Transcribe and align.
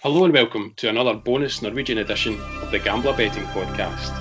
Hello 0.00 0.24
and 0.24 0.32
welcome 0.32 0.72
to 0.76 0.88
another 0.88 1.12
bonus 1.12 1.60
Norwegian 1.60 1.98
edition 1.98 2.40
of 2.62 2.70
the 2.70 2.78
Gambler 2.78 3.16
Betting 3.16 3.42
Podcast. 3.46 4.14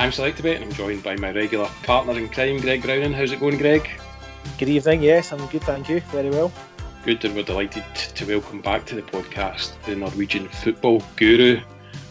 I'm 0.00 0.10
Selectabet 0.10 0.56
and 0.56 0.64
I'm 0.64 0.72
joined 0.72 1.04
by 1.04 1.14
my 1.14 1.30
regular 1.30 1.68
partner 1.84 2.14
in 2.18 2.28
crime, 2.28 2.58
Greg 2.58 2.82
Browning. 2.82 3.12
How's 3.12 3.30
it 3.30 3.38
going, 3.38 3.56
Greg? 3.56 3.88
Good 4.58 4.68
evening, 4.68 5.04
yes, 5.04 5.32
I'm 5.32 5.46
good, 5.46 5.62
thank 5.62 5.88
you, 5.88 6.00
very 6.10 6.30
well. 6.30 6.50
Good, 7.04 7.24
and 7.24 7.36
we're 7.36 7.44
delighted 7.44 7.84
to 7.94 8.26
welcome 8.26 8.62
back 8.62 8.84
to 8.86 8.96
the 8.96 9.02
podcast 9.02 9.80
the 9.84 9.94
Norwegian 9.94 10.48
football 10.48 11.04
guru, 11.14 11.60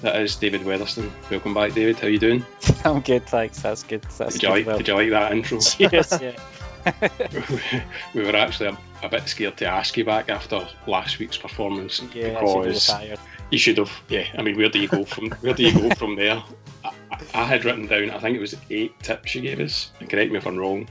that 0.02 0.20
is 0.20 0.36
David 0.36 0.62
Weatherston. 0.62 1.12
Welcome 1.30 1.54
back, 1.54 1.74
David. 1.74 2.00
How 2.00 2.08
are 2.08 2.10
you 2.10 2.18
doing? 2.18 2.44
I'm 2.86 3.02
good, 3.02 3.28
thanks. 3.28 3.62
That's 3.62 3.84
good. 3.84 4.02
That's 4.18 4.34
did, 4.34 4.44
you 4.44 4.50
like, 4.50 4.66
well. 4.66 4.78
did 4.78 4.88
you 4.88 4.96
like 4.96 5.10
that 5.12 5.32
intro? 5.32 5.60
Cheers, 5.60 6.20
yeah. 6.20 6.32
we 8.14 8.24
were 8.24 8.36
actually 8.36 8.70
a, 8.70 8.78
a, 9.04 9.10
bit 9.10 9.28
scared 9.28 9.58
to 9.58 9.66
ask 9.66 9.96
you 9.98 10.06
back 10.06 10.30
after 10.30 10.68
last 10.88 11.20
week's 11.20 11.38
performance 11.38 12.02
yeah, 12.14 12.40
because 12.40 12.92
you 13.50 13.58
should 13.58 13.78
have. 13.78 13.92
Yeah, 14.10 14.28
I 14.38 14.42
mean, 14.42 14.58
where 14.58 14.70
do 14.70 14.80
you 14.80 14.88
go 14.88 15.04
from 15.06 15.32
where 15.42 15.54
do 15.54 15.64
you 15.64 15.74
go 15.74 15.96
from 15.96 16.16
there? 16.16 16.44
I, 16.84 16.94
I, 17.34 17.44
had 17.44 17.66
written 17.66 17.88
down, 17.88 18.10
I 18.10 18.20
think 18.20 18.38
it 18.38 18.42
was 18.42 18.56
eight 18.70 18.98
tips 19.02 19.36
you 19.36 19.42
gave 19.42 19.60
us. 19.60 19.92
And 20.00 20.10
correct 20.10 20.32
me 20.32 20.38
if 20.38 20.48
I'm 20.48 20.58
wrong, 20.58 20.88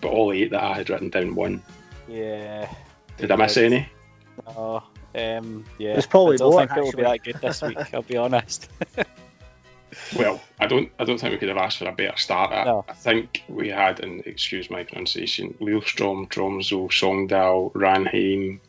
but 0.00 0.08
all 0.08 0.32
eight 0.32 0.50
that 0.50 0.62
I 0.62 0.74
had 0.74 0.90
written 0.90 1.10
down 1.10 1.34
won. 1.34 1.62
Yeah. 2.08 2.72
Did 3.18 3.30
I 3.30 3.36
miss 3.36 3.56
any? 3.56 3.88
No. 4.46 4.82
Um, 5.14 5.64
yeah. 5.78 5.96
It's 5.96 6.06
probably 6.06 6.34
I 6.34 6.38
don't 6.38 6.52
more, 6.52 6.66
think 6.66 6.78
it'll 6.78 6.96
be 6.96 7.02
that 7.02 7.24
good 7.24 7.40
this 7.40 7.62
week. 7.62 7.94
I'll 7.94 8.02
be 8.02 8.16
honest. 8.16 8.70
well, 10.16 10.40
I 10.60 10.66
don't. 10.66 10.90
I 10.98 11.04
don't 11.04 11.18
think 11.20 11.32
we 11.32 11.38
could 11.38 11.48
have 11.48 11.58
asked 11.58 11.78
for 11.78 11.88
a 11.88 11.92
better 11.92 12.16
start. 12.16 12.52
I, 12.52 12.64
No. 12.64 12.84
I 12.88 12.92
think 12.94 13.44
we 13.48 13.68
had, 13.68 14.00
and 14.00 14.26
excuse 14.26 14.70
my 14.70 14.84
pronunciation, 14.84 15.54
Lillestrøm, 15.60 16.28
Tromsø, 16.28 16.88
Sogndal, 16.90 17.72
Ranheim, 17.74 18.60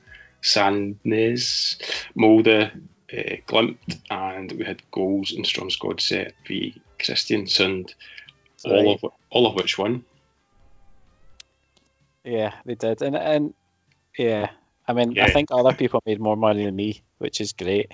Sandnes, 0.42 1.78
Molde, 2.16 2.72
uh, 3.14 3.74
and 4.10 4.52
we 4.52 4.66
had 4.66 4.82
goals 4.92 5.32
in 5.32 5.44
Strømsgodset 5.44 6.32
v 6.48 6.82
Kristiansund, 7.00 7.96
all 8.66 8.94
of 8.94 9.12
all 9.32 9.46
of 9.48 9.56
which 9.56 9.78
won. 9.78 10.04
yeah, 12.24 12.52
they 12.66 12.76
did, 12.76 13.02
and 13.02 13.16
and 13.16 13.54
yeah, 14.18 14.50
I 14.88 14.94
mean, 14.94 15.12
Yeah. 15.12 15.26
I 15.26 15.32
think 15.32 15.50
other 15.52 15.74
people 15.74 16.02
made 16.06 16.20
more 16.20 16.36
money 16.36 16.66
than 16.66 16.76
me, 16.76 17.02
which 17.18 17.42
is 17.42 17.54
great. 17.54 17.92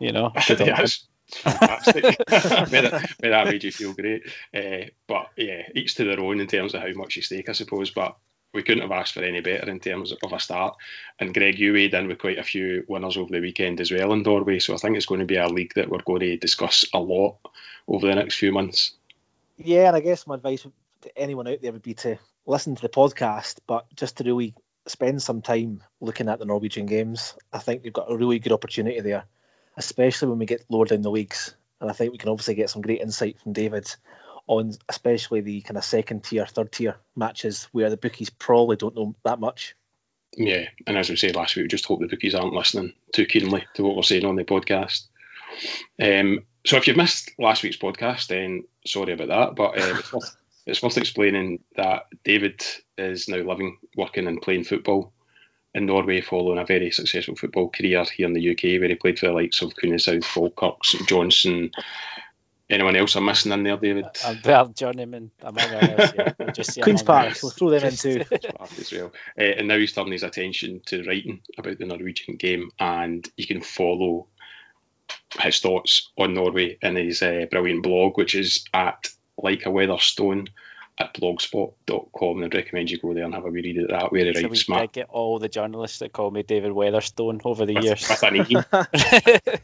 You 0.00 0.12
know. 0.12 0.32
on 1.44 1.52
fantastic. 1.52 2.04
may, 2.70 2.80
that, 2.82 3.14
may 3.22 3.28
that 3.28 3.46
made 3.46 3.64
you 3.64 3.72
feel 3.72 3.92
great. 3.92 4.22
Uh, 4.54 4.90
but 5.06 5.28
yeah, 5.36 5.62
each 5.74 5.94
to 5.96 6.04
their 6.04 6.20
own 6.20 6.40
in 6.40 6.46
terms 6.46 6.74
of 6.74 6.82
how 6.82 6.92
much 6.92 7.16
you 7.16 7.22
stake, 7.22 7.48
I 7.48 7.52
suppose. 7.52 7.90
But 7.90 8.16
we 8.54 8.62
couldn't 8.62 8.82
have 8.82 8.92
asked 8.92 9.14
for 9.14 9.22
any 9.22 9.40
better 9.40 9.70
in 9.70 9.80
terms 9.80 10.12
of 10.12 10.32
a 10.32 10.40
start. 10.40 10.76
And 11.18 11.34
Greg, 11.34 11.58
you 11.58 11.72
weighed 11.72 11.94
in 11.94 12.08
with 12.08 12.18
quite 12.18 12.38
a 12.38 12.44
few 12.44 12.84
winners 12.88 13.16
over 13.16 13.30
the 13.30 13.40
weekend 13.40 13.80
as 13.80 13.90
well 13.90 14.12
in 14.12 14.22
Norway. 14.22 14.58
So 14.58 14.74
I 14.74 14.78
think 14.78 14.96
it's 14.96 15.06
going 15.06 15.20
to 15.20 15.26
be 15.26 15.36
a 15.36 15.48
league 15.48 15.74
that 15.74 15.88
we're 15.88 15.98
going 16.02 16.20
to 16.20 16.36
discuss 16.36 16.86
a 16.94 16.98
lot 16.98 17.36
over 17.86 18.06
the 18.06 18.14
next 18.14 18.36
few 18.36 18.52
months. 18.52 18.92
Yeah, 19.58 19.88
and 19.88 19.96
I 19.96 20.00
guess 20.00 20.26
my 20.26 20.36
advice 20.36 20.66
to 21.02 21.18
anyone 21.18 21.48
out 21.48 21.60
there 21.60 21.72
would 21.72 21.82
be 21.82 21.94
to 21.94 22.18
listen 22.46 22.74
to 22.74 22.82
the 22.82 22.88
podcast, 22.88 23.58
but 23.66 23.86
just 23.94 24.16
to 24.16 24.24
really 24.24 24.54
spend 24.86 25.22
some 25.22 25.42
time 25.42 25.82
looking 26.00 26.28
at 26.28 26.38
the 26.38 26.44
Norwegian 26.44 26.86
games. 26.86 27.34
I 27.52 27.58
think 27.58 27.84
you've 27.84 27.92
got 27.92 28.10
a 28.10 28.16
really 28.16 28.38
good 28.38 28.52
opportunity 28.52 29.00
there, 29.00 29.24
especially 29.78 30.28
when 30.28 30.38
we 30.38 30.46
get 30.46 30.64
lower 30.68 30.84
down 30.84 31.02
the 31.02 31.10
leagues. 31.10 31.54
And 31.80 31.88
I 31.88 31.94
think 31.94 32.12
we 32.12 32.18
can 32.18 32.28
obviously 32.28 32.56
get 32.56 32.68
some 32.68 32.82
great 32.82 33.00
insight 33.00 33.38
from 33.40 33.52
David 33.52 33.88
on 34.48 34.74
especially 34.88 35.40
the 35.40 35.60
kind 35.60 35.76
of 35.76 35.84
second 35.84 36.24
tier, 36.24 36.46
third 36.46 36.72
tier 36.72 36.96
matches 37.14 37.68
where 37.70 37.90
the 37.90 37.96
bookies 37.96 38.30
probably 38.30 38.76
don't 38.76 38.96
know 38.96 39.14
that 39.24 39.38
much. 39.38 39.76
Yeah, 40.36 40.64
and 40.86 40.98
as 40.98 41.08
we 41.08 41.16
said 41.16 41.36
last 41.36 41.54
week, 41.54 41.64
we 41.64 41.68
just 41.68 41.84
hope 41.84 42.00
the 42.00 42.06
bookies 42.06 42.34
aren't 42.34 42.54
listening 42.54 42.94
too 43.14 43.26
keenly 43.26 43.64
to 43.74 43.84
what 43.84 43.96
we're 43.96 44.02
saying 44.02 44.24
on 44.24 44.36
the 44.36 44.44
podcast. 44.44 45.06
Um, 46.00 46.44
so 46.66 46.76
if 46.76 46.86
you've 46.86 46.96
missed 46.96 47.30
last 47.38 47.62
week's 47.62 47.76
podcast, 47.76 48.28
then 48.28 48.64
sorry 48.86 49.12
about 49.12 49.28
that. 49.28 49.56
But 49.56 49.80
um, 49.80 49.98
it's, 49.98 50.12
worth, 50.12 50.36
it's 50.66 50.82
worth 50.82 50.98
explaining 50.98 51.60
that 51.76 52.06
David 52.24 52.62
is 52.96 53.28
now 53.28 53.38
living, 53.38 53.78
working, 53.96 54.26
and 54.26 54.42
playing 54.42 54.64
football 54.64 55.12
in 55.78 55.86
Norway 55.86 56.20
following 56.20 56.58
a 56.58 56.66
very 56.66 56.90
successful 56.90 57.36
football 57.36 57.70
career 57.70 58.04
here 58.14 58.26
in 58.26 58.34
the 58.34 58.50
UK, 58.50 58.80
where 58.80 58.88
he 58.88 58.94
played 58.96 59.18
for 59.18 59.26
the 59.26 59.32
likes 59.32 59.62
of 59.62 59.74
Cooney 59.74 59.98
South, 59.98 60.24
Falkirk, 60.24 60.84
St 60.84 61.08
Johnstone. 61.08 61.70
Anyone 62.68 62.96
else 62.96 63.16
I'm 63.16 63.24
missing 63.24 63.52
in 63.52 63.62
there, 63.62 63.78
David? 63.78 64.04
I'm 64.26 64.40
there, 64.42 64.66
Journeyman, 64.66 65.30
among 65.40 65.74
others. 65.74 66.12
Yeah, 66.14 66.50
just 66.52 66.82
Queen's 66.82 67.02
Park, 67.02 67.38
we'll 67.42 67.50
throw 67.50 67.70
them 67.70 67.84
in 67.84 67.96
too. 67.96 68.24
As 68.78 68.92
well. 68.92 69.12
Uh, 69.38 69.42
and 69.42 69.68
now 69.68 69.78
he's 69.78 69.94
turning 69.94 70.12
his 70.12 70.22
attention 70.22 70.82
to 70.86 71.02
writing 71.04 71.40
about 71.56 71.78
the 71.78 71.86
Norwegian 71.86 72.36
game, 72.36 72.70
and 72.78 73.26
you 73.38 73.46
can 73.46 73.62
follow 73.62 74.26
his 75.40 75.60
thoughts 75.60 76.10
on 76.18 76.34
Norway 76.34 76.76
in 76.82 76.96
his 76.96 77.22
uh, 77.22 77.46
brilliant 77.50 77.82
blog, 77.82 78.18
which 78.18 78.34
is 78.34 78.64
at 78.74 79.08
like 79.38 79.64
a 79.64 79.70
weatherstone 79.70 80.48
at 80.98 81.14
blogspot.com. 81.14 82.36
And 82.36 82.44
I'd 82.44 82.54
recommend 82.54 82.90
you 82.90 82.98
go 82.98 83.14
there 83.14 83.24
and 83.24 83.34
have 83.34 83.44
a 83.44 83.50
wee 83.50 83.62
read 83.62 83.78
of 83.78 83.88
that, 83.88 84.12
where 84.12 84.24
he 84.24 84.34
So 84.34 84.40
we 84.40 84.44
writes 84.44 84.58
did 84.58 84.64
smart 84.64 84.92
get 84.92 85.08
all 85.10 85.38
the 85.38 85.48
journalists 85.48 86.00
that 86.00 86.12
call 86.12 86.30
me 86.30 86.42
David 86.42 86.72
Weatherstone 86.72 87.40
over 87.44 87.66
the 87.66 87.74
with, 87.74 87.84
years. 87.84 88.08
with 88.08 88.22
an 88.22 88.36
E. 88.36 89.58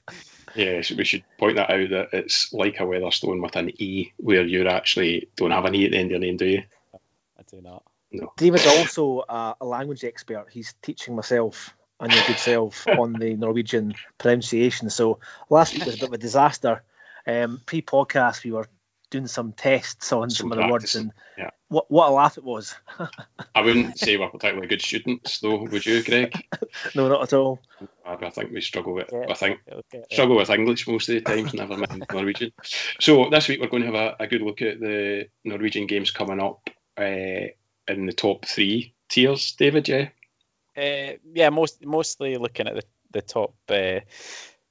yeah, 0.55 0.83
so 0.83 0.95
we 0.97 1.05
should 1.05 1.25
point 1.39 1.57
that 1.57 1.71
out 1.71 1.91
that 1.91 2.09
it's 2.13 2.53
like 2.53 2.81
a 2.81 2.87
weatherstone 2.87 3.41
with 3.43 3.57
an 3.57 3.71
E, 3.79 4.13
where 4.17 4.45
you 4.45 4.67
actually 4.69 5.29
don't 5.37 5.51
have 5.51 5.65
an 5.65 5.75
E 5.75 5.85
at 5.87 5.91
the 5.93 5.99
end 5.99 6.07
of 6.07 6.11
your 6.13 6.21
name, 6.21 6.37
do 6.37 6.47
you? 6.47 6.63
I 7.39 7.43
do 7.51 7.61
not. 7.61 7.83
David's 8.37 8.67
also 8.67 9.25
a, 9.29 9.57
a 9.61 9.67
language 9.67 10.05
expert. 10.05 10.47
He's 10.51 10.75
teaching 10.83 11.17
myself 11.17 11.75
and 12.01 12.13
your 12.13 12.25
good 12.27 12.39
self 12.39 12.87
on 12.99 13.13
the 13.15 13.35
Norwegian 13.35 13.95
pronunciation. 14.19 14.91
So 14.91 15.21
last 15.51 15.75
week 15.75 15.87
was 15.87 15.97
a 15.97 15.99
bit 15.99 16.09
of 16.09 16.15
a 16.15 16.19
disaster. 16.19 16.83
Um, 17.27 17.61
pre-podcast, 17.65 18.45
we 18.45 18.53
were 18.53 18.69
doing 19.15 19.29
some 19.29 19.53
tests 19.53 20.13
on 20.13 20.29
Some 20.29 20.51
some 20.51 20.53
of 20.53 20.59
the 20.59 20.73
words, 20.73 20.97
and 20.97 21.13
yeah. 21.39 21.51
what 21.69 21.89
what 21.89 22.09
a 22.09 22.13
laugh 22.13 22.37
it 22.37 22.43
was. 22.43 22.75
I 23.55 23.61
wouldn't 23.63 23.97
say 23.97 24.17
we're 24.17 24.29
particularly 24.29 24.67
good 24.67 24.83
students, 24.83 25.39
though, 25.39 25.63
would 25.63 25.87
you, 25.87 26.03
Greg? 26.03 26.35
no, 26.97 27.09
not 27.09 27.23
at 27.23 27.33
all. 27.33 27.61
I 28.05 28.15
I 28.15 28.31
think 28.31 28.51
we 28.51 28.61
struggle 28.61 28.95
with. 28.95 29.09
Yeah. 29.13 29.27
I 29.31 29.35
think 29.35 29.61
It'll 29.69 29.83
get 29.93 30.09
there. 30.11 30.17
struggle 30.17 30.37
with 30.37 30.51
English 30.51 30.89
most 30.89 31.09
of 31.09 31.15
the 31.15 31.21
times, 31.21 31.55
never 31.55 31.77
mind 31.77 32.05
Norwegian. 32.13 32.51
So 32.99 33.31
this 33.31 33.47
week 33.49 33.61
we're 33.61 33.69
going 33.69 33.85
to 33.85 33.93
have 33.93 34.17
a, 34.21 34.25
a 34.25 34.27
good 34.27 34.43
look 34.43 34.61
at 34.63 34.81
the 34.81 35.29
Norwegian 35.45 35.87
games 35.87 36.11
coming 36.11 36.41
up 36.41 36.69
uh, 36.99 37.47
in 37.89 38.07
the 38.07 38.13
top 38.13 38.47
three 38.47 38.95
tiers. 39.09 39.53
David, 39.53 39.89
yeah, 39.89 40.09
Uh, 40.77 41.13
yeah, 41.33 41.51
most 41.51 41.85
mostly 41.87 42.37
looking 42.37 42.67
at 42.67 42.75
the 42.75 42.83
the 43.13 43.23
top 43.23 43.55
uh, 43.69 44.01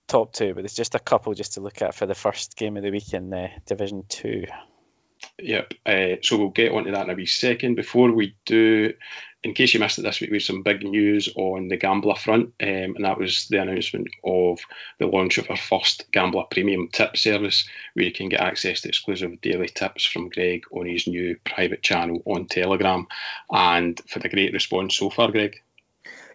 top 0.07 0.33
two, 0.33 0.53
but 0.53 0.61
there's 0.61 0.75
just 0.75 0.95
a 0.95 0.99
couple 0.99 1.33
just 1.33 1.53
to 1.53 1.61
look 1.61 1.81
at 1.81 1.95
for 1.95 2.05
the 2.05 2.15
first 2.15 2.57
game 2.57 2.77
of 2.77 2.83
the 2.83 2.91
week 2.91 3.13
in 3.13 3.33
uh, 3.33 3.49
Division 3.65 4.03
Two. 4.07 4.45
yep. 5.39 5.73
Uh, 5.85 6.15
so 6.21 6.37
we'll 6.37 6.49
get 6.49 6.71
onto 6.71 6.91
that 6.91 7.05
in 7.05 7.09
a 7.09 7.15
wee 7.15 7.25
second. 7.25 7.75
Before 7.75 8.11
we 8.11 8.35
do, 8.45 8.93
in 9.43 9.53
case 9.53 9.73
you 9.73 9.79
missed 9.79 9.99
it 9.99 10.03
this 10.03 10.21
week, 10.21 10.31
we 10.31 10.37
have 10.37 10.43
some 10.43 10.63
big 10.63 10.83
news 10.83 11.29
on 11.35 11.67
the 11.67 11.77
Gambler 11.77 12.15
front, 12.15 12.53
um, 12.61 12.95
and 12.95 13.05
that 13.05 13.17
was 13.17 13.47
the 13.47 13.61
announcement 13.61 14.07
of 14.23 14.59
the 14.99 15.07
launch 15.07 15.37
of 15.37 15.49
our 15.49 15.57
first 15.57 16.09
Gambler 16.11 16.45
Premium 16.49 16.89
Tip 16.91 17.17
service, 17.17 17.67
where 17.93 18.05
you 18.05 18.11
can 18.11 18.29
get 18.29 18.41
access 18.41 18.81
to 18.81 18.89
exclusive 18.89 19.41
daily 19.41 19.67
tips 19.67 20.05
from 20.05 20.29
Greg 20.29 20.63
on 20.71 20.85
his 20.85 21.07
new 21.07 21.37
private 21.43 21.81
channel 21.81 22.21
on 22.25 22.45
Telegram, 22.45 23.07
and 23.51 23.99
for 24.07 24.19
the 24.19 24.29
great 24.29 24.53
response 24.53 24.95
so 24.95 25.09
far, 25.09 25.31
Greg. 25.31 25.61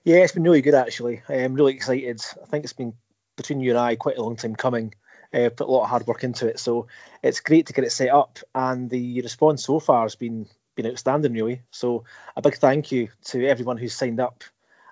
Yeah, 0.05 0.19
it's 0.19 0.33
been 0.33 0.43
really 0.43 0.62
good 0.62 0.75
actually. 0.75 1.23
I'm 1.28 1.55
really 1.55 1.75
excited. 1.75 2.21
I 2.43 2.47
think 2.47 2.65
it's 2.65 2.73
been 2.73 2.95
between 3.38 3.60
you 3.60 3.71
and 3.71 3.78
I 3.78 3.97
quite 3.97 4.19
a 4.19 4.22
long 4.22 4.37
time 4.37 4.54
coming. 4.54 4.94
Uh, 5.32 5.49
put 5.50 5.66
a 5.69 5.71
lot 5.71 5.84
of 5.84 5.88
hard 5.91 6.06
work 6.06 6.25
into 6.25 6.47
it, 6.49 6.59
so 6.59 6.87
it's 7.22 7.41
great 7.41 7.66
to 7.66 7.72
get 7.75 7.84
it 7.84 7.93
set 7.93 8.09
up. 8.10 8.38
And 8.54 8.88
the 8.91 9.21
response 9.22 9.65
so 9.65 9.78
far 9.81 10.03
has 10.03 10.15
been 10.16 10.47
been 10.75 10.87
outstanding, 10.87 11.32
really. 11.32 11.62
So 11.71 12.04
a 12.37 12.43
big 12.43 12.56
thank 12.56 12.93
you 12.93 13.09
to 13.27 13.47
everyone 13.47 13.77
who's 13.78 13.95
signed 13.95 14.21
up, 14.21 14.45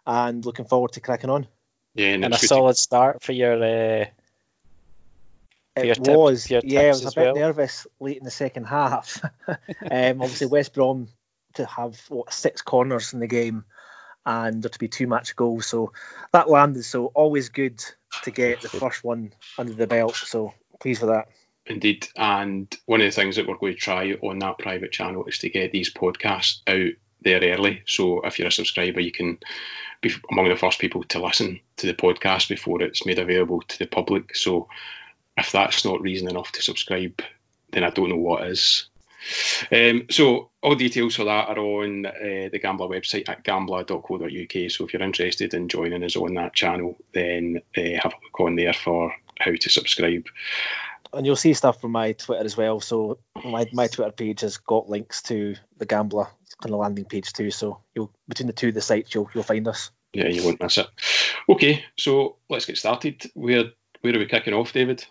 and 0.06 0.44
looking 0.44 0.65
forward 0.67 0.93
to 0.93 1.00
cracking 1.00 1.31
on. 1.31 1.47
Yeah, 1.94 2.09
and, 2.09 2.25
And 2.25 2.35
a 2.35 2.37
it's 2.37 2.43
good 2.43 2.49
to- 2.49 2.55
solid 2.55 2.76
start 2.76 3.23
for 3.23 3.32
your 3.32 3.55
uh, 3.55 4.05
For 5.76 5.85
your 5.85 5.93
It 5.93 6.05
tip- 6.05 6.17
was, 6.17 6.47
for 6.47 6.53
your 6.55 6.62
yeah. 6.65 6.81
I 6.81 6.88
was 6.88 7.03
a 7.06 7.11
bit 7.12 7.17
well. 7.17 7.35
nervous 7.35 7.87
late 8.00 8.19
in 8.19 8.25
the 8.25 8.31
second 8.31 8.65
half. 8.65 9.23
um, 9.49 9.59
obviously, 10.23 10.47
West 10.49 10.75
Brom 10.75 11.09
to 11.55 11.65
have 11.65 11.99
what 12.09 12.32
six 12.32 12.61
corners 12.62 13.15
in 13.15 13.21
the 13.21 13.26
game, 13.26 13.65
and 14.26 14.62
there 14.62 14.69
to 14.69 14.78
be 14.78 14.88
two 14.88 15.06
match 15.06 15.37
goals, 15.37 15.67
so 15.67 15.93
that 16.32 16.50
landed. 16.50 16.82
So 16.84 17.06
always 17.06 17.49
good 17.49 17.82
to 18.25 18.31
get 18.31 18.61
the 18.61 18.69
first 18.69 19.05
one 19.05 19.32
under 19.56 19.73
the 19.73 19.87
belt. 19.87 20.17
So 20.17 20.52
pleased 20.81 21.00
with 21.00 21.11
that. 21.11 21.28
Indeed. 21.67 22.08
And 22.17 22.75
one 22.87 23.00
of 23.00 23.06
the 23.06 23.11
things 23.12 23.37
that 23.37 23.46
we're 23.46 23.56
going 23.56 23.75
to 23.75 23.78
try 23.78 24.12
on 24.12 24.38
that 24.40 24.58
private 24.58 24.93
channel 24.93 25.25
is 25.26 25.38
to 25.38 25.49
get 25.49 25.73
these 25.73 25.93
podcasts 25.93 26.61
out 26.67 26.93
there 27.23 27.40
early. 27.43 27.82
So 27.87 28.20
if 28.23 28.38
you're 28.38 28.49
a 28.49 28.52
subscriber, 28.52 29.00
you 29.00 29.12
can 29.12 29.38
be 30.00 30.12
among 30.31 30.49
the 30.49 30.56
first 30.56 30.78
people 30.78 31.02
to 31.05 31.25
listen 31.25 31.61
to 31.78 31.87
the 31.87 31.94
podcast 31.94 32.49
before 32.49 32.82
it's 32.82 33.06
made 33.06 33.19
available 33.19 33.62
to 33.62 33.78
the 33.78 33.87
public. 33.87 34.37
So 34.37 34.69
if 35.37 35.52
that's 35.52 35.84
not 35.84 36.00
reason 36.00 36.28
enough 36.28 36.52
to 36.52 36.62
subscribe, 36.62 37.20
then 37.73 37.84
I 37.84 37.90
don't 37.90 38.11
know 38.11 38.17
what 38.17 38.46
is. 38.46 38.88
Um, 39.73 40.06
so 40.11 40.50
all 40.62 40.75
details 40.75 41.17
for 41.17 41.25
that 41.25 41.49
are 41.49 41.58
on 41.58 42.06
uh, 42.06 42.49
the 42.50 42.61
Gambler 42.62 42.88
website 42.88 43.28
at 43.28 43.43
gambler.co.uk. 43.44 44.70
So 44.70 44.84
if 44.84 44.93
you're 44.93 45.02
interested 45.02 45.55
in 45.55 45.69
joining 45.69 46.05
us 46.05 46.17
on 46.17 46.34
that 46.34 46.55
channel, 46.55 46.96
then 47.12 47.62
uh, 47.76 48.00
have 48.02 48.12
a 48.12 48.23
look 48.23 48.40
on 48.40 48.56
there 48.56 48.73
for 48.73 49.14
how 49.38 49.52
to 49.52 49.70
subscribe. 49.70 50.26
And 51.12 51.25
you'll 51.25 51.37
see 51.37 51.55
stuff 51.55 51.81
from 51.81 51.93
my 51.93 52.12
Twitter 52.12 52.44
as 52.44 52.56
well. 52.56 52.81
So 52.81 53.19
my, 53.44 53.67
my 53.73 53.87
Twitter 53.87 54.12
page 54.12 54.40
has 54.40 54.58
got 54.58 54.88
links 54.88 55.23
to 55.23 55.56
the 55.78 55.87
Gambler 55.87 56.26
kind 56.61 56.75
of 56.75 56.81
landing 56.81 57.05
page 57.05 57.32
too. 57.32 57.50
So 57.50 57.81
you'll 57.94 58.12
between 58.28 58.46
the 58.46 58.52
two 58.52 58.69
of 58.69 58.75
the 58.75 58.81
sites, 58.81 59.14
you'll 59.14 59.31
you'll 59.34 59.44
find 59.44 59.67
us. 59.69 59.90
Yeah, 60.12 60.28
you 60.28 60.44
won't 60.44 60.62
miss 60.62 60.78
it. 60.78 60.87
Okay, 61.49 61.84
so 61.96 62.37
let's 62.49 62.64
get 62.64 62.78
started. 62.78 63.23
Where 63.34 63.64
where 64.00 64.14
are 64.14 64.19
we 64.19 64.26
kicking 64.26 64.55
off, 64.55 64.73
David? 64.73 65.05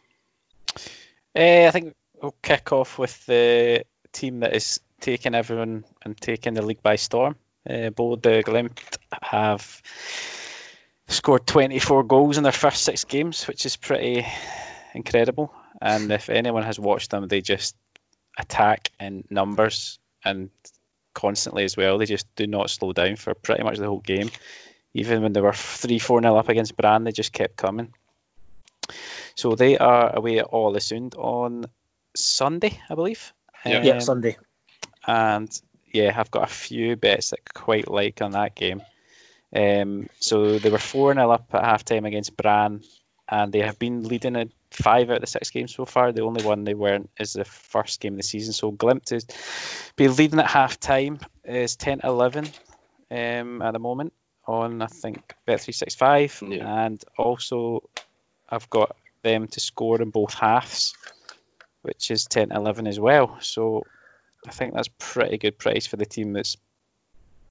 Uh, 1.35 1.67
I 1.67 1.71
think 1.71 1.93
we'll 2.21 2.35
kick 2.41 2.71
off 2.71 2.97
with 2.97 3.25
the 3.25 3.83
team 4.15 4.39
that 4.39 4.55
is 4.55 4.79
taking 5.01 5.35
everyone 5.35 5.85
and 6.03 6.19
taking 6.19 6.53
the 6.53 6.61
league 6.61 6.81
by 6.81 6.95
storm. 6.95 7.35
Uh, 7.69 7.89
Bodø/Glimt 7.89 8.79
have 9.21 9.81
scored 11.07 11.45
24 11.45 12.03
goals 12.03 12.37
in 12.37 12.43
their 12.43 12.51
first 12.51 12.83
six 12.83 13.03
games, 13.03 13.47
which 13.47 13.65
is 13.65 13.75
pretty 13.75 14.25
incredible. 14.93 15.53
And 15.81 16.11
if 16.11 16.29
anyone 16.29 16.63
has 16.63 16.79
watched 16.79 17.11
them, 17.11 17.27
they 17.27 17.41
just 17.41 17.75
attack 18.37 18.91
in 18.99 19.23
numbers 19.29 19.99
and 20.23 20.49
constantly 21.13 21.63
as 21.63 21.77
well. 21.77 21.97
They 21.97 22.05
just 22.05 22.33
do 22.35 22.47
not 22.47 22.69
slow 22.69 22.93
down 22.93 23.15
for 23.15 23.33
pretty 23.33 23.63
much 23.63 23.77
the 23.77 23.87
whole 23.87 23.99
game. 23.99 24.31
Even 24.93 25.21
when 25.21 25.33
they 25.33 25.41
were 25.41 25.53
3 25.53 25.99
4 25.99 26.21
0 26.21 26.35
up 26.37 26.49
against 26.49 26.77
Brann, 26.77 27.03
they 27.03 27.11
just 27.11 27.33
kept 27.33 27.57
coming. 27.57 27.93
So 29.35 29.55
they 29.55 29.77
are 29.77 30.15
away 30.15 30.39
at 30.39 30.51
Ålesund 30.51 31.15
on 31.17 31.65
Sunday, 32.15 32.79
I 32.89 32.95
believe. 32.95 33.33
Yeah, 33.65 33.83
yeah 33.83 33.99
Sunday. 33.99 34.37
And 35.07 35.49
yeah, 35.91 36.13
I've 36.15 36.31
got 36.31 36.43
a 36.43 36.53
few 36.53 36.95
bets 36.95 37.29
that 37.29 37.39
I 37.39 37.59
quite 37.59 37.89
like 37.89 38.21
on 38.21 38.31
that 38.31 38.55
game. 38.55 38.81
Um, 39.55 40.09
so 40.19 40.59
they 40.59 40.69
were 40.69 40.77
4 40.77 41.13
0 41.13 41.31
up 41.31 41.53
at 41.53 41.63
half 41.63 41.85
time 41.85 42.05
against 42.05 42.35
Brann, 42.35 42.83
and 43.29 43.53
they 43.53 43.59
have 43.59 43.79
been 43.79 44.03
leading 44.03 44.35
in 44.35 44.51
five 44.71 45.09
out 45.09 45.17
of 45.17 45.21
the 45.21 45.27
six 45.27 45.49
games 45.49 45.73
so 45.73 45.85
far. 45.85 46.11
The 46.11 46.23
only 46.23 46.43
one 46.43 46.63
they 46.63 46.73
weren't 46.73 47.09
is 47.19 47.33
the 47.33 47.45
first 47.45 48.01
game 48.01 48.13
of 48.13 48.17
the 48.17 48.23
season. 48.23 48.53
So 48.53 48.71
Glimt 48.71 49.11
is 49.11 49.25
be 49.95 50.07
leading 50.07 50.39
at 50.39 50.47
half 50.47 50.79
time 50.79 51.19
is 51.43 51.75
10 51.77 52.01
11 52.03 52.49
um, 53.11 53.61
at 53.61 53.71
the 53.71 53.79
moment 53.79 54.13
on, 54.45 54.81
I 54.81 54.87
think, 54.87 55.33
Bet365. 55.47 56.57
Yeah. 56.57 56.85
And 56.85 57.03
also, 57.17 57.89
I've 58.49 58.69
got 58.69 58.95
them 59.23 59.47
to 59.47 59.59
score 59.59 60.01
in 60.01 60.11
both 60.11 60.33
halves, 60.33 60.93
which 61.85 62.11
is 62.11 62.25
10 62.25 62.51
11 62.51 62.87
as 62.87 62.99
well. 62.99 63.37
So 63.41 63.83
I 64.47 64.51
think 64.51 64.73
that's 64.73 64.89
pretty 64.99 65.37
good 65.37 65.57
price 65.57 65.87
for 65.87 65.97
the 65.97 66.05
team 66.05 66.33
that's 66.33 66.57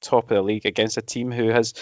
top 0.01 0.25
of 0.25 0.37
the 0.37 0.43
league 0.43 0.67
against 0.67 0.97
a 0.97 1.03
team 1.03 1.33
who 1.33 1.49
has 1.49 1.75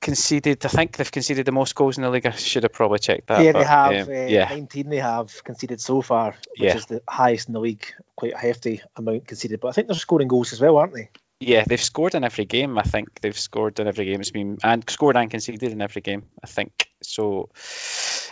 conceded. 0.00 0.64
I 0.64 0.68
think 0.68 0.96
they've 0.96 1.10
conceded 1.10 1.46
the 1.46 1.52
most 1.52 1.74
goals 1.74 1.96
in 1.96 2.02
the 2.02 2.10
league. 2.10 2.26
I 2.26 2.30
should 2.30 2.62
have 2.62 2.72
probably 2.72 2.98
checked 2.98 3.28
that. 3.28 3.42
Yeah, 3.42 3.52
but, 3.52 3.58
they 3.60 3.64
have. 3.64 4.08
Um, 4.08 4.14
uh, 4.14 4.26
yeah, 4.26 4.48
19 4.48 4.88
they 4.88 4.98
have 4.98 5.42
conceded 5.44 5.80
so 5.80 6.02
far, 6.02 6.36
which 6.58 6.60
yeah. 6.60 6.76
is 6.76 6.86
the 6.86 7.02
highest 7.08 7.48
in 7.48 7.54
the 7.54 7.60
league. 7.60 7.86
Quite 8.16 8.34
a 8.34 8.38
hefty 8.38 8.82
amount 8.96 9.26
conceded, 9.26 9.60
but 9.60 9.68
I 9.68 9.72
think 9.72 9.88
they're 9.88 9.96
scoring 9.96 10.28
goals 10.28 10.52
as 10.52 10.60
well, 10.60 10.76
aren't 10.76 10.94
they? 10.94 11.10
Yeah, 11.40 11.64
they've 11.64 11.80
scored 11.80 12.16
in 12.16 12.24
every 12.24 12.46
game. 12.46 12.78
I 12.78 12.82
think 12.82 13.20
they've 13.20 13.38
scored 13.38 13.78
in 13.78 13.86
every 13.86 14.06
game. 14.06 14.20
It's 14.20 14.32
been 14.32 14.58
and 14.64 14.88
scored 14.90 15.16
and 15.16 15.30
conceded 15.30 15.70
in 15.70 15.80
every 15.80 16.02
game. 16.02 16.24
I 16.42 16.48
think 16.48 16.90
so. 17.00 17.50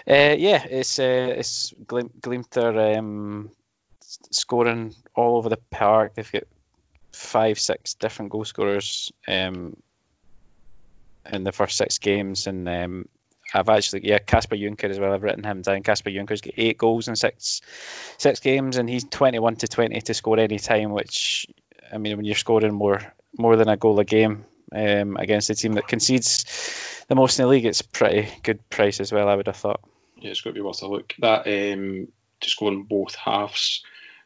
Uh, 0.09 0.35
yeah, 0.37 0.65
it's 0.65 0.99
uh, 0.99 1.35
it's 1.37 1.73
Glimt 1.85 2.99
um, 2.99 3.51
scoring 4.31 4.95
all 5.15 5.37
over 5.37 5.49
the 5.49 5.57
park. 5.71 6.15
They've 6.15 6.33
got 6.33 6.45
five, 7.13 7.61
six 7.61 7.95
different 7.95 8.33
goal 8.33 8.45
scorers 8.45 9.13
um, 9.29 9.77
in 11.31 11.45
the 11.45 11.53
first 11.53 11.77
six 11.77 11.99
games, 11.99 12.49
and 12.49 12.69
um, 12.69 13.09
I've 13.55 13.69
actually 13.69 14.09
yeah 14.09 14.19
Kasper 14.19 14.57
Junker 14.57 14.89
as 14.89 14.99
well. 14.99 15.13
I've 15.13 15.23
written 15.23 15.45
him 15.45 15.63
down. 15.63 15.85
Kasper 15.85 16.11
Junker's 16.11 16.41
got 16.41 16.55
eight 16.57 16.77
goals 16.77 17.07
in 17.07 17.15
six 17.15 17.61
six 18.19 18.41
games, 18.41 18.79
and 18.79 18.89
he's 18.89 19.05
twenty 19.05 19.39
one 19.39 19.55
to 19.57 19.69
twenty 19.69 20.01
to 20.01 20.15
score 20.15 20.41
any 20.41 20.59
time, 20.59 20.91
which 20.91 21.47
I 21.93 21.99
mean, 21.99 22.17
when 22.17 22.27
you're 22.27 22.35
scoring 22.35 22.75
more 22.75 23.01
more 23.39 23.57
than 23.57 23.69
a 23.69 23.77
goal 23.77 23.99
a 24.01 24.05
game 24.05 24.45
um, 24.73 25.17
against 25.17 25.51
a 25.51 25.55
team 25.55 25.75
that 25.75 25.89
concedes 25.89 27.05
the 27.09 27.15
most 27.15 27.39
in 27.39 27.45
the 27.45 27.49
league, 27.49 27.67
it's 27.67 27.83
pretty 27.83 28.29
good 28.43 28.69
price 28.71 29.01
as 29.01 29.13
well. 29.13 29.29
I 29.29 29.35
would 29.35 29.47
have 29.47 29.57
thought. 29.57 29.81
Yeah, 30.17 30.31
it's 30.31 30.41
got 30.41 30.51
to 30.51 30.55
be 30.55 30.61
worth 30.61 30.83
a 30.83 30.87
look. 30.87 31.15
That 31.19 31.47
um, 31.47 32.09
to 32.41 32.51
score 32.51 32.73
in 32.73 32.85
both 32.85 33.15
halves. 33.15 33.83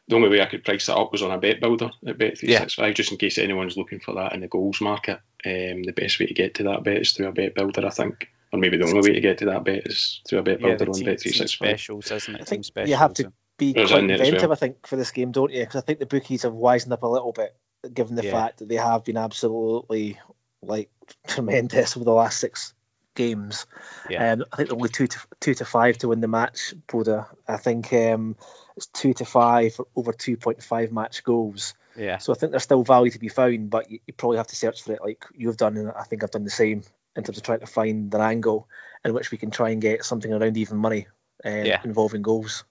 The 0.07 0.15
only 0.15 0.29
way 0.29 0.41
I 0.41 0.47
could 0.47 0.65
price 0.65 0.87
that 0.87 0.97
up 0.97 1.11
was 1.11 1.21
on 1.21 1.31
a 1.31 1.37
bet 1.37 1.61
builder 1.61 1.91
at 2.05 2.17
Bet 2.17 2.37
three 2.37 2.53
six 2.53 2.73
five, 2.73 2.95
just 2.95 3.11
in 3.11 3.17
case 3.17 3.37
anyone's 3.37 3.77
looking 3.77 3.99
for 3.99 4.15
that 4.15 4.33
in 4.33 4.41
the 4.41 4.47
goals 4.47 4.81
market. 4.81 5.19
Um, 5.45 5.83
the 5.83 5.93
best 5.95 6.19
way 6.19 6.25
to 6.25 6.33
get 6.33 6.55
to 6.55 6.63
that 6.63 6.83
bet 6.83 6.97
is 6.97 7.11
through 7.11 7.27
a 7.27 7.31
bet 7.31 7.55
builder, 7.55 7.85
I 7.85 7.91
think. 7.91 8.29
Or 8.51 8.59
maybe 8.59 8.77
the 8.77 8.85
only 8.85 8.99
way 8.99 9.13
to 9.13 9.21
get 9.21 9.37
to 9.37 9.45
that 9.45 9.63
bet 9.63 9.87
is 9.87 10.21
through 10.27 10.39
a 10.39 10.43
bet 10.43 10.59
builder 10.59 10.85
yeah, 10.85 10.91
on 10.91 11.03
Bet 11.05 11.21
three 11.21 11.31
six 11.31 11.53
five. 11.53 11.69
Specials, 11.69 12.11
isn't 12.11 12.35
it? 12.35 12.41
I 12.41 12.43
think 12.43 12.65
you 12.85 12.95
have 12.95 13.13
to 13.15 13.31
be 13.61 13.73
quite 13.73 13.91
inventive, 13.91 14.41
well. 14.41 14.51
I 14.53 14.55
think, 14.55 14.87
for 14.87 14.95
this 14.95 15.11
game, 15.11 15.31
don't 15.31 15.51
you? 15.51 15.59
Because 15.59 15.75
I 15.75 15.85
think 15.85 15.99
the 15.99 16.05
bookies 16.05 16.43
have 16.43 16.53
wisened 16.53 16.91
up 16.91 17.03
a 17.03 17.07
little 17.07 17.31
bit, 17.31 17.55
given 17.93 18.15
the 18.15 18.25
yeah. 18.25 18.31
fact 18.31 18.57
that 18.59 18.67
they 18.67 18.75
have 18.75 19.03
been 19.03 19.17
absolutely 19.17 20.19
like 20.63 20.89
tremendous 21.27 21.95
over 21.95 22.03
the 22.03 22.11
last 22.11 22.39
six 22.39 22.73
games. 23.15 23.67
Yeah. 24.09 24.31
Um, 24.31 24.45
I 24.51 24.55
think 24.57 24.71
only 24.71 24.89
two 24.89 25.07
to 25.07 25.19
two 25.39 25.53
to 25.55 25.65
five 25.65 25.97
to 25.99 26.07
win 26.07 26.21
the 26.21 26.27
match, 26.27 26.73
Broda. 26.87 27.27
I 27.47 27.57
think 27.57 27.93
um, 27.93 28.35
it's 28.75 28.87
two 28.87 29.13
to 29.15 29.25
five 29.25 29.75
for 29.75 29.87
over 29.95 30.11
two 30.11 30.37
point 30.37 30.63
five 30.63 30.91
match 30.91 31.23
goals. 31.23 31.75
Yeah. 31.95 32.17
So 32.17 32.33
I 32.33 32.35
think 32.35 32.51
there's 32.51 32.63
still 32.63 32.83
value 32.83 33.11
to 33.11 33.19
be 33.19 33.27
found, 33.27 33.69
but 33.69 33.91
you, 33.91 33.99
you, 34.07 34.13
probably 34.13 34.37
have 34.37 34.47
to 34.47 34.55
search 34.55 34.81
for 34.83 34.93
it 34.93 35.01
like 35.01 35.25
you've 35.35 35.57
done, 35.57 35.77
and 35.77 35.91
I 35.91 36.03
think 36.03 36.23
I've 36.23 36.31
done 36.31 36.45
the 36.45 36.49
same 36.49 36.83
in 37.15 37.23
terms 37.23 37.37
of 37.37 37.43
trying 37.43 37.59
to 37.59 37.67
find 37.67 38.13
an 38.13 38.21
angle 38.21 38.67
in 39.03 39.13
which 39.13 39.29
we 39.29 39.37
can 39.37 39.51
try 39.51 39.71
and 39.71 39.81
get 39.81 40.05
something 40.05 40.31
around 40.31 40.55
even 40.55 40.77
money 40.77 41.07
um, 41.43 41.65
yeah. 41.65 41.81
involving 41.83 42.21
goals. 42.21 42.63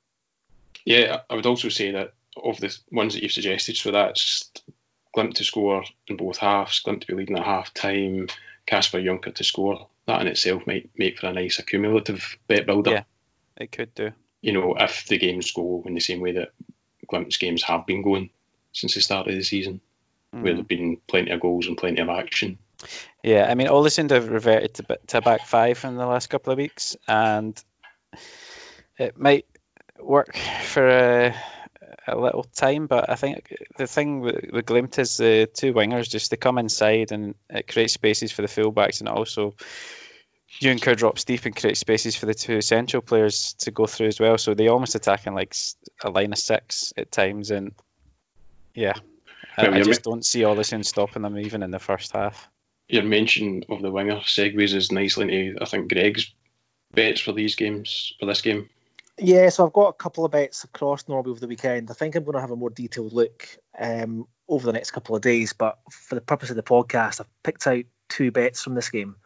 Yeah, 0.85 1.21
I 1.29 1.35
would 1.35 1.47
also 1.47 1.69
say 1.69 1.91
that 1.93 2.15
of 2.37 2.59
the 2.61 2.77
ones 2.91 3.15
that 3.15 3.23
you've 3.23 3.33
suggested, 3.33 3.77
so 3.77 3.91
that's 3.91 4.51
Glimt 5.17 5.35
to 5.35 5.45
score 5.45 5.85
in 6.07 6.17
both 6.17 6.39
halves, 6.39 6.83
Glimt 6.83 7.03
to 7.03 7.07
be 7.07 7.15
leading 7.15 7.37
at 7.37 7.45
half 7.45 7.75
time, 7.75 8.29
Kasper 8.67 9.03
Junker 9.03 9.31
to 9.33 9.45
score. 9.45 9.89
That 10.07 10.21
in 10.23 10.29
itself 10.29 10.67
might 10.67 10.91
make 10.97 11.19
for 11.19 11.29
a 11.29 11.33
nice 11.33 11.59
accumulative 11.59 12.39
bet 12.47 12.67
builder. 12.67 12.91
Yeah, 12.91 13.03
it 13.57 13.73
could 13.73 13.95
do. 13.95 14.13
You 14.41 14.53
know, 14.53 14.75
if 14.79 15.07
the 15.07 15.19
games 15.19 15.53
go 15.53 15.83
in 15.87 15.95
the 15.95 16.01
same 16.01 16.21
way 16.21 16.33
that 16.33 16.53
Glimt's 17.11 17.37
games 17.37 17.63
have 17.65 17.87
been 17.87 18.03
going 18.03 18.31
since 18.73 18.95
the 18.95 19.01
start 19.01 19.29
of 19.29 19.35
the 19.35 19.43
season, 19.43 19.81
mm. 20.35 20.43
where 20.43 20.55
there've 20.55 20.67
been 20.67 20.99
plenty 21.07 21.31
of 21.31 21.41
goals 21.41 21.67
and 21.67 21.77
plenty 21.77 22.01
of 22.01 22.09
action. 22.09 22.59
Yeah, 23.23 23.47
I 23.51 23.55
mean, 23.55 23.69
all 23.69 23.83
this 23.83 23.97
have 23.97 24.29
reverted 24.29 24.75
to, 24.75 24.99
to 25.09 25.21
back 25.21 25.47
five 25.47 25.85
in 25.85 25.97
the 25.97 26.07
last 26.07 26.29
couple 26.29 26.53
of 26.53 26.59
weeks, 26.59 26.97
and 27.07 27.63
it 28.99 29.19
might 29.19 29.45
work 30.03 30.37
for 30.37 30.87
a, 30.89 31.35
a 32.07 32.17
little 32.17 32.45
time. 32.45 32.87
But 32.87 33.11
I 33.11 33.15
think 33.15 33.55
the 33.77 33.87
thing 33.87 34.21
with, 34.21 34.51
with 34.53 34.67
Glimt 34.67 34.99
is 34.99 35.17
the 35.17 35.49
two 35.53 35.73
wingers 35.73 36.11
just 36.11 36.31
they 36.31 36.37
come 36.37 36.59
inside 36.59 37.13
and 37.13 37.35
it 37.49 37.69
creates 37.69 37.93
spaces 37.93 38.33
for 38.33 38.43
the 38.43 38.49
fullbacks, 38.49 39.01
and 39.01 39.09
also 39.09 39.55
Junker 40.49 40.95
drops 40.95 41.25
deep 41.25 41.47
and 41.47 41.55
creates 41.55 41.81
spaces 41.81 42.17
for 42.17 42.27
the 42.27 42.35
two 42.35 42.61
central 42.61 43.03
players 43.03 43.55
to 43.61 43.71
go 43.71 43.87
through 43.87 44.09
as 44.09 44.19
well. 44.19 44.37
So 44.37 44.55
they 44.55 44.69
almost 44.69 44.95
attack 44.95 45.27
in 45.27 45.35
like 45.35 45.55
a 46.03 46.11
line 46.11 46.33
of 46.33 46.39
six 46.39 46.93
at 46.97 47.13
times, 47.13 47.51
and 47.51 47.73
yeah, 48.75 48.95
I, 49.57 49.69
I 49.69 49.83
just 49.83 50.03
don't 50.03 50.27
see 50.27 50.41
Ålesund 50.41 50.85
stopping 50.85 51.23
them 51.23 51.39
even 51.39 51.63
in 51.63 51.71
the 51.71 51.79
first 51.79 52.13
half. 52.13 52.49
Your 52.89 53.05
mention 53.05 53.65
of 53.69 53.83
the 53.83 53.91
winger 53.91 54.17
segues 54.17 54.75
is 54.75 54.91
nicely 54.91 55.33
into 55.33 55.63
I 55.63 55.67
think 55.67 55.93
Greg's 55.93 56.33
bets 56.93 57.21
for 57.21 57.33
these 57.33 57.55
games 57.55 58.15
for 58.19 58.27
this 58.27 58.43
game. 58.43 58.69
Yeah, 59.21 59.51
so 59.51 59.67
I've 59.67 59.73
got 59.73 59.89
a 59.89 59.93
couple 59.93 60.25
of 60.25 60.33
bets 60.33 60.65
across 60.65 61.07
Norway 61.07 61.31
over 61.31 61.41
the 61.41 61.47
weekend. 61.47 61.91
I 61.91 61.95
think 61.95 62.15
I'm 62.15 62.25
going 62.25 62.35
to 62.35 62.41
have 62.41 62.51
a 62.51 62.57
more 62.57 62.71
detailed 62.71 63.13
look 63.13 63.47
um, 63.79 64.27
over 64.49 64.65
the 64.65 64.73
next 64.73 64.93
couple 64.93 65.15
of 65.15 65.23
days, 65.23 65.53
but 65.53 65.79
for 65.91 66.15
the 66.15 66.21
purpose 66.21 66.51
of 66.51 66.57
the 66.57 66.63
podcast, 66.63 67.21
I've 67.21 67.43
picked 67.43 67.67
out 67.67 67.85
two 68.09 68.31
bets 68.31 68.63
from 68.63 68.75
this 68.75 68.89
game. 68.89 69.17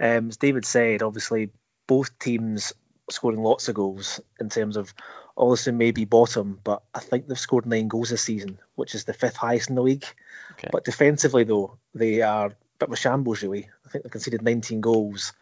Um, 0.00 0.28
as 0.28 0.36
David 0.36 0.64
said, 0.64 1.02
obviously 1.02 1.50
both 1.86 2.18
teams 2.18 2.72
scoring 3.08 3.42
lots 3.42 3.68
of 3.68 3.76
goals 3.76 4.20
in 4.40 4.48
terms 4.48 4.76
of 4.76 4.92
Ålesund 5.38 5.76
may 5.76 5.92
be 5.92 6.04
bottom, 6.04 6.58
but 6.64 6.82
I 6.94 7.00
think 7.00 7.28
they've 7.28 7.38
scored 7.38 7.66
nine 7.66 7.88
goals 7.88 8.10
this 8.10 8.22
season, 8.22 8.58
which 8.74 8.94
is 8.94 9.04
the 9.04 9.12
fifth 9.12 9.36
highest 9.36 9.68
in 9.68 9.76
the 9.76 9.82
league. 9.82 10.06
Okay. 10.52 10.68
But 10.72 10.84
defensively, 10.84 11.44
though, 11.44 11.78
they 11.94 12.22
are 12.22 12.46
a 12.46 12.56
bit 12.78 12.88
of 12.88 12.92
a 12.92 12.96
shambles, 12.96 13.42
really. 13.42 13.68
I 13.84 13.88
think 13.90 14.04
they've 14.04 14.10
conceded 14.10 14.42
19 14.42 14.80
goals. 14.80 15.34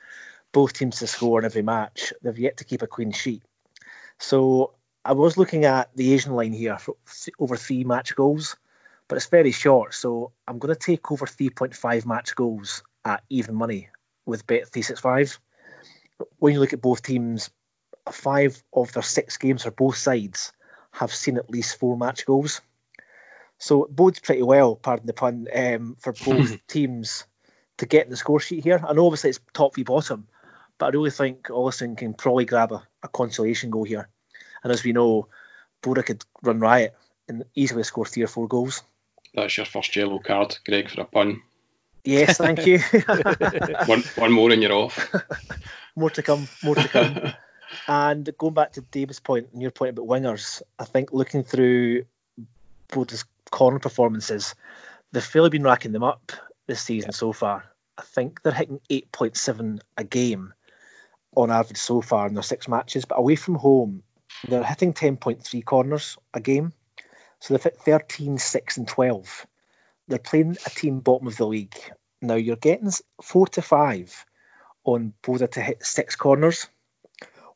Both 0.52 0.74
teams 0.74 0.98
to 0.98 1.06
score 1.06 1.38
in 1.38 1.44
every 1.44 1.62
match. 1.62 2.12
They've 2.22 2.38
yet 2.38 2.58
to 2.58 2.64
keep 2.64 2.82
a 2.82 2.86
clean 2.86 3.12
sheet. 3.12 3.42
So 4.18 4.74
I 5.04 5.12
was 5.12 5.36
looking 5.36 5.64
at 5.64 5.94
the 5.94 6.14
Asian 6.14 6.34
line 6.34 6.52
here 6.52 6.78
for 6.78 6.96
over 7.38 7.56
three 7.56 7.84
match 7.84 8.14
goals, 8.14 8.56
but 9.08 9.16
it's 9.16 9.26
very 9.26 9.52
short. 9.52 9.94
So 9.94 10.32
I'm 10.48 10.58
going 10.58 10.74
to 10.74 10.80
take 10.80 11.10
over 11.12 11.26
3.5 11.26 12.06
match 12.06 12.34
goals 12.34 12.82
at 13.04 13.22
even 13.28 13.54
money 13.54 13.88
with 14.24 14.46
Bet365. 14.46 15.38
When 16.38 16.54
you 16.54 16.60
look 16.60 16.72
at 16.72 16.80
both 16.80 17.02
teams, 17.02 17.50
five 18.10 18.62
of 18.72 18.92
their 18.92 19.02
six 19.02 19.36
games 19.36 19.64
for 19.64 19.70
both 19.70 19.96
sides 19.96 20.52
have 20.92 21.12
seen 21.12 21.36
at 21.36 21.50
least 21.50 21.78
four 21.78 21.96
match 21.96 22.24
goals. 22.24 22.60
So 23.58 23.84
it 23.84 23.94
bodes 23.94 24.20
pretty 24.20 24.42
well, 24.42 24.76
pardon 24.76 25.06
the 25.06 25.12
pun, 25.12 25.48
um, 25.54 25.96
for 25.98 26.12
both 26.12 26.66
teams 26.66 27.24
to 27.78 27.86
get 27.86 28.04
in 28.04 28.10
the 28.10 28.16
score 28.16 28.40
sheet 28.40 28.64
here. 28.64 28.80
And 28.86 28.98
obviously 28.98 29.30
it's 29.30 29.40
top 29.52 29.74
v 29.74 29.82
bottom, 29.82 30.28
but 30.78 30.86
I 30.86 30.88
really 30.90 31.10
think 31.10 31.48
Ålesund 31.48 31.98
can 31.98 32.14
probably 32.14 32.44
grab 32.44 32.72
a, 32.72 32.86
a 33.02 33.08
consolation 33.08 33.70
goal 33.70 33.84
here. 33.84 34.08
And 34.62 34.72
as 34.72 34.82
we 34.82 34.92
know, 34.92 35.28
Bodø 35.82 36.04
could 36.04 36.24
run 36.42 36.60
riot 36.60 36.94
and 37.28 37.44
easily 37.54 37.84
score 37.84 38.06
three 38.06 38.22
or 38.22 38.28
four 38.28 38.48
goals. 38.48 38.82
That's 39.34 39.56
your 39.56 39.66
first 39.66 39.94
yellow 39.96 40.18
card, 40.18 40.56
Greg, 40.64 40.90
for 40.90 41.02
a 41.02 41.04
pun. 41.04 41.42
Yes, 42.04 42.38
thank 42.38 42.66
you. 42.66 42.78
one, 43.86 44.02
one 44.16 44.32
more 44.32 44.50
and 44.50 44.62
you're 44.62 44.72
off. 44.72 45.14
more 45.96 46.10
to 46.10 46.22
come, 46.22 46.48
more 46.62 46.74
to 46.74 46.88
come. 46.88 47.32
and 47.88 48.30
going 48.38 48.54
back 48.54 48.72
to 48.72 48.82
David's 48.82 49.20
point 49.20 49.48
and 49.52 49.62
your 49.62 49.70
point 49.70 49.90
about 49.90 50.06
wingers, 50.06 50.62
I 50.78 50.84
think 50.84 51.12
looking 51.12 51.44
through 51.44 52.04
Bodø's 52.90 53.24
corner 53.50 53.78
performances, 53.78 54.54
they've 55.12 55.24
fairly 55.24 55.50
been 55.50 55.62
racking 55.62 55.92
them 55.92 56.04
up 56.04 56.32
this 56.66 56.82
season 56.82 57.12
so 57.12 57.32
far. 57.32 57.64
I 57.96 58.02
think 58.02 58.42
they're 58.42 58.52
hitting 58.52 58.80
8.7 58.90 59.80
a 59.96 60.04
game 60.04 60.52
on 61.36 61.50
average 61.50 61.78
so 61.78 62.00
far 62.00 62.26
in 62.26 62.34
their 62.34 62.42
six 62.42 62.68
matches, 62.68 63.04
but 63.04 63.18
away 63.18 63.36
from 63.36 63.54
home, 63.54 64.02
they're 64.48 64.64
hitting 64.64 64.92
10.3 64.92 65.64
corners 65.64 66.16
a 66.32 66.40
game. 66.40 66.72
So 67.40 67.54
they've 67.54 67.62
hit 67.62 67.78
13, 67.78 68.38
6, 68.38 68.76
and 68.78 68.88
12. 68.88 69.46
They're 70.08 70.18
playing 70.18 70.56
a 70.66 70.70
team 70.70 71.00
bottom 71.00 71.26
of 71.26 71.36
the 71.36 71.46
league. 71.46 71.76
Now 72.20 72.34
you're 72.34 72.56
getting 72.56 72.90
four 73.22 73.46
to 73.48 73.62
five 73.62 74.24
on 74.84 75.12
Bodø 75.22 75.50
to 75.52 75.60
hit 75.60 75.84
six 75.84 76.16
corners, 76.16 76.68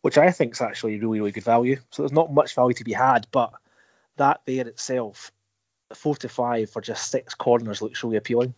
which 0.03 0.19
I 0.19 0.31
think 0.31 0.55
is 0.55 0.61
actually 0.61 0.99
really, 0.99 1.21
really 1.21 1.33
good 1.33 1.45
value. 1.45 1.77
So 1.91 2.03
there's 2.03 2.13
not 2.13 2.33
much 2.33 2.55
value 2.55 2.75
to 2.75 2.85
be 2.85 2.93
had, 2.93 3.27
but 3.31 3.53
that 4.17 4.43
there 4.47 4.67
itself, 4.67 5.33
four 5.95 6.17
to 6.17 6.29
five 6.29 6.71
for 6.71 6.83
just 6.83 7.11
six 7.11 7.35
corners 7.35 7.83
looks 7.83 8.03
really 8.03 8.17
appealing. 8.17 8.55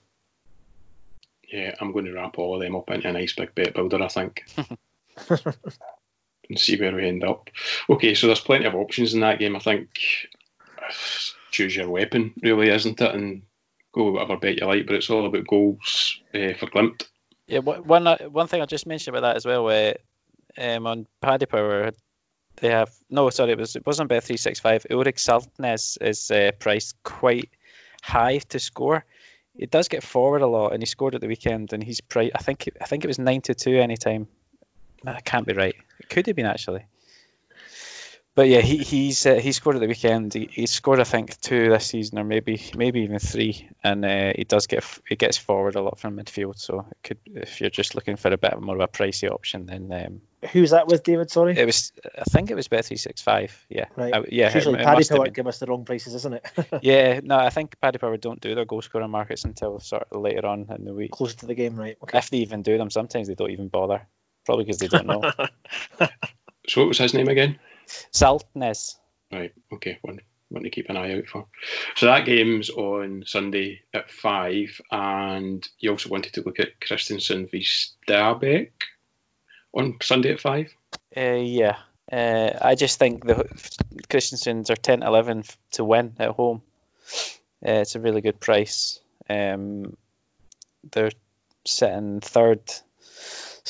Yeah, 1.48 1.74
I'm 1.80 1.92
going 1.92 2.04
to 2.04 2.12
wrap 2.12 2.38
all 2.38 2.54
of 2.54 2.60
them 2.60 2.76
up 2.76 2.90
into 2.90 3.08
a 3.08 3.12
nice 3.12 3.34
big 3.34 3.54
bet 3.54 3.74
builder, 3.74 4.02
I 4.02 4.08
think. 4.08 4.44
and 6.50 6.58
see 6.58 6.78
where 6.78 6.94
we 6.94 7.08
end 7.08 7.24
up. 7.24 7.48
Okay, 7.88 8.14
so 8.14 8.26
there's 8.26 8.40
plenty 8.40 8.66
of 8.66 8.74
options 8.74 9.14
in 9.14 9.20
that 9.20 9.38
game. 9.38 9.56
I 9.56 9.60
think 9.60 9.88
choose 11.50 11.76
your 11.76 11.88
weapon, 11.88 12.32
really, 12.42 12.68
isn't 12.68 13.00
it? 13.00 13.14
And 13.14 13.42
go 13.92 14.12
whatever 14.12 14.36
bet 14.36 14.58
you 14.58 14.66
like, 14.66 14.86
but 14.86 14.96
it's 14.96 15.10
all 15.10 15.26
about 15.26 15.46
goals 15.46 16.20
uh, 16.34 16.54
for 16.54 16.66
Glimt. 16.66 17.06
Yeah, 17.46 17.58
one 17.60 18.06
uh, 18.06 18.18
one 18.28 18.46
thing 18.46 18.62
I 18.62 18.66
just 18.66 18.86
mentioned 18.86 19.16
about 19.16 19.28
that 19.28 19.36
as 19.36 19.46
well. 19.46 19.68
Uh, 19.68 19.94
um, 20.58 20.86
on 20.86 21.06
Paddy 21.20 21.46
Power, 21.46 21.92
they 22.56 22.68
have 22.68 22.90
no, 23.08 23.30
sorry, 23.30 23.52
it 23.52 23.58
was 23.58 23.76
it 23.76 23.86
wasn't 23.86 24.08
bet 24.08 24.24
three 24.24 24.36
six 24.36 24.60
five. 24.60 24.86
Ulrik 24.90 25.16
Saltnes 25.16 25.98
is 26.00 26.30
uh, 26.30 26.52
priced 26.58 27.02
quite 27.02 27.50
high 28.02 28.38
to 28.38 28.58
score. 28.58 29.04
It 29.56 29.70
does 29.70 29.88
get 29.88 30.02
forward 30.02 30.42
a 30.42 30.46
lot, 30.46 30.72
and 30.72 30.82
he 30.82 30.86
scored 30.86 31.14
at 31.14 31.20
the 31.20 31.26
weekend, 31.26 31.72
and 31.72 31.82
he's 31.82 32.00
price. 32.00 32.30
I 32.34 32.42
think 32.42 32.68
I 32.80 32.84
think 32.84 33.04
it 33.04 33.08
was 33.08 33.18
nine 33.18 33.40
to 33.42 33.54
two 33.54 33.78
anytime. 33.78 34.28
That 35.04 35.24
can't 35.24 35.46
be 35.46 35.54
right. 35.54 35.74
It 35.98 36.08
could 36.08 36.26
have 36.26 36.36
been 36.36 36.46
actually 36.46 36.86
but 38.40 38.48
yeah, 38.48 38.60
he 38.60 38.78
he's 38.78 39.26
uh, 39.26 39.34
he 39.34 39.52
scored 39.52 39.76
at 39.76 39.80
the 39.80 39.88
weekend. 39.88 40.32
He, 40.32 40.48
he 40.50 40.66
scored 40.66 41.00
I 41.00 41.04
think 41.04 41.38
two 41.40 41.68
this 41.68 41.86
season, 41.86 42.18
or 42.18 42.24
maybe 42.24 42.62
maybe 42.76 43.00
even 43.00 43.18
three. 43.18 43.68
And 43.82 44.04
uh, 44.04 44.32
he 44.36 44.44
does 44.44 44.66
get 44.66 44.82
he 45.08 45.16
gets 45.16 45.36
forward 45.36 45.74
a 45.74 45.82
lot 45.82 45.98
from 45.98 46.16
midfield. 46.16 46.58
So 46.58 46.86
it 46.90 46.96
could 47.02 47.18
if 47.26 47.60
you're 47.60 47.70
just 47.70 47.94
looking 47.94 48.16
for 48.16 48.32
a 48.32 48.38
bit 48.38 48.58
more 48.60 48.76
of 48.76 48.80
a 48.80 48.88
pricey 48.88 49.28
option, 49.28 49.66
then 49.66 49.92
um, 49.92 50.48
who's 50.52 50.70
that 50.70 50.86
with 50.86 51.02
David? 51.02 51.30
Sorry, 51.30 51.58
it 51.58 51.66
was 51.66 51.92
I 52.18 52.22
think 52.22 52.50
it 52.50 52.54
was 52.54 52.68
bet 52.68 52.84
three 52.84 52.96
six 52.96 53.20
five. 53.20 53.66
Yeah, 53.68 53.86
right. 53.96 54.14
I, 54.14 54.24
yeah. 54.30 54.54
usually 54.54 54.78
it, 54.78 54.84
Paddy 54.84 55.04
Power 55.04 55.28
give 55.28 55.48
us 55.48 55.58
the 55.58 55.66
wrong 55.66 55.84
prices, 55.84 56.14
isn't 56.14 56.34
it? 56.34 56.46
yeah, 56.82 57.20
no, 57.24 57.36
I 57.36 57.50
think 57.50 57.80
Paddy 57.80 57.98
Power 57.98 58.16
don't 58.16 58.40
do 58.40 58.54
their 58.54 58.64
goal 58.64 58.80
scoring 58.80 59.10
markets 59.10 59.44
until 59.44 59.80
sort 59.80 60.06
of 60.10 60.20
later 60.22 60.46
on 60.46 60.66
in 60.74 60.84
the 60.84 60.94
week, 60.94 61.10
close 61.10 61.34
to 61.34 61.46
the 61.46 61.54
game, 61.54 61.74
right? 61.74 61.98
Okay. 62.04 62.16
If 62.16 62.30
they 62.30 62.38
even 62.38 62.62
do 62.62 62.78
them, 62.78 62.90
sometimes 62.90 63.26
they 63.26 63.34
don't 63.34 63.50
even 63.50 63.68
bother. 63.68 64.06
Probably 64.44 64.64
because 64.64 64.78
they 64.78 64.88
don't 64.88 65.06
know. 65.06 65.30
so 66.68 66.80
what 66.80 66.88
was 66.88 66.98
his 66.98 67.14
name 67.14 67.28
again? 67.28 67.58
Saltnes. 68.12 68.96
Right. 69.32 69.52
Okay. 69.72 69.98
One 70.02 70.20
one 70.50 70.64
to 70.64 70.70
keep 70.70 70.90
an 70.90 70.96
eye 70.96 71.16
out 71.16 71.26
for. 71.26 71.46
So 71.96 72.06
that 72.06 72.26
game's 72.26 72.70
on 72.70 73.22
Sunday 73.26 73.82
at 73.94 74.10
five, 74.10 74.80
and 74.90 75.66
you 75.78 75.90
also 75.90 76.10
wanted 76.10 76.34
to 76.34 76.42
look 76.42 76.58
at 76.58 76.80
Kristiansund 76.80 77.50
v 77.50 77.64
Stabæk 77.64 78.72
on 79.72 79.96
Sunday 80.02 80.32
at 80.32 80.40
five. 80.40 80.74
Uh, 81.16 81.38
yeah. 81.40 81.76
Uh, 82.10 82.50
I 82.60 82.74
just 82.74 82.98
think 82.98 83.24
the 83.24 83.48
Kristiansunds 84.08 84.70
are 84.70 84.76
10 84.76 85.04
11 85.04 85.44
to 85.72 85.84
win 85.84 86.16
at 86.18 86.30
home. 86.30 86.62
Uh, 87.64 87.82
it's 87.82 87.94
a 87.94 88.00
really 88.00 88.20
good 88.20 88.40
price. 88.40 88.98
Um, 89.28 89.96
they're 90.90 91.12
sitting 91.64 92.20
third. 92.20 92.62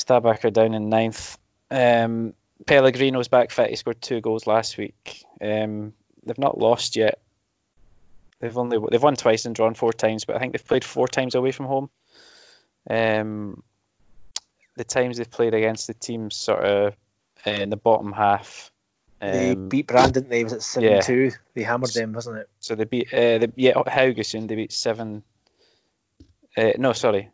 Stabæk 0.05 0.45
are 0.45 0.51
down 0.51 0.73
in 0.73 0.89
ninth. 0.89 1.37
Um, 1.69 2.33
Pellegrino's 2.65 3.27
back 3.27 3.51
fit. 3.51 3.69
He 3.69 3.75
scored 3.75 4.01
two 4.01 4.21
goals 4.21 4.47
last 4.47 4.77
week. 4.77 5.23
Um, 5.39 5.93
they've 6.25 6.37
not 6.37 6.57
lost 6.57 6.95
yet. 6.95 7.19
They've 8.39 8.57
only 8.57 8.79
they've 8.89 9.01
won 9.01 9.15
twice 9.15 9.45
and 9.45 9.55
drawn 9.55 9.75
four 9.75 9.93
times, 9.93 10.25
but 10.25 10.35
I 10.35 10.39
think 10.39 10.53
they've 10.53 10.67
played 10.67 10.83
four 10.83 11.07
times 11.07 11.35
away 11.35 11.51
from 11.51 11.67
home. 11.67 11.89
Um, 12.89 13.63
the 14.75 14.83
times 14.83 15.17
they've 15.17 15.29
played 15.29 15.53
against 15.53 15.87
the 15.87 15.93
teams 15.93 16.35
sort 16.35 16.63
of 16.63 16.95
in 17.45 17.69
the 17.69 17.77
bottom 17.77 18.11
half. 18.11 18.71
Um, 19.21 19.31
they 19.31 19.55
beat 19.55 19.87
Brandon. 19.87 20.27
They 20.27 20.43
was 20.43 20.53
at 20.53 20.63
seven 20.63 20.89
yeah. 20.89 21.01
two. 21.01 21.31
They 21.53 21.61
hammered 21.61 21.93
them, 21.93 22.13
wasn't 22.13 22.39
it? 22.39 22.49
So 22.59 22.73
they 22.73 22.85
beat 22.85 23.13
uh, 23.13 23.37
they, 23.37 23.51
yeah 23.55 23.73
Haugesund. 23.73 24.47
They 24.47 24.55
beat 24.55 24.71
seven. 24.71 25.23
Uh, 26.57 26.71
no, 26.77 26.93
sorry, 26.93 27.29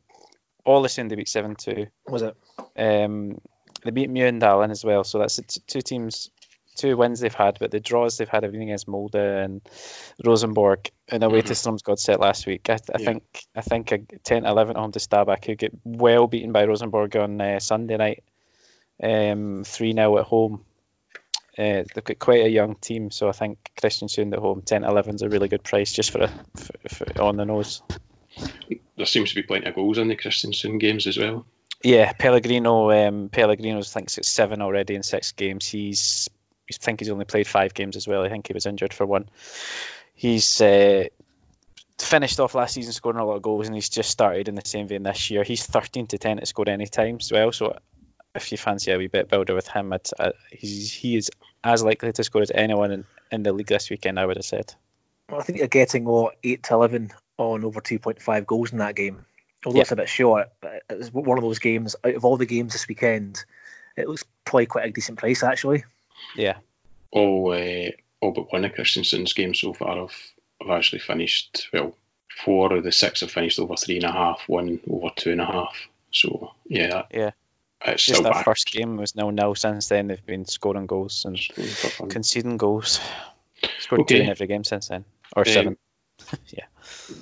Ålesund. 0.67 1.09
They 1.09 1.15
beat 1.15 1.29
seven 1.29 1.55
two. 1.55 1.87
Was 2.07 2.21
it? 2.21 2.35
Um, 2.75 3.39
they 3.83 3.91
beat 3.91 4.09
Mjøndalen 4.09 4.71
as 4.71 4.83
well, 4.83 5.03
so 5.03 5.19
that's 5.19 5.39
two 5.67 5.81
teams, 5.81 6.29
two 6.75 6.97
wins 6.97 7.19
they've 7.19 7.33
had, 7.33 7.57
but 7.59 7.71
the 7.71 7.79
draws 7.79 8.17
they've 8.17 8.29
had 8.29 8.43
everything 8.43 8.69
against 8.69 8.87
Molde 8.87 9.15
and 9.15 9.61
Rosenborg 10.23 10.89
and 11.09 11.23
away 11.23 11.39
mm-hmm. 11.39 11.47
to 11.47 11.53
Strømsgodset 11.53 12.19
last 12.19 12.45
week. 12.45 12.69
I, 12.69 12.73
I 12.73 12.77
yeah. 12.99 13.05
think 13.05 13.23
I 13.55 13.61
think 13.61 13.91
a 13.91 13.99
10-11 13.99 14.75
home 14.75 14.91
to 14.91 14.99
Stabæk 14.99 15.45
who 15.45 15.55
get 15.55 15.73
well 15.83 16.27
beaten 16.27 16.51
by 16.51 16.65
Rosenborg 16.65 17.15
on 17.15 17.39
uh, 17.39 17.59
Sunday 17.59 17.97
night, 17.97 18.23
um, 19.01 19.63
three 19.65 19.93
0 19.93 20.17
at 20.17 20.25
home. 20.25 20.65
Uh, 21.57 21.83
they've 21.93 22.03
got 22.03 22.19
quite 22.19 22.45
a 22.45 22.49
young 22.49 22.75
team, 22.75 23.09
so 23.09 23.27
I 23.27 23.31
think 23.31 23.57
Kristiansund 23.81 24.33
at 24.33 24.39
home 24.39 24.61
10-11 24.61 25.15
is 25.15 25.21
a 25.23 25.29
really 25.29 25.47
good 25.47 25.63
price 25.63 25.91
just 25.91 26.11
for 26.11 26.23
a 26.23 26.27
for, 26.55 26.89
for 26.89 27.21
on 27.21 27.37
the 27.37 27.45
nose. 27.45 27.81
There 28.95 29.05
seems 29.05 29.29
to 29.29 29.35
be 29.35 29.43
plenty 29.43 29.67
of 29.67 29.75
goals 29.75 29.97
in 29.97 30.07
the 30.07 30.15
Kristiansund 30.15 30.79
games 30.79 31.07
as 31.07 31.17
well. 31.17 31.45
Yeah, 31.83 32.11
Pellegrino. 32.13 32.91
Um, 32.91 33.29
Pellegrino 33.29 33.81
thinks 33.83 34.17
it's 34.17 34.29
seven 34.29 34.61
already 34.61 34.95
in 34.95 35.03
six 35.03 35.31
games. 35.31 35.67
He's 35.67 36.29
I 36.69 36.73
think 36.73 36.99
he's 36.99 37.09
only 37.09 37.25
played 37.25 37.47
five 37.47 37.73
games 37.73 37.95
as 37.95 38.07
well. 38.07 38.23
I 38.23 38.29
think 38.29 38.47
he 38.47 38.53
was 38.53 38.65
injured 38.65 38.93
for 38.93 39.05
one. 39.05 39.29
He's 40.13 40.59
uh, 40.59 41.05
finished 41.97 42.39
off 42.39 42.55
last 42.55 42.73
season 42.73 42.93
scoring 42.93 43.19
a 43.19 43.25
lot 43.25 43.35
of 43.35 43.41
goals, 43.41 43.67
and 43.67 43.75
he's 43.75 43.89
just 43.89 44.09
started 44.09 44.47
in 44.47 44.55
the 44.55 44.65
same 44.65 44.87
vein 44.87 45.03
this 45.03 45.29
year. 45.29 45.43
He's 45.43 45.65
13 45.65 46.07
to 46.07 46.17
10 46.17 46.37
to 46.37 46.45
score 46.45 46.67
any 46.67 46.87
time 46.87 47.17
as 47.19 47.31
well. 47.31 47.51
So 47.51 47.77
if 48.35 48.51
you 48.51 48.57
fancy 48.57 48.91
a 48.91 48.97
wee 48.97 49.07
bit 49.07 49.29
builder 49.29 49.53
with 49.53 49.67
him, 49.67 49.93
uh, 49.93 50.31
he's, 50.51 50.91
he 50.91 51.15
is 51.15 51.31
as 51.63 51.83
likely 51.83 52.11
to 52.11 52.23
score 52.23 52.41
as 52.41 52.51
anyone 52.51 52.91
in, 52.91 53.05
in 53.31 53.43
the 53.43 53.53
league 53.53 53.67
this 53.67 53.89
weekend. 53.89 54.19
I 54.19 54.25
would 54.25 54.37
have 54.37 54.45
said. 54.45 54.73
Well, 55.29 55.39
I 55.39 55.43
think 55.43 55.59
you're 55.59 55.67
getting 55.67 56.05
what 56.05 56.35
eight 56.43 56.63
to 56.63 56.73
eleven 56.73 57.11
on 57.37 57.63
over 57.63 57.81
2.5 57.81 58.45
goals 58.45 58.71
in 58.71 58.79
that 58.79 58.95
game 58.95 59.25
although 59.65 59.81
it's 59.81 59.91
a 59.91 59.95
bit 59.95 60.09
short. 60.09 60.49
But 60.61 60.83
it's 60.89 61.13
one 61.13 61.37
of 61.37 61.43
those 61.43 61.59
games 61.59 61.95
out 62.03 62.15
of 62.15 62.25
all 62.25 62.37
the 62.37 62.45
games 62.45 62.73
this 62.73 62.87
weekend. 62.87 63.43
It 63.95 64.07
was 64.07 64.23
probably 64.45 64.67
quite 64.67 64.87
a 64.87 64.91
decent 64.91 65.17
price 65.17 65.43
actually. 65.43 65.83
Yeah. 66.35 66.57
All, 67.11 67.51
uh, 67.51 67.91
all 68.21 68.31
but 68.31 68.51
one 68.51 68.65
of 68.65 68.73
Kristiansund's 68.73 69.33
games 69.33 69.59
so 69.59 69.73
far 69.73 69.97
have, 69.97 70.15
have 70.61 70.69
actually 70.69 70.99
finished 70.99 71.69
well. 71.73 71.95
Four 72.45 72.73
of 72.73 72.83
the 72.83 72.91
six 72.91 73.21
have 73.21 73.31
finished 73.31 73.57
over 73.57 73.75
three 73.75 73.95
and 73.95 74.05
a 74.05 74.11
half, 74.11 74.43
one 74.45 74.79
over 74.87 75.09
two 75.15 75.31
and 75.31 75.41
a 75.41 75.45
half. 75.45 75.75
So 76.11 76.51
yeah, 76.67 77.03
yeah. 77.09 77.31
It's 77.83 78.05
Just 78.05 78.21
that 78.23 78.33
back. 78.33 78.45
first 78.45 78.71
game 78.71 78.97
was 78.97 79.15
nil 79.15 79.31
nil. 79.31 79.55
Since 79.55 79.87
then, 79.87 80.07
they've 80.07 80.23
been 80.23 80.45
scoring 80.45 80.85
goals 80.85 81.25
and 81.25 81.39
conceding 82.09 82.57
goals. 82.57 82.99
Scored 83.79 84.01
okay. 84.01 84.17
two 84.17 84.23
in 84.23 84.29
every 84.29 84.45
game 84.45 84.63
since 84.63 84.87
then, 84.87 85.03
or 85.35 85.41
um, 85.41 85.51
seven. 85.51 85.77
yeah. 86.47 86.65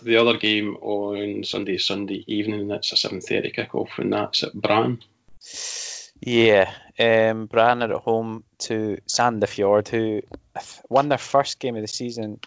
The 0.03 0.17
other 0.17 0.37
game 0.37 0.75
on 0.77 1.43
Sunday 1.43 1.77
Sunday 1.77 2.23
evening. 2.27 2.67
That's 2.67 2.91
a 2.91 2.97
seven 2.97 3.21
thirty 3.21 3.51
kickoff, 3.51 3.97
and 3.97 4.13
that's 4.13 4.43
at 4.43 4.53
Brann. 4.53 5.01
Yeah, 6.21 6.71
um, 6.97 7.47
Brann 7.47 7.83
are 7.83 7.93
at 7.93 8.01
home 8.01 8.43
to 8.59 8.97
Sandefjord, 9.07 9.87
who 9.89 10.21
won 10.89 11.09
their 11.09 11.17
first 11.17 11.59
game 11.59 11.75
of 11.75 11.81
the 11.81 11.87
season, 11.87 12.39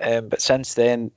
um, 0.00 0.28
but 0.28 0.42
since 0.42 0.74
then 0.74 1.12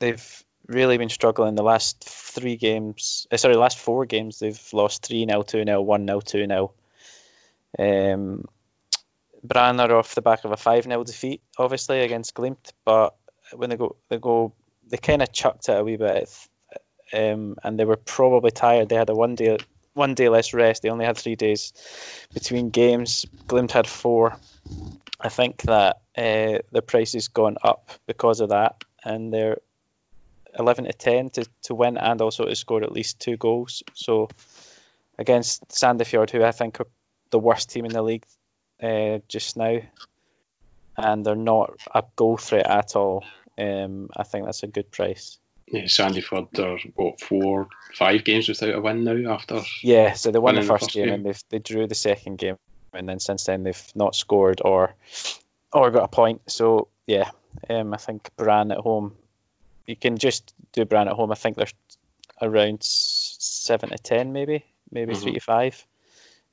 they've 0.00 0.44
really 0.66 0.98
been 0.98 1.08
struggling. 1.08 1.54
The 1.54 1.62
last 1.62 2.02
three 2.04 2.56
games, 2.56 3.26
uh, 3.30 3.36
sorry, 3.36 3.56
last 3.56 3.78
four 3.78 4.06
games, 4.06 4.38
they've 4.38 4.60
lost 4.72 5.06
3 5.06 5.26
0, 5.26 5.42
2 5.42 5.64
0, 5.64 5.82
1 5.82 6.06
0, 6.06 6.20
2 6.20 6.46
0. 6.46 6.72
Um, 7.78 8.44
Brann 9.42 9.80
are 9.80 9.96
off 9.96 10.14
the 10.14 10.22
back 10.22 10.44
of 10.44 10.52
a 10.52 10.56
5 10.56 10.84
0 10.84 11.04
defeat, 11.04 11.42
obviously, 11.56 12.00
against 12.00 12.34
Glimt, 12.34 12.72
but 12.84 13.16
when 13.54 13.70
they 13.70 13.76
go 13.76 13.96
they 14.08 14.18
go 14.18 14.52
they 14.88 14.96
kind 14.96 15.22
of 15.22 15.32
chucked 15.32 15.68
it 15.68 15.78
a 15.78 15.84
wee 15.84 15.96
bit, 15.96 16.30
um, 17.12 17.56
and 17.62 17.78
they 17.78 17.84
were 17.84 17.96
probably 17.96 18.50
tired. 18.50 18.88
They 18.88 18.96
had 18.96 19.10
a 19.10 19.14
one 19.14 19.34
day 19.34 19.58
one 19.94 20.14
day 20.14 20.28
less 20.28 20.54
rest. 20.54 20.82
They 20.82 20.90
only 20.90 21.04
had 21.04 21.16
three 21.16 21.36
days 21.36 21.72
between 22.32 22.70
games. 22.70 23.26
Glimt 23.46 23.72
had 23.72 23.86
four. 23.86 24.36
I 25.20 25.28
think 25.28 25.62
that 25.62 26.00
uh, 26.16 26.58
the 26.70 26.82
price 26.86 27.14
has 27.14 27.28
gone 27.28 27.56
up 27.62 27.90
because 28.06 28.40
of 28.40 28.50
that, 28.50 28.84
and 29.04 29.32
they're 29.32 29.58
11 30.58 30.84
to 30.84 30.92
10 30.92 31.30
to, 31.30 31.46
to 31.62 31.74
win 31.74 31.96
and 31.96 32.20
also 32.20 32.44
to 32.44 32.54
score 32.56 32.82
at 32.82 32.92
least 32.92 33.20
two 33.20 33.36
goals. 33.36 33.82
So 33.94 34.28
against 35.18 35.68
Sandefjord, 35.68 36.30
who 36.30 36.42
I 36.42 36.52
think 36.52 36.80
are 36.80 36.86
the 37.30 37.38
worst 37.38 37.70
team 37.70 37.84
in 37.84 37.92
the 37.92 38.02
league 38.02 38.24
uh, 38.82 39.18
just 39.28 39.56
now, 39.56 39.80
and 40.96 41.24
they're 41.24 41.36
not 41.36 41.74
a 41.94 42.04
goal 42.16 42.36
threat 42.36 42.66
at 42.66 42.96
all. 42.96 43.24
Um, 43.58 44.08
I 44.16 44.22
think 44.22 44.44
that's 44.44 44.62
a 44.62 44.68
good 44.68 44.90
price. 44.90 45.38
Yeah, 45.66 45.82
Sandefjord 45.82 46.58
are 46.58 46.78
what 46.94 47.20
four, 47.20 47.68
five 47.94 48.24
games 48.24 48.48
without 48.48 48.74
a 48.74 48.80
win 48.80 49.04
now 49.04 49.34
after. 49.34 49.60
Yeah, 49.82 50.14
so 50.14 50.30
they 50.30 50.38
won 50.38 50.54
the 50.54 50.62
first, 50.62 50.68
the 50.68 50.78
first 50.78 50.94
game, 50.94 51.04
game, 51.06 51.14
and 51.14 51.26
they 51.26 51.34
they 51.50 51.58
drew 51.58 51.86
the 51.86 51.94
second 51.94 52.38
game, 52.38 52.56
and 52.94 53.08
then 53.08 53.18
since 53.18 53.44
then 53.44 53.64
they've 53.64 53.92
not 53.94 54.14
scored 54.14 54.62
or 54.64 54.94
or 55.72 55.90
got 55.90 56.04
a 56.04 56.08
point. 56.08 56.42
So 56.50 56.88
yeah, 57.06 57.30
um, 57.68 57.92
I 57.92 57.98
think 57.98 58.30
Brann 58.36 58.72
at 58.72 58.78
home, 58.78 59.16
you 59.86 59.96
can 59.96 60.16
just 60.16 60.54
do 60.72 60.86
Brann 60.86 61.08
at 61.08 61.14
home. 61.14 61.32
I 61.32 61.34
think 61.34 61.56
they're 61.56 61.66
around 62.40 62.82
seven 62.82 63.90
to 63.90 63.98
ten, 63.98 64.32
maybe, 64.32 64.64
maybe 64.90 65.12
mm-hmm. 65.12 65.22
three 65.22 65.34
to 65.34 65.40
five. 65.40 65.86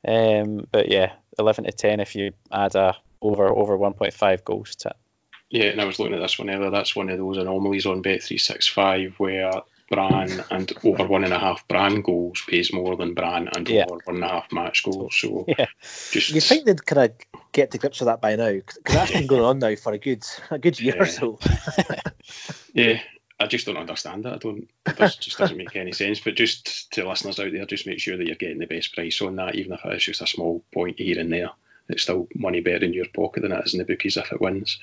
Um, 0.05 0.67
but 0.71 0.91
yeah, 0.91 1.13
eleven 1.39 1.63
to 1.63 1.71
ten 1.71 2.01
if 2.01 2.15
you 2.15 2.33
add 2.51 2.75
a 2.75 2.97
over 3.21 3.47
over 3.47 3.77
1.5 3.77 4.43
goals 4.43 4.75
to 4.75 4.89
it. 4.89 4.95
Yeah, 5.55 5.67
and 5.67 5.79
I 5.79 5.85
was 5.85 5.99
looking 5.99 6.15
at 6.15 6.19
this 6.19 6.37
one 6.37 6.49
earlier. 6.49 6.69
That's 6.69 6.97
one 6.97 7.09
of 7.09 7.17
those 7.17 7.37
anomalies 7.37 7.85
on 7.85 8.03
Bet365 8.03 9.13
where 9.19 9.53
Brann 9.89 10.43
and 10.51 10.73
over 10.83 11.05
one 11.05 11.23
and 11.23 11.31
a 11.31 11.39
half 11.39 11.65
Brann 11.69 12.01
goals 12.01 12.43
pays 12.45 12.73
more 12.73 12.97
than 12.97 13.13
Brann 13.13 13.47
and 13.55 13.69
yeah. 13.69 13.85
over 13.89 14.01
one 14.03 14.15
and 14.15 14.25
a 14.25 14.27
half 14.27 14.51
match 14.51 14.83
goals. 14.83 15.15
So 15.15 15.45
yeah. 15.57 15.67
just 16.11 16.31
you 16.31 16.41
think 16.41 16.65
they'd 16.65 16.85
kind 16.85 17.09
of 17.09 17.41
get 17.53 17.71
to 17.71 17.77
grips 17.77 18.01
with 18.01 18.07
that 18.07 18.19
by 18.19 18.35
now 18.35 18.51
because 18.51 18.79
that's 18.83 19.11
been 19.11 19.27
going 19.27 19.43
on 19.43 19.59
now 19.59 19.75
for 19.75 19.93
a 19.93 19.97
good 19.97 20.25
a 20.51 20.59
good 20.59 20.77
year 20.77 20.97
yeah. 20.97 21.03
or 21.03 21.05
so. 21.05 21.39
yeah, 22.73 22.99
I 23.39 23.47
just 23.47 23.65
don't 23.65 23.77
understand 23.77 24.25
it. 24.25 24.33
I 24.33 24.37
don't. 24.37 24.69
It 24.87 25.17
just 25.21 25.37
doesn't 25.37 25.55
make 25.55 25.73
any 25.77 25.93
sense. 25.93 26.19
But 26.19 26.35
just 26.35 26.91
to 26.91 27.07
listeners 27.07 27.39
out 27.39 27.53
there, 27.53 27.65
just 27.65 27.87
make 27.87 28.01
sure 28.01 28.17
that 28.17 28.27
you're 28.27 28.35
getting 28.35 28.59
the 28.59 28.67
best 28.67 28.93
price 28.93 29.21
on 29.21 29.37
that, 29.37 29.55
even 29.55 29.71
if 29.71 29.85
it 29.85 29.95
is 29.95 30.03
just 30.03 30.21
a 30.21 30.27
small 30.27 30.65
point 30.73 30.99
here 30.99 31.17
and 31.17 31.31
there 31.31 31.51
it's 31.89 32.03
still 32.03 32.27
money 32.35 32.61
better 32.61 32.85
in 32.85 32.93
your 32.93 33.05
pocket 33.13 33.41
than 33.41 33.51
it 33.51 33.65
is 33.65 33.73
in 33.73 33.79
the 33.79 33.85
bookies 33.85 34.17
if 34.17 34.31
it 34.31 34.41
wins. 34.41 34.79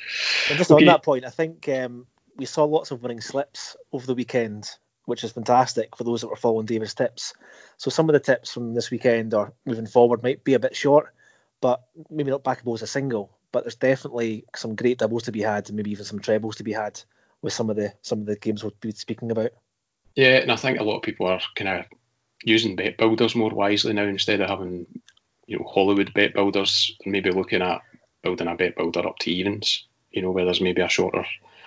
And 0.48 0.58
just 0.58 0.70
okay. 0.70 0.84
on 0.84 0.86
that 0.86 1.02
point, 1.02 1.24
I 1.24 1.30
think 1.30 1.68
um, 1.68 2.06
we 2.36 2.44
saw 2.44 2.64
lots 2.64 2.90
of 2.90 3.02
winning 3.02 3.20
slips 3.20 3.76
over 3.92 4.06
the 4.06 4.14
weekend, 4.14 4.70
which 5.04 5.24
is 5.24 5.32
fantastic 5.32 5.96
for 5.96 6.04
those 6.04 6.20
that 6.20 6.28
were 6.28 6.36
following 6.36 6.66
David's 6.66 6.94
tips. 6.94 7.34
So 7.76 7.90
some 7.90 8.08
of 8.08 8.12
the 8.12 8.20
tips 8.20 8.52
from 8.52 8.74
this 8.74 8.90
weekend 8.90 9.34
or 9.34 9.52
moving 9.66 9.86
forward 9.86 10.22
might 10.22 10.44
be 10.44 10.54
a 10.54 10.60
bit 10.60 10.76
short, 10.76 11.12
but 11.60 11.82
maybe 12.10 12.30
not 12.30 12.44
backable 12.44 12.74
as 12.74 12.82
a 12.82 12.86
single. 12.86 13.36
But 13.50 13.64
there's 13.64 13.74
definitely 13.74 14.44
some 14.56 14.76
great 14.76 14.98
doubles 14.98 15.24
to 15.24 15.32
be 15.32 15.42
had, 15.42 15.68
and 15.68 15.76
maybe 15.76 15.90
even 15.90 16.04
some 16.04 16.20
trebles 16.20 16.56
to 16.56 16.64
be 16.64 16.72
had 16.72 17.00
with 17.42 17.52
some 17.52 17.68
of 17.68 17.76
the 17.76 17.92
some 18.00 18.20
of 18.20 18.26
the 18.26 18.36
games 18.36 18.62
we'll 18.62 18.72
be 18.80 18.92
speaking 18.92 19.30
about. 19.30 19.50
Yeah, 20.14 20.36
and 20.36 20.50
I 20.50 20.56
think 20.56 20.78
a 20.78 20.84
lot 20.84 20.96
of 20.96 21.02
people 21.02 21.26
are 21.26 21.40
kind 21.54 21.80
of 21.80 21.86
using 22.44 22.76
bet 22.76 22.96
builders 22.96 23.34
more 23.34 23.50
wisely 23.50 23.92
now 23.92 24.04
instead 24.04 24.40
of 24.40 24.48
having 24.48 24.86
you 25.46 25.58
know 25.58 25.64
Hollywood 25.64 26.12
bet 26.14 26.34
builders 26.34 26.96
maybe 27.04 27.30
looking 27.30 27.62
at 27.62 27.82
building 28.22 28.48
a 28.48 28.54
bet 28.54 28.76
builder 28.76 29.06
up 29.06 29.18
to 29.20 29.30
evens. 29.30 29.86
You 30.10 30.22
know 30.22 30.30
where 30.30 30.44
there's 30.44 30.60
maybe 30.60 30.82
a 30.82 30.88
shorter 30.88 31.24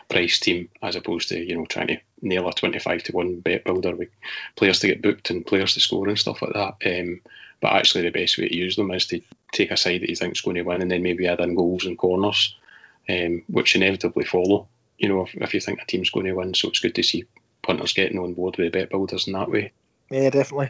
price 0.08 0.40
team 0.40 0.70
as 0.82 0.96
opposed 0.96 1.30
to 1.30 1.40
you 1.40 1.58
know 1.58 1.66
trying 1.66 1.88
to 1.88 1.98
nail 2.22 2.48
a 2.48 2.54
25 2.54 3.04
to 3.04 3.12
one 3.12 3.40
bet 3.40 3.64
builder 3.64 3.96
with 3.96 4.10
players 4.56 4.80
to 4.80 4.88
get 4.88 5.02
booked 5.02 5.30
and 5.30 5.46
players 5.46 5.74
to 5.74 5.80
score 5.80 6.08
and 6.08 6.20
stuff 6.20 6.42
like 6.42 6.54
that. 6.54 7.00
Um, 7.00 7.22
but 7.62 7.74
actually, 7.74 8.04
the 8.04 8.12
best 8.12 8.38
way 8.38 8.48
to 8.48 8.56
use 8.56 8.76
them 8.76 8.92
is 8.92 9.08
to 9.08 9.22
take 9.52 9.72
a 9.72 9.78
side 9.78 10.02
that 10.02 10.10
you 10.10 10.16
think 10.16 10.34
is 10.34 10.42
going 10.42 10.56
to 10.56 10.64
win 10.64 10.82
and 10.82 10.92
then 10.92 11.04
maybe 11.04 11.28
add 11.28 11.40
in 11.40 11.56
goals 11.56 11.86
and 11.86 11.98
corners, 11.98 12.56
um, 13.10 13.44
which 13.48 13.76
inevitably 13.76 14.26
follow. 14.26 14.68
You 14.98 15.10
know, 15.10 15.24
if, 15.24 15.34
if 15.36 15.54
you 15.54 15.60
think 15.60 15.82
a 15.82 15.86
team's 15.86 16.10
going 16.10 16.26
to 16.26 16.34
win, 16.34 16.54
so 16.54 16.70
it's 16.70 16.80
good 16.80 16.96
to 16.96 17.04
see 17.04 17.26
punters 17.62 17.94
getting 17.94 18.20
on 18.20 18.34
board 18.34 18.58
with 18.58 18.72
the 18.72 18.78
bet 18.78 18.90
builders 18.90 19.28
in 19.28 19.34
that 19.34 19.50
way. 19.50 19.72
Yeah, 20.10 20.30
definitely. 20.30 20.70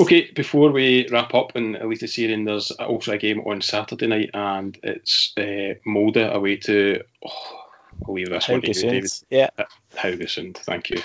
Okay, 0.00 0.30
before 0.32 0.70
we 0.70 1.08
wrap 1.08 1.34
up 1.34 1.54
in 1.54 1.74
Eliteserien, 1.74 2.44
there's 2.44 2.70
also 2.72 3.12
a 3.12 3.18
game 3.18 3.40
on 3.40 3.60
Saturday 3.60 4.06
night, 4.06 4.30
and 4.34 4.76
it's 4.82 5.32
uh, 5.36 5.74
Molde 5.86 6.16
away 6.16 6.56
to. 6.56 7.02
Oh, 7.24 7.60
I'll 8.06 8.14
leave 8.14 8.28
this 8.28 8.48
one 8.48 8.60
to 8.62 8.68
you, 8.68 8.74
David. 8.74 9.10
Yeah. 9.30 9.50
Uh, 9.56 9.64
Haugesund, 9.96 10.56
thank 10.58 10.90
you. 10.90 11.00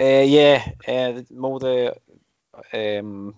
uh, 0.00 0.02
yeah, 0.04 0.64
uh, 0.88 1.22
Molde, 1.30 1.96
um, 2.72 3.34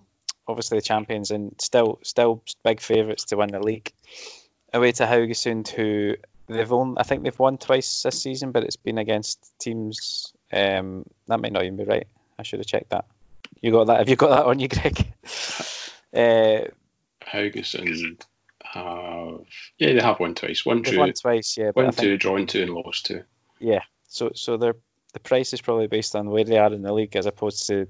obviously 0.47 0.79
the 0.79 0.83
champions, 0.83 1.29
and 1.31 1.53
still 1.59 1.99
still 2.03 2.43
big 2.63 2.81
favourites 2.81 3.25
to 3.25 3.37
win 3.37 3.51
the 3.51 3.59
league. 3.59 3.93
Away 4.73 4.91
to 4.93 5.05
Haugesund, 5.05 5.67
who 5.67 6.15
they've 6.47 6.69
won. 6.69 6.95
I 6.97 7.03
think 7.03 7.23
they've 7.23 7.39
won 7.39 7.57
twice 7.57 8.03
this 8.03 8.21
season, 8.21 8.51
but 8.51 8.63
it's 8.63 8.77
been 8.77 8.97
against 8.97 9.39
teams. 9.59 10.33
Um, 10.51 11.05
that 11.27 11.39
might 11.39 11.51
not 11.51 11.63
even 11.63 11.77
be 11.77 11.83
right. 11.83 12.07
I 12.39 12.43
should 12.43 12.59
have 12.59 12.67
checked 12.67 12.91
that. 12.91 13.05
You 13.61 13.71
got 13.71 13.87
that? 13.87 13.99
Have 13.99 14.09
you 14.09 14.15
got 14.15 14.29
that 14.29 14.45
on 14.45 14.59
you, 14.59 14.67
Greg? 14.67 14.97
uh, 16.13 16.69
Haugesund 17.21 18.21
have 18.63 19.41
yeah 19.77 19.93
they 19.93 20.01
have 20.01 20.19
won 20.19 20.35
twice. 20.35 20.65
One 20.65 20.83
two. 20.83 20.97
Won 20.97 21.13
twice, 21.13 21.57
yeah. 21.57 21.71
One 21.73 21.91
two, 21.91 22.17
drawn 22.17 22.47
two, 22.47 22.63
and 22.63 22.73
lost 22.73 23.07
two. 23.07 23.23
Yeah. 23.59 23.81
So 24.07 24.31
so 24.35 24.57
they're 24.57 24.75
the 25.13 25.19
price 25.19 25.53
is 25.53 25.61
probably 25.61 25.87
based 25.87 26.15
on 26.15 26.29
where 26.29 26.43
they 26.43 26.57
are 26.57 26.71
in 26.71 26.81
the 26.81 26.93
league 26.93 27.15
as 27.15 27.25
opposed 27.25 27.67
to 27.67 27.87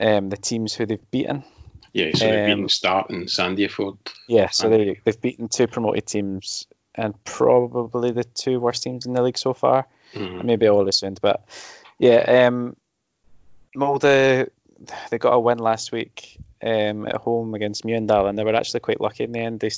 um, 0.00 0.28
the 0.28 0.36
teams 0.36 0.74
who 0.74 0.86
they've 0.86 1.10
beaten. 1.10 1.44
Yeah, 1.92 2.10
so 2.14 2.26
they've 2.26 2.40
um, 2.40 2.46
beaten 2.46 2.68
Start 2.68 3.10
and 3.10 3.26
Sandefjord. 3.26 3.98
Yeah, 4.28 4.50
so 4.50 4.68
they 4.68 5.00
they've 5.04 5.20
beaten 5.20 5.48
two 5.48 5.66
promoted 5.66 6.06
teams 6.06 6.66
and 6.94 7.14
probably 7.24 8.10
the 8.10 8.24
two 8.24 8.60
worst 8.60 8.82
teams 8.82 9.06
in 9.06 9.14
the 9.14 9.22
league 9.22 9.38
so 9.38 9.54
far. 9.54 9.86
Mm-hmm. 10.12 10.46
Maybe 10.46 10.68
all 10.68 10.84
Ålesund, 10.84 11.18
but 11.20 11.48
yeah, 11.98 12.46
um, 12.46 12.76
Molde 13.76 14.50
they 15.10 15.18
got 15.18 15.32
a 15.32 15.40
win 15.40 15.58
last 15.58 15.92
week 15.92 16.38
um, 16.62 17.06
at 17.06 17.16
home 17.16 17.54
against 17.54 17.84
Mjøndalen, 17.84 18.30
and 18.30 18.38
they 18.38 18.44
were 18.44 18.54
actually 18.54 18.80
quite 18.80 19.00
lucky 19.00 19.24
in 19.24 19.32
the 19.32 19.40
end. 19.40 19.60
They 19.60 19.70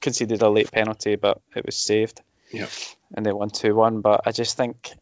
conceded 0.00 0.42
a 0.42 0.48
late 0.48 0.70
penalty, 0.70 1.16
but 1.16 1.40
it 1.54 1.66
was 1.66 1.76
saved. 1.76 2.20
Yeah. 2.52 2.66
And 3.14 3.24
they 3.24 3.32
won 3.32 3.50
two 3.50 3.74
one. 3.74 4.00
But 4.00 4.22
I 4.26 4.32
just 4.32 4.56
think 4.56 4.92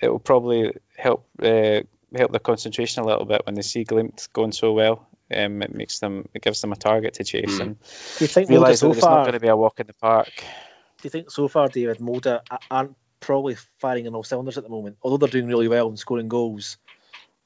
it 0.00 0.08
will 0.08 0.18
probably 0.18 0.72
help 0.96 1.26
uh, 1.42 1.80
help 2.14 2.30
their 2.30 2.40
concentration 2.40 3.02
a 3.02 3.06
little 3.06 3.24
bit 3.24 3.44
when 3.46 3.54
they 3.54 3.62
see 3.62 3.84
Glimt 3.84 4.32
going 4.32 4.52
so 4.52 4.72
well. 4.72 5.06
Um, 5.34 5.60
it 5.62 5.74
makes 5.74 5.98
them 5.98 6.28
it 6.32 6.42
gives 6.42 6.62
them 6.62 6.72
a 6.72 6.76
target 6.76 7.14
to 7.14 7.24
chase 7.24 7.58
mm. 7.58 7.60
and 7.60 7.78
do 8.16 8.24
you 8.24 8.28
think 8.28 8.48
realise 8.48 8.80
so 8.80 8.88
that 8.88 8.96
it's 8.96 9.04
not 9.04 9.24
going 9.24 9.34
to 9.34 9.40
be 9.40 9.48
a 9.48 9.56
walk 9.56 9.78
in 9.78 9.86
the 9.86 9.92
park. 9.92 10.32
Do 10.34 11.02
you 11.02 11.10
think 11.10 11.30
so 11.30 11.48
far, 11.48 11.68
David, 11.68 12.00
Molde 12.00 12.40
aren't 12.70 12.96
probably 13.20 13.56
firing 13.78 14.06
on 14.06 14.14
all 14.14 14.24
cylinders 14.24 14.56
at 14.56 14.64
the 14.64 14.70
moment? 14.70 14.96
Although 15.02 15.18
they're 15.18 15.28
doing 15.28 15.46
really 15.46 15.68
well 15.68 15.88
and 15.88 15.98
scoring 15.98 16.28
goals, 16.28 16.78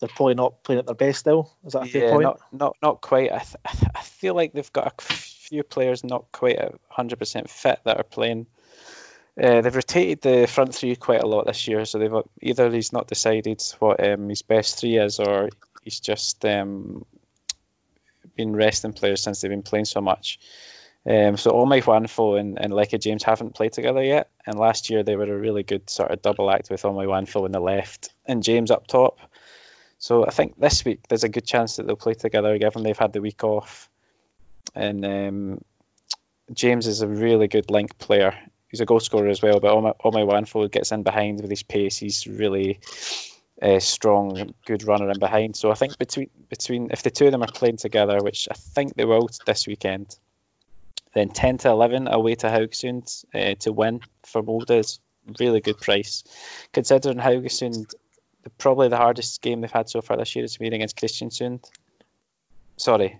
they're 0.02 0.08
probably 0.08 0.34
not 0.34 0.64
playing 0.64 0.80
at 0.80 0.86
their 0.86 0.96
best 0.96 1.20
still. 1.20 1.56
Is 1.64 1.74
that 1.74 1.84
a 1.84 1.86
fair 1.86 2.10
point? 2.10 2.24
Not, 2.24 2.40
not, 2.50 2.76
not 2.82 3.00
quite. 3.00 3.30
I, 3.30 3.38
th- 3.38 3.86
I 3.94 4.02
feel 4.02 4.34
like 4.34 4.52
they've 4.52 4.72
got 4.72 5.00
a 5.00 5.02
few 5.04 5.62
players 5.62 6.02
not 6.02 6.32
quite 6.32 6.58
100% 6.98 7.48
fit 7.48 7.78
that 7.84 7.98
are 7.98 8.02
playing. 8.02 8.46
Uh, 9.40 9.60
they've 9.60 9.76
rotated 9.76 10.20
the 10.20 10.48
front 10.48 10.74
three 10.74 10.96
quite 10.96 11.22
a 11.22 11.26
lot 11.26 11.46
this 11.46 11.68
year, 11.68 11.84
so 11.84 12.00
they've 12.00 12.12
either 12.40 12.68
he's 12.72 12.92
not 12.92 13.06
decided 13.06 13.62
what 13.78 14.04
um, 14.04 14.28
his 14.28 14.42
best 14.42 14.80
three 14.80 14.98
is, 14.98 15.20
or 15.20 15.50
he's 15.84 16.00
just 16.00 16.44
um, 16.44 17.06
been 18.34 18.56
resting 18.56 18.92
players 18.92 19.22
since 19.22 19.40
they've 19.40 19.52
been 19.52 19.62
playing 19.62 19.84
so 19.84 20.00
much. 20.00 20.40
Um, 21.06 21.36
so 21.36 21.52
Omoijuanfo 21.52 22.40
and, 22.40 22.58
and 22.60 22.72
Leke 22.72 23.00
James 23.00 23.22
haven't 23.22 23.54
played 23.54 23.72
together 23.72 24.02
yet, 24.02 24.30
and 24.46 24.58
last 24.58 24.90
year 24.90 25.04
they 25.04 25.14
were 25.14 25.32
a 25.32 25.38
really 25.38 25.62
good 25.62 25.88
sort 25.88 26.10
of 26.10 26.22
double 26.22 26.50
act 26.50 26.70
with 26.70 26.82
Omoijuanfo 26.82 27.44
on 27.44 27.52
the 27.52 27.60
left 27.60 28.12
and 28.26 28.42
James 28.42 28.72
up 28.72 28.88
top. 28.88 29.20
So 30.02 30.26
I 30.26 30.30
think 30.30 30.58
this 30.58 30.84
week 30.84 31.06
there's 31.08 31.22
a 31.22 31.28
good 31.28 31.46
chance 31.46 31.76
that 31.76 31.86
they'll 31.86 31.94
play 31.94 32.14
together, 32.14 32.58
given 32.58 32.82
they've 32.82 32.98
had 32.98 33.12
the 33.12 33.20
week 33.20 33.44
off. 33.44 33.88
And 34.74 35.04
um, 35.06 35.60
James 36.52 36.88
is 36.88 37.02
a 37.02 37.06
really 37.06 37.46
good 37.46 37.70
link 37.70 37.96
player. 37.98 38.34
He's 38.66 38.80
a 38.80 38.84
goal 38.84 38.98
scorer 38.98 39.28
as 39.28 39.40
well, 39.42 39.60
but 39.60 40.00
Omoijuanfo 40.00 40.72
gets 40.72 40.90
in 40.90 41.04
behind 41.04 41.40
with 41.40 41.50
his 41.50 41.62
pace. 41.62 41.98
He's 41.98 42.26
really 42.26 42.80
uh, 43.62 43.78
strong, 43.78 44.54
good 44.66 44.82
runner 44.88 45.08
in 45.08 45.20
behind. 45.20 45.54
So 45.54 45.70
I 45.70 45.74
think 45.74 45.96
between 45.98 46.30
between 46.48 46.90
if 46.90 47.04
the 47.04 47.10
two 47.10 47.26
of 47.26 47.30
them 47.30 47.44
are 47.44 47.52
playing 47.54 47.76
together, 47.76 48.18
which 48.22 48.48
I 48.50 48.54
think 48.54 48.96
they 48.96 49.04
will 49.04 49.28
this 49.46 49.68
weekend, 49.68 50.16
then 51.14 51.28
10 51.28 51.58
to 51.58 51.68
11 51.68 52.08
away 52.08 52.34
to 52.34 52.48
Haugesund 52.48 53.24
uh, 53.32 53.54
to 53.60 53.72
win 53.72 54.00
for 54.24 54.42
Molde 54.42 54.72
is 54.72 54.98
really 55.38 55.60
good 55.60 55.78
price. 55.78 56.24
Considering 56.72 57.18
Haugesund 57.18 57.94
probably 58.58 58.88
the 58.88 58.96
hardest 58.96 59.40
game 59.42 59.60
they've 59.60 59.70
had 59.70 59.88
so 59.88 60.00
far 60.02 60.16
this 60.16 60.34
year 60.34 60.44
is 60.44 60.58
meeting 60.60 60.80
against 60.80 60.96
Kristiansund. 60.96 61.64
Sorry, 62.76 63.18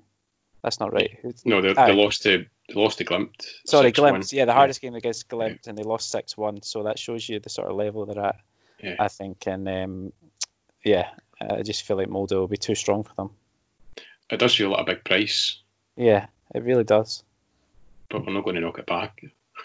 that's 0.63 0.81
not 0.81 0.93
right. 0.93 1.19
No, 1.45 1.61
they, 1.61 1.73
they 1.73 1.93
lost 1.93 2.23
to 2.23 2.47
they 2.69 2.75
lost 2.75 2.99
to 2.99 3.05
Glimt. 3.05 3.47
Sorry, 3.67 3.93
6-1. 3.93 3.95
Glimt. 3.95 4.33
Yeah, 4.33 4.45
the 4.45 4.53
hardest 4.53 4.81
game 4.81 4.95
against 4.95 5.29
Glimt, 5.29 5.67
and 5.67 5.77
they 5.77 5.83
lost 5.83 6.11
six 6.11 6.37
one. 6.37 6.63
So 6.63 6.85
that 6.85 6.99
shows 6.99 7.29
you 7.29 7.41
the 7.41 7.51
sort 7.51 7.69
of 7.69 7.77
level 7.77 8.07
they're 8.07 8.25
at. 8.25 8.37
Yeah. 8.83 8.97
I 8.99 9.09
think, 9.09 9.47
and 9.47 9.69
um, 9.69 10.13
yeah, 10.85 11.09
I 11.41 11.63
just 11.63 11.85
feel 11.85 11.97
like 11.97 12.09
Molde 12.09 12.33
will 12.33 12.49
be 12.49 12.57
too 12.57 12.75
strong 12.75 13.05
for 13.05 13.15
them. 13.15 13.31
It 14.31 14.39
does 14.39 14.55
feel 14.55 14.71
like 14.71 14.81
a 14.81 14.85
big 14.85 15.05
price, 15.05 15.59
Yeah, 15.97 16.27
it 16.55 16.63
really 16.63 16.85
does. 16.85 17.23
but 18.09 18.27
we're 18.27 18.33
not 18.33 18.45
going 18.45 18.57
to 18.57 18.63
knock 18.63 18.79
it 18.79 18.87
back. 18.87 19.23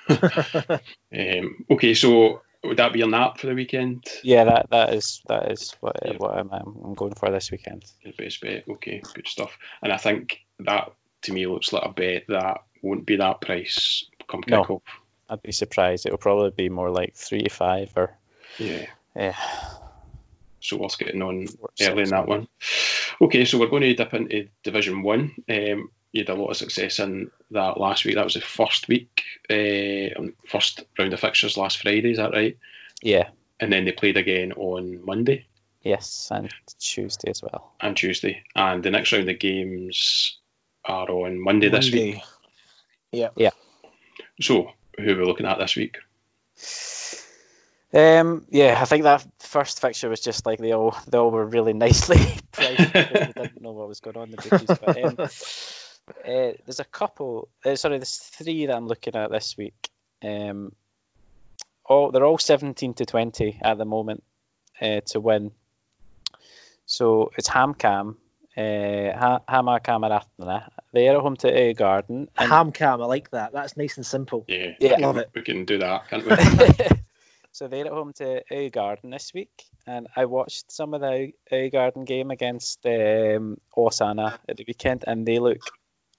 um, 1.17 1.65
okay, 1.71 1.93
so 1.93 2.41
would 2.67 2.77
that 2.77 2.93
be 2.93 3.01
a 3.01 3.07
nap 3.07 3.37
for 3.37 3.47
the 3.47 3.53
weekend? 3.55 4.05
Yeah, 4.23 4.43
that 4.45 4.69
that 4.69 4.93
is 4.93 5.21
that 5.27 5.51
is 5.51 5.75
what 5.79 5.97
Yeah. 6.05 6.13
what 6.17 6.37
I'm, 6.37 6.49
I'm 6.51 6.93
going 6.93 7.13
for 7.13 7.29
this 7.31 7.51
weekend. 7.51 7.85
Your 8.01 8.13
best 8.13 8.41
bet. 8.41 8.65
Okay, 8.69 9.01
good 9.13 9.27
stuff. 9.27 9.57
And 9.81 9.91
I 9.91 9.97
think 9.97 10.39
that 10.59 10.91
to 11.23 11.33
me 11.33 11.45
looks 11.47 11.73
like 11.73 11.83
a 11.85 11.89
bet 11.91 12.25
that 12.27 12.61
won't 12.81 13.05
be 13.05 13.17
that 13.17 13.41
price 13.41 14.05
come 14.27 14.43
No. 14.47 14.61
kick 14.61 14.69
off. 14.69 14.81
I'd 15.29 15.41
be 15.41 15.51
surprised. 15.51 16.05
It 16.05 16.11
will 16.11 16.17
probably 16.17 16.51
be 16.51 16.69
more 16.69 16.89
like 16.89 17.15
three 17.15 17.41
to 17.41 17.49
five 17.49 17.91
or 17.95 18.15
Yeah. 18.57 18.85
yeah. 19.15 19.35
So 20.59 20.77
worth 20.77 20.97
getting 20.97 21.21
on 21.21 21.47
Four, 21.47 21.69
early 21.81 22.03
in 22.03 22.09
that 22.09 22.27
one. 22.27 22.47
Okay, 23.21 23.45
so 23.45 23.57
we're 23.57 23.67
going 23.67 23.83
to 23.83 23.93
dip 23.93 24.13
into 24.13 24.47
Division 24.63 25.01
One. 25.03 25.35
Um, 25.49 25.91
you 26.17 26.23
had 26.25 26.35
a 26.35 26.41
lot 26.41 26.49
of 26.49 26.57
success 26.57 26.99
in 26.99 27.31
that 27.51 27.79
last 27.79 28.03
week. 28.05 28.15
That 28.15 28.23
was 28.25 28.33
the 28.33 28.41
first 28.41 28.87
week, 28.87 29.23
uh, 29.49 30.23
first 30.47 30.83
round 30.97 31.13
of 31.13 31.19
fixtures 31.19 31.57
last 31.57 31.81
Friday. 31.81 32.11
Is 32.11 32.17
that 32.17 32.31
right? 32.33 32.57
Yeah. 33.01 33.29
And 33.59 33.71
then 33.71 33.85
they 33.85 33.91
played 33.91 34.17
again 34.17 34.51
on 34.53 35.03
Monday 35.05 35.45
Yes, 35.83 36.27
and 36.31 36.51
Tuesday 36.79 37.29
as 37.31 37.41
well. 37.41 37.71
and 37.79 37.95
Tuesday. 37.95 38.43
And 38.55 38.83
the 38.83 38.91
next 38.91 39.11
round 39.13 39.29
of 39.29 39.39
games 39.39 40.37
are 40.85 41.09
on 41.09 41.39
Monday, 41.39 41.69
this 41.69 41.91
week. 41.91 42.21
Yeah. 43.11 43.29
Yeah. 43.35 43.51
So 44.41 44.71
who 44.97 45.11
are 45.13 45.17
we 45.17 45.25
looking 45.25 45.45
at 45.45 45.57
this 45.59 45.75
week? 45.75 45.97
Um, 47.93 48.45
yeah, 48.49 48.77
I 48.79 48.85
think 48.85 49.03
that 49.03 49.25
first 49.39 49.79
fixture 49.79 50.09
was 50.09 50.19
just 50.19 50.45
like 50.45 50.59
they 50.59 50.73
all 50.73 50.95
they 51.07 51.17
all 51.17 51.31
were 51.31 51.45
really 51.45 51.73
nicely 51.85 52.17
priced. 52.51 52.77
because 52.93 53.11
we 53.35 53.43
didn't 53.43 53.61
know 53.61 53.71
what 53.71 53.87
was 53.87 54.01
going 54.01 54.17
on 54.17 54.23
in 54.29 54.31
the 54.31 54.37
bookies. 54.37 54.77
But 54.77 55.03
um, 55.03 55.29
uh, 56.09 56.53
there's 56.65 56.79
a 56.79 56.85
couple. 56.85 57.49
Uh, 57.65 57.75
sorry, 57.75 57.97
there's 57.97 58.17
three 58.17 58.65
that 58.65 58.75
I'm 58.75 58.87
looking 58.87 59.15
at 59.15 59.31
this 59.31 59.55
week. 59.57 59.89
Um, 60.23 60.73
all 61.85 62.11
they're 62.11 62.25
all 62.25 62.37
17 62.37 62.93
to 62.95 63.05
20 63.05 63.59
at 63.63 63.77
the 63.77 63.85
moment 63.85 64.23
uh, 64.81 65.01
to 65.07 65.19
win. 65.19 65.51
So 66.85 67.31
it's 67.37 67.49
HamKam, 67.49 68.15
uh, 68.57 69.17
Ha- 69.17 69.41
Hamarkameratene. 69.49 70.69
They're 70.93 71.15
at 71.15 71.21
home 71.21 71.35
to 71.37 71.73
Garden. 71.73 72.29
Ham 72.35 72.71
cam, 72.71 73.01
I 73.01 73.05
like 73.05 73.29
that. 73.31 73.51
That's 73.53 73.75
nice 73.77 73.97
and 73.97 74.05
simple. 74.05 74.45
Yeah, 74.47 74.71
Yeah. 74.79 74.95
we, 74.97 75.03
Love 75.03 75.17
it. 75.17 75.29
we 75.35 75.41
can 75.41 75.65
do 75.65 75.77
that, 75.79 76.07
can't 76.09 76.25
we? 76.25 76.85
so 77.51 77.67
they're 77.67 77.85
at 77.85 77.91
home 77.91 78.13
to 78.13 78.69
Garden 78.71 79.09
this 79.09 79.33
week, 79.33 79.65
and 79.85 80.07
I 80.15 80.25
watched 80.25 80.71
some 80.71 80.93
of 80.93 81.01
the 81.01 81.33
Garden 81.71 82.05
game 82.05 82.31
against 82.31 82.85
um, 82.85 83.59
Åsane 83.75 84.37
at 84.47 84.57
the 84.57 84.63
weekend, 84.67 85.03
and 85.05 85.25
they 85.25 85.39
look 85.39 85.59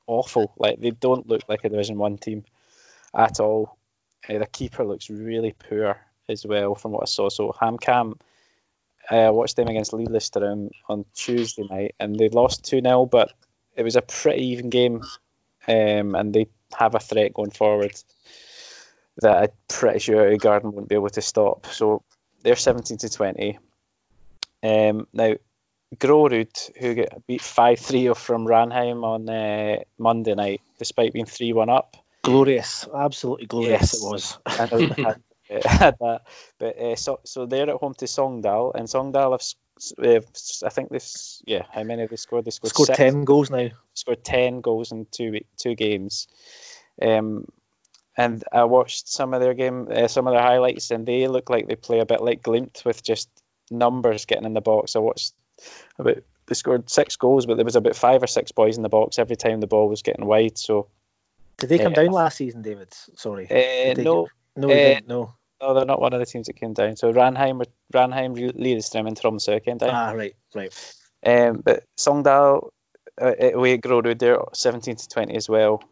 awful. 0.09 0.53
Like 0.57 0.81
they 0.81 0.91
don't 0.91 1.29
look 1.29 1.43
like 1.49 1.65
a 1.65 1.69
Division 1.69 1.99
One 1.99 2.19
team 2.19 2.45
at 3.15 3.39
all. 3.39 3.79
Uh, 4.29 4.39
the 4.39 4.47
keeper 4.47 4.85
looks 4.85 5.09
really 5.09 5.55
poor 5.69 5.97
as 6.29 6.45
well, 6.45 6.75
from 6.75 6.93
what 6.93 7.05
I 7.05 7.07
saw. 7.07 7.29
So 7.29 7.53
HamKam, 7.53 8.19
I 9.11 9.31
watched 9.31 9.57
them 9.57 9.69
against 9.69 9.93
Lillestrøm 9.93 10.71
on 10.89 11.05
Tuesday 11.15 11.67
night, 11.71 11.95
and 12.01 12.19
they 12.19 12.29
lost 12.29 12.65
two 12.65 12.81
0 12.81 13.07
but 13.07 13.33
it 13.77 13.85
was 13.85 13.97
a 13.97 14.03
pretty 14.03 14.49
even 14.49 14.71
game, 14.71 15.03
um, 15.69 16.15
and 16.15 16.35
they 16.35 16.49
have 16.77 16.95
a 16.95 17.01
threat 17.01 17.33
going 17.33 17.53
forward 17.53 17.95
that 19.19 19.37
I'm 19.37 19.49
pretty 19.69 20.01
sure 20.01 20.37
Garden 20.37 20.73
won't 20.73 20.89
be 20.89 20.95
able 20.95 21.11
to 21.11 21.23
stop. 21.23 21.67
So 21.67 22.03
they're 22.43 22.57
17 22.57 22.99
to 22.99 23.09
20. 23.09 23.59
Um, 24.63 25.07
now, 25.13 25.35
Grorud, 25.97 26.71
who 26.79 26.95
get 26.95 27.27
beat 27.27 27.41
5 27.41 27.79
3 27.79 28.15
from 28.15 28.47
Ranheim 28.47 29.03
on 29.05 29.29
uh, 29.29 29.83
Monday 29.99 30.35
night, 30.35 30.61
despite 30.79 31.13
being 31.13 31.27
3 31.27 31.53
1 31.53 31.69
up. 31.71 31.97
Glorious. 32.23 32.87
Absolutely 32.95 33.47
glorious 33.47 33.81
Yes. 33.81 33.95
it 33.95 34.03
was. 34.05 34.39
I 34.47 34.67
know 34.71 34.87
they 34.87 35.03
had, 35.03 35.23
uh, 35.51 35.93
that. 36.01 36.23
But 36.59 36.79
uh, 36.79 36.97
so, 36.97 37.21
so 37.25 37.47
they're 37.47 37.71
at 37.71 37.77
home 37.77 37.95
to 37.95 38.05
Sogndal, 38.05 38.75
and 38.75 38.87
Sogndal 38.87 39.33
have, 39.33 39.43
uh, 40.07 40.67
I 40.67 40.69
think 40.71 40.91
this, 40.91 41.43
yeah, 41.47 41.63
how 41.73 41.85
many 41.85 42.03
have 42.03 42.11
they 42.11 42.17
scored? 42.17 42.45
They 42.45 42.51
scored, 42.51 42.71
Scored 42.71 42.87
six. 42.89 42.99
10 42.99 43.25
goals 43.25 43.51
now. 43.51 43.69
scored 43.95 44.25
10 44.25 44.61
goals 44.61 44.93
in 44.93 45.07
two 45.11 45.41
two 45.57 45.75
games. 45.75 46.29
Um, 47.01 47.47
and 48.17 48.43
I 48.53 48.65
watched 48.65 49.09
some 49.09 49.33
of 49.33 49.41
their 49.41 49.55
game, 49.55 49.89
uh, 49.91 50.09
some 50.09 50.27
of 50.27 50.35
their 50.35 50.43
highlights, 50.43 50.91
and 50.91 51.07
they 51.07 51.29
look 51.29 51.49
like 51.49 51.69
they 51.69 51.77
play 51.77 52.01
a 52.01 52.07
bit 52.07 52.21
like 52.21 52.43
Glimt 52.43 52.85
with 52.85 53.03
just 53.03 53.29
numbers 53.71 54.25
getting 54.27 54.45
in 54.45 54.55
the 54.55 54.61
box. 54.61 54.97
I 54.97 54.99
watched 54.99 55.33
about 55.99 56.19
they 56.47 56.55
scored 56.55 56.89
six 56.89 57.17
goals, 57.17 57.45
but 57.45 57.57
there 57.57 57.65
was 57.65 57.77
about 57.77 57.95
five 57.97 58.23
or 58.23 58.27
six 58.27 58.53
boys 58.53 58.77
in 58.79 58.83
the 58.83 58.89
box 58.89 59.19
every 59.19 59.37
time 59.37 59.61
the 59.61 59.67
ball 59.67 59.89
was 59.89 60.03
getting 60.03 60.25
wide. 60.25 60.57
So 60.59 60.89
Did 61.59 61.69
they 61.71 61.79
come 61.79 61.93
Yeah. 61.93 62.05
down 62.05 62.13
last 62.13 62.37
season, 62.37 62.63
David? 62.63 62.93
Sorry. 63.17 63.47
uh, 63.51 63.95
no, 64.03 64.29
No, 64.57 64.71
uh. 64.71 65.01
No. 65.07 65.35
no, 65.61 65.75
they're 65.75 65.85
not 65.85 66.01
one 66.01 66.13
of 66.13 66.21
the 66.21 66.27
teams 66.27 66.47
that 66.47 66.55
came 66.55 66.73
down. 66.73 66.97
So 66.97 67.13
Ranheim, 67.13 67.65
Ranheim, 67.93 68.37
Lillestrøm, 68.37 69.07
and 69.09 69.21
Tromsø 69.21 69.63
came 69.65 69.77
down. 69.79 69.91
Ah, 69.91 70.13
right, 70.13 70.35
right. 70.55 70.73
Um, 71.27 71.61
but 71.65 71.85
Sogndal, 71.97 72.71
uh, 73.21 73.35
away 73.41 73.75
at 73.75 73.81
Grorud, 73.81 74.19
they're 74.21 74.39
17 74.53 74.97
to 74.97 75.09
20 75.09 75.35
as 75.35 75.49
well. 75.49 75.83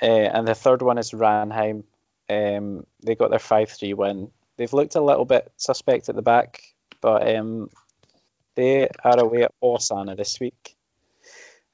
Uh, 0.00 0.04
and 0.06 0.46
the 0.46 0.54
third 0.54 0.82
one 0.82 0.98
is 0.98 1.12
Ranheim. 1.12 1.84
Um, 2.28 2.86
they 3.02 3.14
got 3.14 3.30
their 3.30 3.38
5 3.38 3.70
3 3.70 3.94
win. 3.94 4.30
They've 4.58 4.72
looked 4.72 4.94
a 4.94 5.00
little 5.00 5.24
bit 5.24 5.50
suspect 5.56 6.08
at 6.10 6.16
the 6.16 6.22
back, 6.22 6.62
but 7.00 7.34
um, 7.34 7.70
they 8.58 8.88
are 9.04 9.20
away 9.20 9.44
at 9.44 9.54
Åsane 9.62 10.16
this 10.16 10.40
week. 10.40 10.76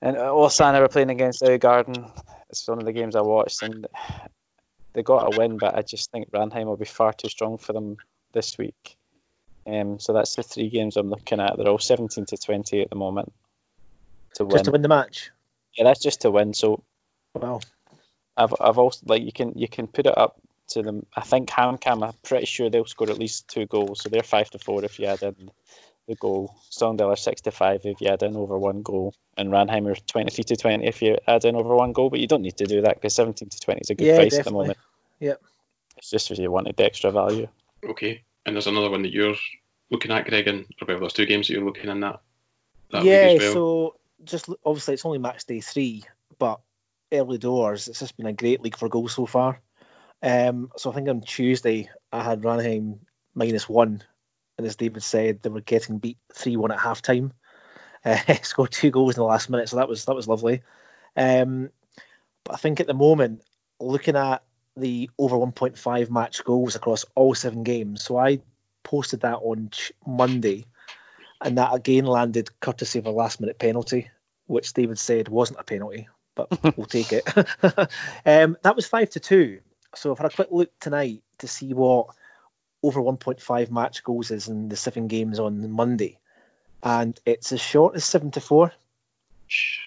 And 0.02 0.18
uh, 0.18 0.32
Åsane 0.32 0.78
were 0.78 0.88
playing 0.88 1.08
against 1.08 1.42
Garden. 1.60 2.04
It's 2.50 2.68
one 2.68 2.78
of 2.78 2.84
the 2.84 2.92
games 2.92 3.16
I 3.16 3.22
watched, 3.22 3.62
and 3.62 3.86
they 4.92 5.02
got 5.02 5.32
a 5.32 5.38
win, 5.38 5.56
but 5.56 5.74
I 5.74 5.80
just 5.80 6.10
think 6.12 6.30
Ranheim 6.30 6.66
will 6.66 6.76
be 6.76 6.84
far 6.84 7.14
too 7.14 7.30
strong 7.30 7.56
for 7.56 7.72
them 7.72 7.96
this 8.34 8.58
week. 8.58 8.96
Um, 9.66 9.98
so 9.98 10.12
that's 10.12 10.34
the 10.36 10.42
three 10.42 10.68
games 10.68 10.98
I'm 10.98 11.08
looking 11.08 11.40
at. 11.40 11.56
They're 11.56 11.68
all 11.68 11.78
17 11.78 12.26
to 12.26 12.36
20 12.36 12.82
at 12.82 12.90
the 12.90 12.96
moment 12.96 13.32
to 14.34 14.44
win. 14.44 14.52
Just 14.52 14.66
to 14.66 14.70
win 14.70 14.82
the 14.82 14.88
match. 14.88 15.30
Yeah, 15.78 15.84
that's 15.84 16.02
just 16.02 16.20
to 16.20 16.30
win. 16.30 16.52
So 16.52 16.84
Wow. 17.34 17.60
I've 18.36 18.54
I've 18.60 18.78
also 18.78 19.00
like 19.06 19.22
you 19.22 19.32
can 19.32 19.52
you 19.56 19.68
can 19.68 19.86
put 19.86 20.06
it 20.06 20.18
up 20.18 20.36
to 20.68 20.82
them. 20.82 21.06
I 21.16 21.22
think 21.22 21.48
HamKam. 21.48 22.06
I'm 22.06 22.14
pretty 22.22 22.46
sure 22.46 22.68
they'll 22.68 22.84
score 22.84 23.10
at 23.10 23.18
least 23.18 23.48
two 23.48 23.66
goals. 23.66 24.02
So 24.02 24.10
they're 24.10 24.22
five 24.22 24.50
to 24.50 24.58
four 24.58 24.84
if 24.84 24.98
you 24.98 25.06
add 25.06 25.22
in 25.22 25.50
the 26.06 26.14
goal. 26.14 26.54
Sogndal 26.70 27.12
are 27.12 27.16
six 27.16 27.42
to 27.42 27.50
five 27.50 27.80
if 27.84 28.00
you 28.00 28.08
add 28.08 28.22
in 28.22 28.36
over 28.36 28.58
one 28.58 28.82
goal, 28.82 29.14
and 29.36 29.50
Ranheim 29.50 29.90
are 29.90 29.94
23 29.94 30.44
to 30.44 30.56
20 30.56 30.86
if 30.86 31.02
you 31.02 31.18
add 31.26 31.44
in 31.44 31.56
over 31.56 31.74
one 31.74 31.92
goal. 31.92 32.10
But 32.10 32.20
you 32.20 32.26
don't 32.26 32.42
need 32.42 32.56
to 32.58 32.66
do 32.66 32.82
that 32.82 32.96
because 32.96 33.14
17 33.14 33.48
to 33.48 33.60
20 33.60 33.80
is 33.80 33.90
a 33.90 33.94
good 33.94 34.06
Yeah, 34.06 34.16
price 34.16 34.38
at 34.38 34.44
the 34.44 34.50
definitely. 34.50 34.66
moment. 34.66 34.78
Yep. 35.20 35.42
It's 35.96 36.10
just 36.10 36.30
if 36.30 36.38
you 36.38 36.50
wanted 36.50 36.76
the 36.76 36.84
extra 36.84 37.10
value. 37.10 37.48
Okay, 37.84 38.22
and 38.44 38.54
there's 38.54 38.66
another 38.66 38.90
one 38.90 39.02
that 39.02 39.12
you're 39.12 39.36
looking 39.90 40.10
at, 40.10 40.26
Greg, 40.26 40.48
and 40.48 40.66
or 40.80 40.86
well, 40.88 41.00
there's 41.00 41.12
two 41.12 41.26
games 41.26 41.48
that 41.48 41.54
you're 41.54 41.64
looking 41.64 41.90
in 41.90 42.00
that. 42.00 42.20
that 42.90 43.04
yeah, 43.04 43.34
well. 43.38 43.52
so 43.52 43.96
just 44.24 44.48
obviously 44.64 44.94
it's 44.94 45.04
only 45.04 45.18
match 45.18 45.44
day 45.46 45.60
three, 45.60 46.04
but 46.38 46.60
early 47.12 47.38
doors, 47.38 47.88
it's 47.88 48.00
just 48.00 48.16
been 48.16 48.26
a 48.26 48.32
great 48.32 48.60
league 48.60 48.76
for 48.76 48.88
goals 48.88 49.14
so 49.14 49.26
far. 49.26 49.60
Um, 50.22 50.70
so 50.76 50.90
I 50.90 50.94
think 50.94 51.08
on 51.08 51.20
Tuesday 51.20 51.90
I 52.10 52.22
had 52.22 52.42
Ranheim 52.42 53.00
minus 53.34 53.68
one, 53.68 54.02
and 54.56 54.66
as 54.66 54.76
David 54.76 55.02
said, 55.02 55.42
they 55.42 55.50
were 55.50 55.60
getting 55.60 55.98
beat 55.98 56.18
three 56.32 56.56
one 56.56 56.72
at 56.72 56.80
half 56.80 57.02
time. 57.02 57.32
Uh, 58.06 58.18
scored 58.42 58.70
two 58.70 58.90
goals 58.90 59.16
in 59.16 59.20
the 59.20 59.26
last 59.26 59.48
minute, 59.48 59.66
so 59.66 59.76
that 59.76 59.88
was 59.88 60.04
that 60.04 60.14
was 60.14 60.28
lovely. 60.28 60.60
Um, 61.16 61.70
but 62.44 62.52
I 62.52 62.56
think 62.58 62.80
at 62.80 62.86
the 62.86 62.92
moment, 62.92 63.40
looking 63.80 64.14
at 64.14 64.42
the 64.76 65.08
over 65.18 65.36
1.5 65.36 66.10
match 66.10 66.44
goals 66.44 66.76
across 66.76 67.06
all 67.14 67.34
seven 67.34 67.62
games, 67.62 68.04
so 68.04 68.18
I 68.18 68.40
posted 68.82 69.20
that 69.20 69.36
on 69.36 69.70
Monday, 70.06 70.66
and 71.40 71.56
that 71.56 71.72
again 71.72 72.04
landed 72.04 72.50
courtesy 72.60 72.98
of 72.98 73.06
a 73.06 73.10
last 73.10 73.40
minute 73.40 73.58
penalty, 73.58 74.10
which 74.48 74.74
David 74.74 74.98
said 74.98 75.28
wasn't 75.28 75.60
a 75.60 75.64
penalty, 75.64 76.06
but 76.34 76.48
we'll 76.76 76.86
take 76.86 77.10
it. 77.10 77.26
um, 78.26 78.58
that 78.62 78.76
was 78.76 78.86
five 78.86 79.08
to 79.10 79.20
two. 79.20 79.60
So 79.94 80.12
I've 80.12 80.18
had 80.18 80.30
a 80.30 80.34
quick 80.34 80.48
look 80.50 80.78
tonight 80.78 81.22
to 81.38 81.48
see 81.48 81.72
what 81.72 82.08
over 82.84 83.00
1.5 83.00 83.70
match 83.70 84.04
goals 84.04 84.30
is 84.30 84.48
in 84.48 84.68
the 84.68 84.76
seven 84.76 85.08
games 85.08 85.40
on 85.40 85.70
Monday, 85.70 86.18
and 86.82 87.18
it's 87.24 87.50
as 87.52 87.60
short 87.60 87.96
as 87.96 88.04
seven 88.04 88.30
to 88.32 88.40
four. 88.40 88.72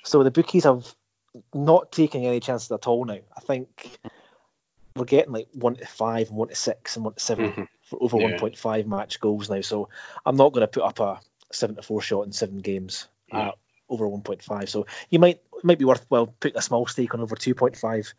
So 0.03 0.23
the 0.23 0.31
bookies 0.31 0.63
have 0.63 0.95
not 1.53 1.91
taken 1.91 2.23
any 2.23 2.39
chances 2.39 2.71
at 2.71 2.87
all 2.87 3.05
now. 3.05 3.19
I 3.35 3.39
think 3.41 3.99
we're 4.95 5.05
getting 5.05 5.33
like 5.33 5.49
one 5.53 5.75
to 5.75 5.85
five, 5.85 6.29
and 6.29 6.37
one 6.37 6.47
to 6.47 6.55
six, 6.55 6.95
and 6.95 7.05
one 7.05 7.13
to 7.13 7.19
7 7.19 7.51
Mhm. 7.53 7.67
for 7.83 8.01
over 8.01 8.17
Yeah. 8.17 8.23
1.5 8.23 8.87
match 8.87 9.19
goals 9.19 9.47
now. 9.47 9.61
So 9.61 9.89
I'm 10.25 10.35
not 10.35 10.53
going 10.53 10.65
to 10.65 10.67
put 10.67 10.83
up 10.83 10.99
a 10.99 11.19
seven 11.51 11.75
to 11.75 11.83
four 11.83 12.01
shot 12.01 12.25
in 12.25 12.31
seven 12.31 12.57
games 12.57 13.07
Yeah. 13.31 13.49
at 13.49 13.55
over 13.89 14.07
1.5. 14.07 14.69
So 14.69 14.87
you 15.11 15.19
might 15.19 15.41
might 15.63 15.79
be 15.79 15.85
worthwhile 15.85 16.27
putting 16.39 16.57
a 16.57 16.61
small 16.63 16.87
stake 16.87 17.13
on 17.13 17.21
over 17.21 17.35
2.5 17.35 18.13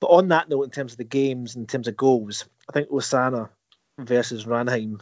But 0.00 0.08
on 0.08 0.28
that 0.28 0.48
note, 0.48 0.64
in 0.64 0.70
terms 0.70 0.92
of 0.92 0.98
the 0.98 1.04
games, 1.04 1.56
in 1.56 1.66
terms 1.66 1.88
of 1.88 1.96
goals, 1.96 2.46
I 2.68 2.72
think 2.72 2.88
Åsane 2.88 3.48
versus 3.98 4.44
Ranheim 4.44 5.00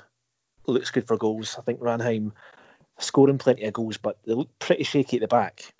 looks 0.66 0.90
good 0.90 1.07
for 1.07 1.16
goals. 1.16 1.57
I 1.59 1.62
think 1.62 1.81
Ranheim 1.81 2.33
scoring 2.98 3.38
plenty 3.38 3.64
of 3.64 3.72
goals, 3.72 3.96
but 3.96 4.18
they 4.24 4.35
look 4.35 4.59
pretty 4.59 4.85
shaky 4.85 5.16
at 5.16 5.22
the 5.22 5.28
back. 5.28 5.74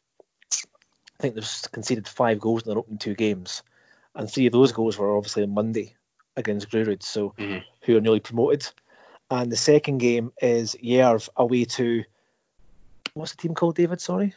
I 0.53 1.23
think 1.23 1.35
they've 1.35 1.63
conceded 1.73 2.09
five 2.09 2.41
goals 2.41 2.63
in 2.63 2.71
their 2.71 2.79
opening 2.79 2.99
two 2.99 3.15
games, 3.15 3.63
and 4.15 4.31
three 4.31 4.47
of 4.47 4.53
those 4.53 4.73
goals 4.73 4.99
were 4.99 5.17
obviously 5.17 5.45
on 5.45 5.55
Monday 5.55 5.95
against 6.37 6.71
Grorud, 6.71 7.03
so 7.03 7.35
mm-hmm. 7.39 7.59
who 7.83 7.97
are 7.97 8.01
newly 8.01 8.21
promoted. 8.21 8.69
And 9.31 9.51
the 9.51 9.57
second 9.57 9.99
game 9.99 10.33
is 10.43 10.77
Jerv 10.83 11.29
away 11.37 11.65
to 11.65 12.05
what's 13.15 13.33
the 13.33 13.43
team 13.43 13.55
called, 13.55 13.77
David? 13.77 14.01
Sorry. 14.01 14.35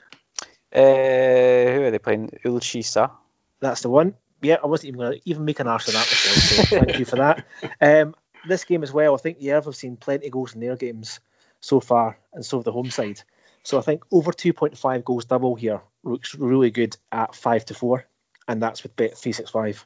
Uh, 0.73 0.79
who 0.79 1.83
are 1.83 1.91
they 1.91 1.99
playing? 1.99 2.37
Ull/Kisa. 2.45 3.11
That's 3.59 3.81
the 3.81 3.89
one. 3.89 4.15
Yeah, 4.41 4.57
I 4.63 4.67
wasn't 4.67 4.89
even 4.89 4.99
going 4.99 5.13
to 5.13 5.29
even 5.29 5.45
make 5.45 5.59
an 5.59 5.67
arse 5.67 5.87
of 5.87 5.93
that 5.93 5.99
myself. 5.99 6.67
So 6.67 6.79
thank 6.79 6.99
you 6.99 7.05
for 7.05 7.15
that. 7.17 7.45
Um, 7.81 8.15
this 8.47 8.63
game 8.65 8.83
as 8.83 8.91
well, 8.91 9.13
I 9.13 9.17
think 9.17 9.39
Jerv 9.39 9.65
have 9.65 9.75
seen 9.75 9.97
plenty 9.97 10.27
of 10.27 10.31
goals 10.31 10.53
in 10.53 10.61
their 10.61 10.75
games 10.75 11.19
so 11.59 11.79
far, 11.79 12.17
and 12.33 12.45
so 12.45 12.57
have 12.57 12.63
the 12.63 12.71
home 12.71 12.91
side. 12.91 13.21
So 13.63 13.79
I 13.79 13.81
think 13.81 14.03
over 14.11 14.31
2.5 14.31 15.03
goals 15.03 15.25
double 15.25 15.55
here 15.55 15.81
looks 16.03 16.35
really 16.35 16.69
good 16.69 16.95
at 17.11 17.35
five 17.35 17.65
to 17.65 17.73
four, 17.73 18.05
and 18.47 18.61
that's 18.61 18.83
with 18.83 18.95
Bet 18.95 19.17
365. 19.17 19.85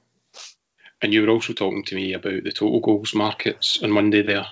And 1.01 1.13
you 1.13 1.21
were 1.21 1.29
also 1.29 1.53
talking 1.53 1.83
to 1.85 1.95
me 1.95 2.13
about 2.13 2.43
the 2.43 2.51
total 2.51 2.81
goals 2.81 3.15
markets 3.15 3.81
on 3.81 3.91
Monday 3.91 4.21
there. 4.21 4.47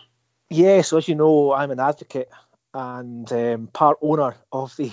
Yeah, 0.50 0.82
so 0.82 0.98
as 0.98 1.08
you 1.10 1.16
know, 1.16 1.52
I'm 1.52 1.72
an 1.72 1.80
advocate 1.82 2.30
and 2.74 3.30
um, 3.34 3.68
part 3.68 3.98
owner 4.02 4.36
of 4.52 4.76
the 4.78 4.90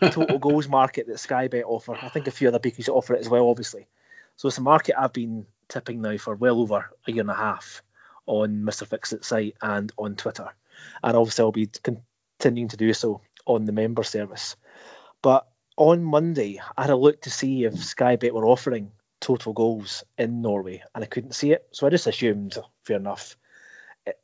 total 0.10 0.38
goals 0.38 0.68
market 0.68 1.06
that 1.06 1.18
Sky 1.18 1.48
Bet 1.48 1.64
offer. 1.64 1.96
I 2.00 2.10
think 2.10 2.26
a 2.26 2.30
few 2.30 2.48
other 2.48 2.58
bookies 2.58 2.90
offer 2.90 3.14
it 3.14 3.20
as 3.20 3.28
well, 3.28 3.48
obviously. 3.48 3.86
So 4.36 4.48
it's 4.48 4.58
a 4.58 4.62
market 4.62 4.96
I've 4.98 5.14
been 5.14 5.46
tipping 5.68 6.02
now 6.02 6.18
for 6.18 6.34
well 6.34 6.60
over 6.60 6.90
a 7.06 7.12
year 7.12 7.22
and 7.22 7.30
a 7.30 7.34
half 7.34 7.82
on 8.26 8.62
Mr. 8.62 8.86
Fixit's 8.86 9.28
site 9.28 9.56
and 9.62 9.92
on 9.96 10.16
Twitter. 10.16 10.48
And 11.02 11.16
obviously, 11.16 11.42
I'll 11.42 11.52
be 11.52 11.70
continuing 12.38 12.68
to 12.68 12.76
do 12.76 12.92
so 12.92 13.22
on 13.46 13.64
the 13.64 13.72
member 13.72 14.02
service. 14.02 14.56
But 15.22 15.46
on 15.76 16.02
Monday, 16.02 16.60
I 16.76 16.82
had 16.82 16.90
a 16.90 16.96
look 16.96 17.22
to 17.22 17.30
see 17.30 17.64
if 17.64 17.82
Sky 17.82 18.16
Bet 18.16 18.34
were 18.34 18.46
offering 18.46 18.92
total 19.20 19.52
goals 19.52 20.04
in 20.18 20.42
Norway, 20.42 20.82
and 20.94 21.02
I 21.02 21.06
couldn't 21.06 21.34
see 21.34 21.52
it. 21.52 21.66
So 21.72 21.86
I 21.86 21.90
just 21.90 22.06
assumed, 22.06 22.56
fair 22.84 22.96
enough, 22.96 23.36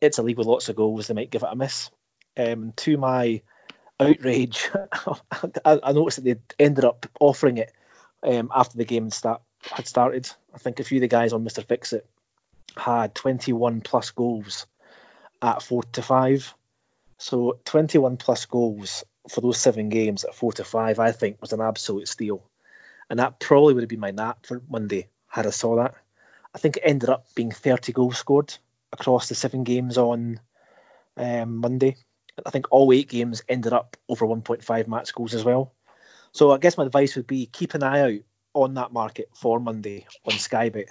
it's 0.01 0.19
a 0.19 0.23
league 0.23 0.39
with 0.39 0.47
lots 0.47 0.69
of 0.69 0.77
goals, 0.77 1.07
they 1.07 1.15
might 1.15 1.31
give 1.31 1.43
it 1.43 1.49
a 1.51 1.57
miss. 1.57 1.91
Um, 2.37 2.73
to 2.77 2.97
my 2.97 3.43
outrage, 3.99 4.71
I, 5.65 5.93
noticed 5.93 6.23
that 6.23 6.25
they 6.25 6.65
ended 6.65 6.85
up 6.85 7.07
offering 7.21 7.59
it 7.59 7.73
um, 8.23 8.51
after 8.55 8.79
the 8.79 8.85
game 8.85 9.11
start, 9.11 9.43
had 9.63 9.87
started. 9.87 10.31
I 10.55 10.59
think 10.59 10.81
a 10.81 10.85
few 10.85 10.99
of 10.99 11.03
the 11.03 11.09
guys 11.09 11.33
on 11.33 11.45
Mr. 11.45 11.65
Fixit 11.65 12.07
had 12.77 13.15
21 13.15 13.81
plus 13.81 14.11
goals 14.11 14.67
at 15.41 15.63
4 15.63 15.83
to 15.93 16.03
5. 16.03 16.55
So 17.19 17.59
21 17.65 18.17
plus 18.17 18.47
goals 18.47 19.05
for 19.29 19.41
those 19.41 19.59
seven 19.59 19.89
games 19.89 20.25
at 20.25 20.35
4 20.35 20.55
to 20.55 20.65
5, 20.65 20.99
I 20.99 21.13
think, 21.13 21.41
was 21.41 21.53
an 21.53 21.61
absolute 21.61 22.09
steal. 22.09 22.43
And 23.09 23.19
that 23.19 23.39
probably 23.39 23.75
would 23.75 23.83
have 23.83 23.89
been 23.89 24.01
my 24.01 24.11
nap 24.11 24.47
for 24.47 24.63
Monday 24.69 25.09
had 25.29 25.47
I 25.47 25.51
saw 25.51 25.77
that. 25.77 25.95
I 26.55 26.59
think 26.59 26.77
it 26.77 26.83
ended 26.85 27.09
up 27.09 27.27
being 27.35 27.51
30 27.51 27.93
goals 27.93 28.19
scored 28.19 28.55
across 28.93 29.29
the 29.29 29.35
seven 29.35 29.65
games 29.65 29.97
on 29.97 30.41
um, 31.17 31.57
Monday. 31.57 31.97
I 32.45 32.51
think 32.51 32.67
all 32.71 32.93
eight 32.93 33.09
games 33.09 33.43
ended 33.49 33.73
up 33.73 33.97
over 34.09 34.27
1.5 34.27 34.89
match 34.89 35.15
goals 35.15 35.35
as 35.35 35.45
well. 35.45 35.73
So 36.33 36.51
I 36.51 36.59
guess 36.59 36.79
my 36.79 36.85
advice 36.85 37.17
would 37.17 37.27
be 37.27 37.47
keep 37.47 37.75
an 37.75 37.83
eye 37.83 38.01
out 38.01 38.21
on 38.55 38.75
that 38.75 38.93
market 38.93 39.29
for 39.35 39.61
Monday 39.61 40.07
on 40.25 40.35
Skybet. 40.35 40.89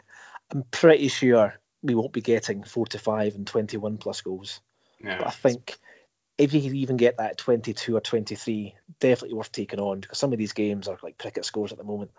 I'm 0.51 0.63
pretty 0.71 1.07
sure 1.07 1.53
we 1.83 1.95
won't 1.95 2.13
be 2.13 2.21
getting 2.21 2.63
four 2.63 2.85
to 2.87 2.99
five 2.99 3.35
and 3.35 3.47
21 3.47 3.97
plus 3.97 4.21
goals. 4.21 4.61
Yeah. 5.03 5.17
But 5.17 5.27
I 5.27 5.31
think 5.31 5.77
if 6.37 6.53
you 6.53 6.61
can 6.61 6.75
even 6.75 6.97
get 6.97 7.17
that 7.17 7.37
22 7.37 7.95
or 7.95 8.01
23, 8.01 8.75
definitely 8.99 9.35
worth 9.35 9.51
taking 9.51 9.79
on 9.79 9.99
because 9.99 10.17
some 10.17 10.33
of 10.33 10.39
these 10.39 10.53
games 10.53 10.87
are 10.87 10.97
like 11.01 11.17
cricket 11.17 11.45
scores 11.45 11.71
at 11.71 11.77
the 11.77 11.83
moment. 11.83 12.11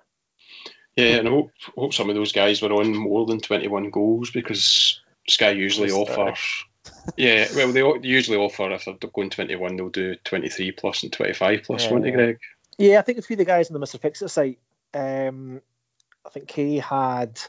Yeah, 0.97 1.17
and 1.17 1.29
I 1.29 1.31
hope, 1.31 1.51
hope 1.75 1.95
some 1.95 2.11
of 2.11 2.17
those 2.17 2.33
guys 2.33 2.61
were 2.61 2.73
on 2.73 2.95
more 2.95 3.25
than 3.27 3.41
21 3.41 3.91
goals 3.91 4.31
because 4.31 5.01
Sky 5.27 5.51
usually 5.51 5.91
offers. 5.91 6.65
yeah, 7.17 7.47
well, 7.57 7.73
they 7.73 8.09
usually 8.09 8.37
offer 8.37 8.71
if 8.73 8.85
they're 8.85 9.11
going 9.11 9.31
21, 9.31 9.77
they'll 9.77 9.89
do 9.89 10.17
23 10.25 10.73
plus 10.73 11.03
and 11.03 11.13
25 11.13 11.63
plus, 11.65 11.85
yeah, 11.85 11.91
won't 11.91 12.05
they, 12.05 12.11
Greg? 12.11 12.39
Yeah, 12.79 12.99
I 12.99 13.03
think 13.03 13.19
a 13.19 13.23
few 13.23 13.35
of 13.35 13.39
the 13.39 13.45
guys 13.45 13.71
on 13.71 13.79
the 13.79 13.85
Mr. 13.85 14.01
Fixit 14.01 14.31
site, 14.31 14.59
um, 14.93 15.63
I 16.27 16.31
think 16.31 16.49
Kay 16.49 16.79
had 16.79 17.41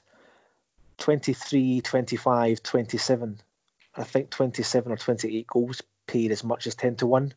23, 1.03 1.81
25, 1.81 2.63
27. 2.63 3.41
I 3.95 4.03
think 4.05 4.29
27 4.29 4.89
or 4.89 4.95
28 4.95 5.45
goals 5.47 5.81
paid 6.07 6.31
as 6.31 6.45
much 6.45 6.65
as 6.65 6.75
10 6.75 6.95
to 6.97 7.07
1. 7.07 7.33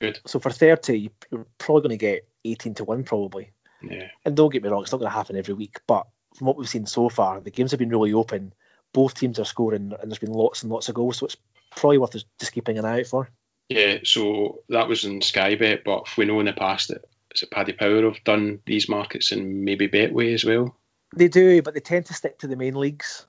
Good. 0.00 0.20
So 0.26 0.38
for 0.38 0.50
30, 0.50 1.10
you're 1.32 1.46
probably 1.58 1.82
going 1.82 1.90
to 1.90 1.96
get 1.96 2.28
18 2.44 2.74
to 2.74 2.84
1 2.84 3.02
probably. 3.02 3.50
Yeah. 3.82 4.06
And 4.24 4.36
don't 4.36 4.52
get 4.52 4.62
me 4.62 4.68
wrong, 4.68 4.82
it's 4.82 4.92
not 4.92 4.98
going 4.98 5.10
to 5.10 5.16
happen 5.16 5.36
every 5.36 5.54
week, 5.54 5.80
but 5.88 6.06
from 6.36 6.46
what 6.46 6.56
we've 6.56 6.68
seen 6.68 6.86
so 6.86 7.08
far, 7.08 7.40
the 7.40 7.50
games 7.50 7.72
have 7.72 7.80
been 7.80 7.88
really 7.88 8.12
open. 8.12 8.52
Both 8.92 9.14
teams 9.14 9.40
are 9.40 9.44
scoring, 9.44 9.92
and 10.00 10.10
there's 10.10 10.20
been 10.20 10.32
lots 10.32 10.62
and 10.62 10.70
lots 10.70 10.88
of 10.88 10.94
goals, 10.94 11.18
so 11.18 11.26
it's 11.26 11.36
probably 11.74 11.98
worth 11.98 12.12
just 12.12 12.52
keeping 12.52 12.78
an 12.78 12.84
eye 12.84 13.00
out 13.00 13.06
for. 13.06 13.28
Yeah, 13.68 13.98
so 14.04 14.62
that 14.68 14.88
was 14.88 15.04
in 15.04 15.20
Sky 15.20 15.56
Bet, 15.56 15.82
but 15.84 16.16
we 16.16 16.26
know 16.26 16.38
in 16.38 16.46
the 16.46 16.52
past 16.52 16.88
that 16.88 17.04
is 17.34 17.42
it 17.42 17.50
Paddy 17.50 17.72
Power 17.72 18.02
have 18.02 18.22
done 18.22 18.60
these 18.66 18.88
markets 18.88 19.32
and 19.32 19.64
maybe 19.64 19.88
Betway 19.88 20.32
as 20.32 20.44
well. 20.44 20.76
They 21.14 21.28
do, 21.28 21.62
but 21.62 21.74
they 21.74 21.80
tend 21.80 22.06
to 22.06 22.14
stick 22.14 22.38
to 22.38 22.46
the 22.46 22.56
main 22.56 22.74
leagues. 22.74 23.26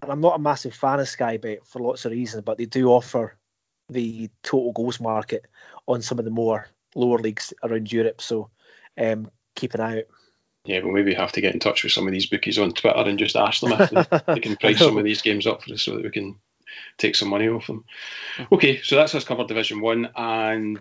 And 0.00 0.10
I'm 0.10 0.20
not 0.20 0.36
a 0.36 0.42
massive 0.42 0.74
fan 0.74 1.00
of 1.00 1.08
Sky 1.08 1.36
Bet 1.36 1.66
for 1.66 1.80
lots 1.80 2.04
of 2.04 2.12
reasons, 2.12 2.42
but 2.44 2.58
they 2.58 2.64
do 2.64 2.88
offer 2.88 3.36
the 3.88 4.30
total 4.42 4.72
goals 4.72 5.00
market 5.00 5.46
on 5.86 6.02
some 6.02 6.18
of 6.18 6.24
the 6.24 6.30
more 6.30 6.68
lower 6.94 7.18
leagues 7.18 7.52
around 7.62 7.92
Europe. 7.92 8.20
So 8.20 8.50
um, 8.98 9.30
keep 9.54 9.74
an 9.74 9.80
eye 9.80 9.98
out. 9.98 10.04
Yeah, 10.64 10.80
we'll 10.80 10.94
maybe 10.94 11.14
have 11.14 11.32
to 11.32 11.40
get 11.40 11.54
in 11.54 11.60
touch 11.60 11.82
with 11.82 11.92
some 11.92 12.06
of 12.06 12.12
these 12.12 12.26
bookies 12.26 12.58
on 12.58 12.72
Twitter 12.72 12.98
and 12.98 13.18
just 13.18 13.36
ask 13.36 13.60
them 13.60 13.72
if 13.72 13.90
they, 13.90 14.34
they 14.34 14.40
can 14.40 14.56
price 14.60 14.78
some 14.78 14.96
of 14.96 15.04
these 15.04 15.22
games 15.22 15.46
up 15.46 15.62
for 15.62 15.72
us 15.74 15.82
so 15.82 15.96
that 15.96 16.04
we 16.04 16.10
can 16.10 16.36
take 16.98 17.16
some 17.16 17.28
money 17.28 17.48
off 17.48 17.66
them. 17.66 17.84
Mm-hmm. 18.36 18.54
Okay, 18.54 18.80
so 18.82 18.96
that's 18.96 19.14
us 19.14 19.24
covered 19.24 19.48
Division 19.48 19.80
One, 19.80 20.10
and 20.14 20.78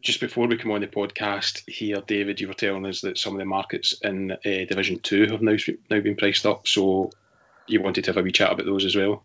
just 0.00 0.20
before 0.20 0.46
we 0.46 0.56
come 0.56 0.70
on 0.70 0.80
the 0.80 0.86
podcast 0.86 1.68
here, 1.68 2.02
David, 2.06 2.40
you 2.40 2.48
were 2.48 2.54
telling 2.54 2.86
us 2.86 3.02
that 3.02 3.18
some 3.18 3.34
of 3.34 3.38
the 3.38 3.44
markets 3.44 3.94
in 4.02 4.32
uh, 4.32 4.36
Division 4.42 4.98
Two 4.98 5.26
have 5.30 5.42
now 5.42 5.56
now 5.90 6.00
been 6.00 6.16
priced 6.16 6.46
up. 6.46 6.66
So 6.66 7.10
you 7.66 7.82
wanted 7.82 8.04
to 8.04 8.10
have 8.10 8.16
a 8.16 8.22
wee 8.22 8.32
chat 8.32 8.52
about 8.52 8.66
those 8.66 8.84
as 8.84 8.96
well. 8.96 9.22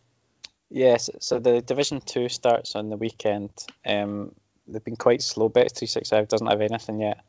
Yes, 0.70 1.10
so 1.20 1.40
the 1.40 1.62
Division 1.62 2.02
Two 2.02 2.30
starts 2.30 2.76
on 2.76 2.90
the 2.90 2.98
weekend. 2.98 3.52
Um, 3.86 4.34
they've 4.68 4.84
been 4.84 4.98
quite 4.98 5.22
slow. 5.22 5.50
Bet 5.50 5.76
three 5.76 5.88
six 5.88 6.10
five 6.10 6.28
doesn't 6.28 6.48
have 6.48 6.62
anything 6.62 7.02
yet. 7.02 7.22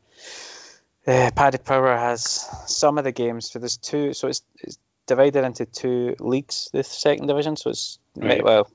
Uh, 1.07 1.31
Paddy 1.35 1.57
Power 1.57 1.97
has 1.97 2.47
some 2.67 2.97
of 2.97 3.03
the 3.03 3.11
games. 3.11 3.49
So 3.49 3.59
there's 3.59 3.77
two. 3.77 4.13
So 4.13 4.27
it's, 4.27 4.43
it's 4.59 4.77
divided 5.07 5.43
into 5.43 5.65
two 5.65 6.15
leagues. 6.19 6.69
The 6.71 6.83
second 6.83 7.27
division. 7.27 7.55
So 7.55 7.71
it's 7.71 7.97
right. 8.15 8.43
well, 8.43 8.69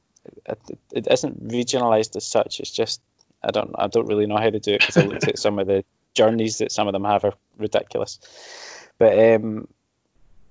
it, 0.47 0.59
it 0.93 1.07
isn't 1.09 1.47
regionalised 1.47 2.17
as 2.17 2.27
such. 2.27 2.59
It's 2.59 2.73
just 2.73 3.01
I 3.43 3.51
don't 3.51 3.75
I 3.79 3.87
don't 3.87 4.07
really 4.07 4.27
know 4.27 4.37
how 4.37 4.51
to 4.51 4.59
do 4.61 4.75
it 4.75 4.81
because 4.81 4.97
I 4.97 5.07
looked 5.07 5.29
at 5.29 5.39
some 5.39 5.59
of 5.59 5.67
the 5.67 5.85
journeys 6.15 6.59
that 6.59 6.73
some 6.73 6.89
of 6.89 6.93
them 6.93 7.05
have 7.05 7.25
are 7.25 7.35
ridiculous. 7.59 8.19
But 8.99 9.19
um, 9.19 9.69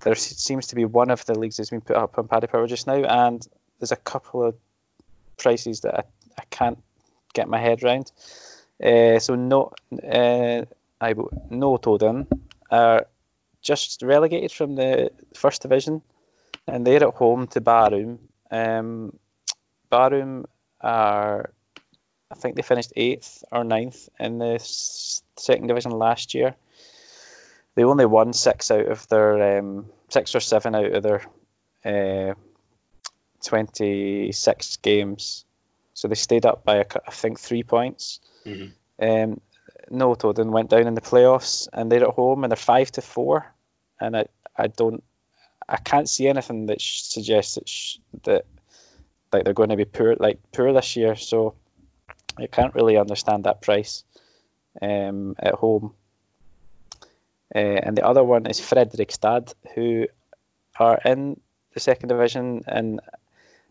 there 0.01 0.15
seems 0.15 0.67
to 0.67 0.75
be 0.75 0.85
one 0.85 1.09
of 1.09 1.25
the 1.25 1.37
leagues 1.37 1.57
that's 1.57 1.71
been 1.71 1.81
put 1.81 1.97
up 1.97 2.17
on 2.17 2.27
Paddy 2.27 2.47
Power 2.47 2.67
just 2.67 2.87
now, 2.87 3.03
and 3.03 3.45
there's 3.79 3.91
a 3.91 3.97
couple 3.97 4.43
of 4.43 4.55
prices 5.37 5.81
that 5.81 5.95
I, 5.95 6.03
I 6.37 6.43
can't 6.49 6.81
get 7.33 7.49
my 7.49 7.59
head 7.59 7.83
around. 7.83 8.11
Uh, 8.81 9.19
so 9.19 9.35
no, 9.35 9.71
uh, 9.91 10.65
I 11.01 11.13
Notodden 11.13 12.27
are 12.69 13.07
just 13.61 14.01
relegated 14.03 14.51
from 14.51 14.75
the 14.75 15.11
first 15.33 15.61
division, 15.61 16.01
and 16.67 16.85
they're 16.85 17.07
at 17.07 17.15
home 17.15 17.47
to 17.47 17.61
Bærum. 17.61 18.19
Um, 18.51 19.17
Bærum 19.91 20.45
are, 20.81 21.51
I 22.31 22.35
think 22.35 22.55
they 22.55 22.63
finished 22.63 22.93
eighth 22.95 23.43
or 23.51 23.63
ninth 23.63 24.09
in 24.19 24.39
the 24.39 24.57
second 24.59 25.67
division 25.67 25.91
last 25.91 26.33
year. 26.33 26.55
They 27.75 27.83
only 27.83 28.05
won 28.05 28.33
six 28.33 28.71
out 28.71 28.88
of 28.88 29.07
their 29.09 29.59
um, 29.59 29.85
six 30.09 30.33
or 30.33 30.39
seven 30.39 30.73
out 30.75 30.91
of 30.91 31.03
their 31.03 31.21
uh, 31.85 32.33
26 33.43 34.77
games. 34.77 35.45
So 35.93 36.07
they 36.07 36.15
stayed 36.15 36.45
up 36.45 36.65
by, 36.65 36.79
I 36.79 37.11
think, 37.11 37.39
three 37.39 37.63
points. 37.63 38.19
Mm-hmm. 38.45 39.03
Um, 39.03 39.41
Notodden 39.91 40.49
went 40.49 40.69
down 40.69 40.88
in 40.88 40.95
the 40.95 41.01
playoffs 41.01 41.67
and 41.71 41.91
they're 41.91 42.07
at 42.07 42.15
home 42.15 42.43
and 42.43 42.51
they're 42.51 42.57
five 42.57 42.91
to 42.93 43.01
four. 43.01 43.53
And 43.99 44.17
I, 44.17 44.25
I 44.57 44.67
don't, 44.67 45.03
I 45.69 45.77
can't 45.77 46.09
see 46.09 46.27
anything 46.27 46.65
that 46.67 46.81
suggests 46.81 47.55
that, 47.55 47.69
sh- 47.69 47.97
that 48.23 48.45
like 49.31 49.43
they're 49.43 49.53
going 49.53 49.69
to 49.69 49.77
be 49.77 49.85
poor, 49.85 50.15
like 50.15 50.39
poor 50.51 50.73
this 50.73 50.95
year. 50.95 51.15
So 51.15 51.55
I 52.37 52.47
can't 52.47 52.75
really 52.75 52.97
understand 52.97 53.43
that 53.43 53.61
price 53.61 54.03
um, 54.81 55.35
at 55.39 55.53
home. 55.55 55.93
Uh, 57.53 57.59
and 57.59 57.95
the 57.95 58.05
other 58.05 58.23
one 58.23 58.47
is 58.47 58.59
Fredrikstad, 58.59 59.53
who 59.75 60.07
are 60.77 60.99
in 61.05 61.39
the 61.73 61.79
second 61.79 62.09
division, 62.09 62.63
and 62.67 62.99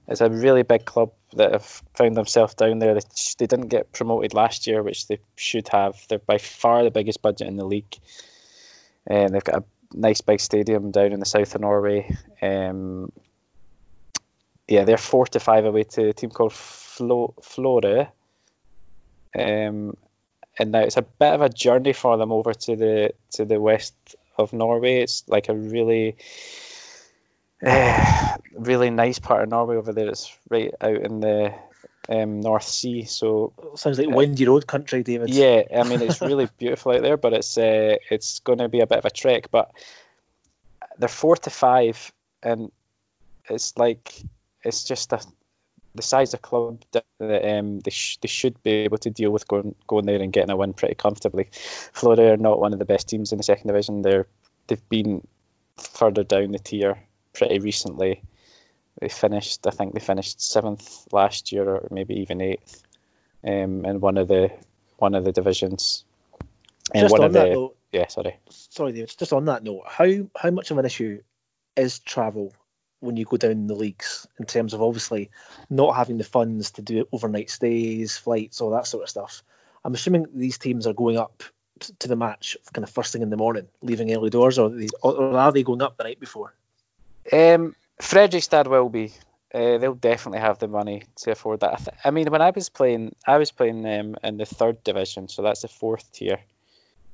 it's 0.09 0.21
a 0.21 0.31
really 0.31 0.63
big 0.63 0.85
club 0.85 1.13
that 1.35 1.53
have 1.53 1.83
found 1.95 2.17
themselves 2.17 2.55
down 2.55 2.79
there. 2.79 2.95
They, 2.95 3.01
they 3.39 3.47
didn't 3.47 3.69
get 3.69 3.93
promoted 3.93 4.35
last 4.35 4.67
year, 4.67 4.83
which 4.83 5.09
they 5.09 5.19
should 5.37 5.69
have. 5.69 5.97
They're 6.09 6.19
by 6.19 6.39
far 6.39 6.85
the 6.85 6.91
biggest 6.91 7.21
budget 7.21 7.49
in 7.49 7.57
the 7.57 7.65
league, 7.65 7.97
and 9.07 9.35
they've 9.35 9.45
got 9.45 9.63
a 9.63 9.65
nice 9.93 10.21
big 10.21 10.41
stadium 10.41 10.91
down 10.91 11.13
in 11.13 11.21
the 11.21 11.27
south 11.27 11.55
of 11.55 11.61
Norway. 11.61 12.15
Um, 12.41 13.13
yeah, 14.69 14.85
they're 14.85 14.97
four 14.97 15.27
to 15.27 15.41
five 15.41 15.65
away 15.65 15.85
to 15.85 16.09
a 16.09 16.13
team 16.13 16.31
called 16.31 16.53
Flo- 16.53 17.35
Flora. 17.43 18.13
Um, 19.37 19.97
and 20.59 20.73
now 20.73 20.81
it's 20.81 20.97
a 20.97 21.03
bit 21.03 21.35
of 21.35 21.43
a 21.43 21.49
journey 21.49 21.93
for 21.93 22.17
them 22.17 22.33
over 22.33 22.55
to 22.55 22.77
the 22.77 23.15
to 23.33 23.45
the 23.45 23.61
west 23.61 23.95
of 24.39 24.53
Norway. 24.53 25.01
It's 25.01 25.25
like 25.29 25.49
a 25.49 25.55
really 25.55 26.17
uh, 27.65 28.37
really 28.53 28.91
nice 28.91 29.19
part 29.19 29.43
of 29.43 29.49
Norway 29.49 29.77
over 29.77 29.93
there. 29.93 30.09
It's 30.09 30.37
right 30.49 30.73
out 30.81 30.97
in 30.97 31.21
the 31.21 31.55
um, 32.09 32.41
North 32.41 32.65
Sea. 32.65 33.05
So 33.05 33.53
sounds 33.77 33.99
like 33.99 34.09
windy 34.09 34.47
road 34.47 34.67
country, 34.67 35.03
David. 35.03 35.31
Yeah, 35.31 35.63
I 35.75 35.83
mean 35.89 36.03
it's 36.03 36.21
really 36.21 36.49
beautiful 36.59 36.93
out 36.93 37.03
there, 37.03 37.17
but 37.17 37.33
it's 37.33 37.59
uh, 37.59 37.97
it's 38.11 38.41
going 38.41 38.59
to 38.59 38.69
be 38.69 38.81
a 38.81 38.87
bit 38.87 38.99
of 38.99 39.05
a 39.05 39.11
trek. 39.11 39.51
But 39.51 39.73
they're 40.99 41.09
four 41.09 41.37
to 41.37 41.51
five, 41.51 42.13
and 42.43 42.71
it's 43.49 43.77
like 43.77 44.15
it's 44.63 44.85
just 44.85 45.13
a 45.13 45.21
the 45.95 46.03
size 46.03 46.35
of 46.35 46.43
club 46.43 46.83
that 46.93 47.05
um, 47.21 47.81
they, 47.81 47.91
sh- 47.91 48.19
they 48.21 48.29
should 48.29 48.61
be 48.63 48.71
able 48.71 48.99
to 48.99 49.11
deal 49.11 49.31
with 49.31 49.47
going 49.47 49.75
going 49.87 50.07
there 50.07 50.21
and 50.21 50.33
getting 50.33 50.51
a 50.51 50.57
win 50.57 50.73
pretty 50.73 50.95
comfortably. 50.95 51.49
Florø 51.53 52.35
are 52.35 52.37
not 52.37 52.61
one 52.61 52.73
of 52.73 52.79
the 52.79 52.85
best 52.85 53.09
teams 53.09 53.33
in 53.33 53.39
the 53.39 53.45
second 53.45 53.69
division. 53.69 54.03
They're 54.03 54.27
they've 54.67 54.89
been 54.89 55.27
further 55.77 56.25
down 56.25 56.53
the 56.53 56.59
tier 56.59 56.99
pretty 57.33 57.59
recently. 57.59 58.23
They 59.01 59.09
finished, 59.09 59.67
I 59.67 59.71
think 59.71 59.93
they 59.93 60.01
finished 60.01 60.41
seventh 60.41 61.13
last 61.13 61.53
year, 61.53 61.69
or 61.69 61.89
maybe 61.91 62.21
even 62.21 62.41
eighth, 62.41 62.83
um, 63.45 63.85
in 63.85 64.01
one 64.01 64.17
of 64.19 64.29
the 64.29 64.51
one 64.99 65.15
of 65.15 65.25
the 65.25 65.33
divisions. 65.33 66.05
And 66.95 67.03
just 67.03 67.15
on 67.15 67.33
that 67.33 67.49
the, 67.49 67.55
note, 67.55 67.77
yeah, 67.93 68.07
sorry, 68.09 68.37
sorry, 68.49 68.93
David. 68.93 69.15
Just 69.19 69.33
on 69.33 69.47
that 69.47 69.65
note, 69.65 69.85
how 69.87 70.07
how 70.37 70.51
much 70.51 70.71
of 70.71 70.79
an 70.79 70.87
issue 70.87 71.23
is 71.77 71.99
travel 71.99 72.53
when 73.05 73.17
you 73.17 73.25
go 73.25 73.37
down 73.37 73.67
the 73.67 73.75
leagues 73.75 74.27
in 74.39 74.47
terms 74.47 74.75
of 74.75 74.83
obviously 74.83 75.31
not 75.71 75.97
having 75.97 76.19
the 76.19 76.25
funds 76.25 76.73
to 76.73 76.83
do 76.83 77.07
overnight 77.13 77.51
stays, 77.51 78.17
flights, 78.17 78.61
all 78.61 78.71
that 78.71 78.87
sort 78.87 79.05
of 79.05 79.11
stuff. 79.11 79.43
I'm 79.85 79.95
assuming 79.95 80.27
these 80.35 80.59
teams 80.59 80.87
are 80.87 80.95
going 80.95 81.19
up 81.19 81.43
to 81.99 82.09
the 82.09 82.17
match 82.17 82.57
kind 82.73 82.85
of 82.85 82.91
first 82.91 83.13
thing 83.13 83.23
in 83.23 83.31
the 83.31 83.37
morning, 83.37 83.69
leaving 83.83 84.15
early 84.15 84.31
doors, 84.31 84.59
or, 84.59 84.71
they, 84.71 84.89
or 85.03 85.37
are 85.37 85.53
they 85.53 85.63
going 85.63 85.83
up 85.83 85.97
the 85.97 86.05
night 86.05 86.21
before? 86.21 86.55
Um, 87.33 87.75
Fredrikstad 88.01 88.67
will 88.67 88.89
be. 88.89 89.13
Uh, 89.53 89.79
they'll 89.79 89.95
definitely 89.95 90.41
have 90.41 90.59
the 90.59 90.67
money 90.67 91.05
to 91.17 91.31
afford 91.31 91.61
that. 91.61 91.73
I, 91.73 91.77
th- 91.77 91.97
I 92.05 92.11
mean, 92.11 92.31
when 92.31 92.43
I 92.43 92.51
was 92.51 92.69
playing, 92.69 93.15
I 93.27 93.39
was 93.39 93.53
playing 93.53 93.87
um, 93.87 94.17
in 94.25 94.37
the 94.37 94.47
third 94.47 94.83
division, 94.83 95.29
so 95.29 95.43
that's 95.43 95.63
the 95.63 95.69
fourth 95.69 96.11
tier. 96.13 96.41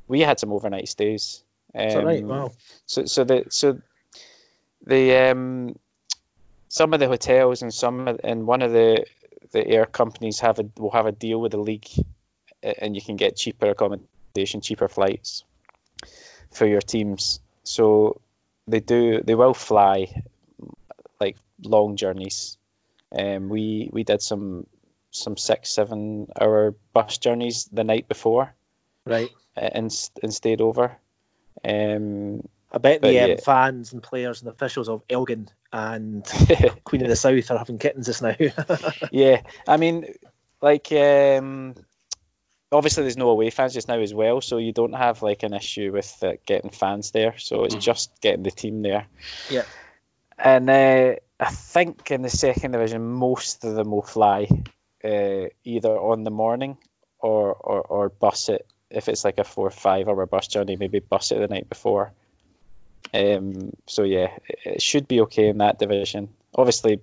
We 0.09 0.21
had 0.21 0.41
some 0.41 0.53
overnight 0.53 0.89
stays. 0.89 1.43
Um, 1.75 2.05
right? 2.05 2.25
Wow. 2.25 2.53
So, 2.87 3.05
so 3.05 3.25
the 3.25 3.45
so 3.51 3.81
the 4.87 5.31
um, 5.31 5.77
some 6.69 6.95
of 6.95 7.01
the 7.01 7.09
hotels 7.09 7.63
and 7.63 7.73
some 7.73 8.19
and 8.25 8.47
one 8.47 8.63
of 8.63 8.73
the 8.73 9.05
the 9.53 9.67
air 9.67 9.87
companies 9.87 10.41
have 10.41 10.59
a 10.59 10.65
will 10.79 10.91
have 10.91 11.07
a 11.07 11.13
deal 11.13 11.41
with 11.41 11.53
the 11.53 11.59
league, 11.59 11.89
and 12.63 12.95
you 12.95 13.03
can 13.03 13.17
get 13.17 13.37
cheaper 13.37 13.71
accommodation, 13.71 14.61
cheaper 14.61 14.89
flights 14.89 15.45
for 16.53 16.67
your 16.67 16.81
teams. 16.81 17.41
So 17.65 18.21
they 18.67 18.81
do 18.81 19.21
they 19.23 19.35
will 19.35 19.55
fly 19.55 20.23
like 21.21 21.37
long 21.63 21.97
journeys. 21.97 22.57
Um, 23.13 23.49
we 23.49 23.91
we 23.93 24.05
did 24.05 24.23
some 24.23 24.67
some 25.11 25.37
six 25.37 25.71
seven 25.71 26.29
hour 26.41 26.75
bus 26.93 27.19
journeys 27.19 27.69
the 27.73 27.85
night 27.85 28.09
before, 28.09 28.55
right, 29.05 29.31
and 29.57 29.93
and 30.23 30.35
stayed 30.35 30.61
over. 30.61 30.97
Um, 31.65 32.49
I 32.73 32.79
bet 32.79 33.03
the 33.03 33.33
um, 33.33 33.39
fans 33.39 33.93
and 33.93 34.03
players 34.03 34.43
and 34.43 34.51
officials 34.51 34.89
of 34.89 35.03
Elgin 35.11 35.49
and 35.73 36.25
Queen 36.85 37.03
of 37.03 37.09
the 37.09 37.17
South 37.17 37.51
are 37.51 37.59
having 37.59 37.79
kittens 37.79 38.07
just 38.07 38.23
now. 38.23 38.37
yeah, 39.11 39.43
I 39.67 39.77
mean, 39.77 40.07
like, 40.63 40.93
um, 40.93 41.75
obviously 42.73 43.03
there's 43.03 43.17
no 43.17 43.31
away 43.31 43.51
fans 43.51 43.75
just 43.75 43.89
now 43.89 43.99
as 43.99 44.15
well, 44.15 44.41
so 44.41 44.59
you 44.59 44.73
don't 44.73 44.93
have 44.93 45.23
like 45.23 45.43
an 45.43 45.55
issue 45.55 45.93
with 45.93 46.17
uh, 46.23 46.35
getting 46.47 46.71
fans 46.71 47.11
there. 47.11 47.37
So 47.39 47.65
it's 47.65 47.75
mm. 47.75 47.81
just 47.81 48.21
getting 48.21 48.43
the 48.43 48.51
team 48.51 48.83
there. 48.83 49.07
Yeah. 49.49 49.65
And 50.39 50.71
uh, 50.71 51.17
I 51.39 51.51
think 51.51 52.11
in 52.11 52.23
the 52.23 52.31
second 52.31 52.73
division, 52.73 53.03
most 53.03 53.65
of 53.65 53.75
them 53.75 53.91
will 53.91 54.03
fly 54.03 54.49
uh, 55.05 55.47
either 55.65 55.91
on 55.91 56.25
the 56.25 56.31
morning 56.31 56.79
or, 57.19 57.53
or, 57.55 57.81
or 57.83 58.09
bus 58.09 58.49
it. 58.49 58.67
If 58.91 59.09
it's 59.09 59.25
like 59.25 59.39
a 59.39 59.45
four 59.45 59.69
or 59.69 59.73
five 59.73 60.09
hour 60.09 60.27
bus 60.27 60.49
journey, 60.49 60.77
maybe 60.77 60.99
bus 60.99 61.31
it 61.33 61.39
the 61.39 61.49
night 61.49 61.69
before. 61.69 62.13
Um, 63.13 63.73
so 63.87 64.05
yeah, 64.05 64.31
it 64.65 64.83
should 64.83 65.09
be 65.09 65.23
okay 65.23 65.49
in 65.49 65.59
that 65.59 65.79
division. 65.79 66.29
Obviously, 66.55 67.01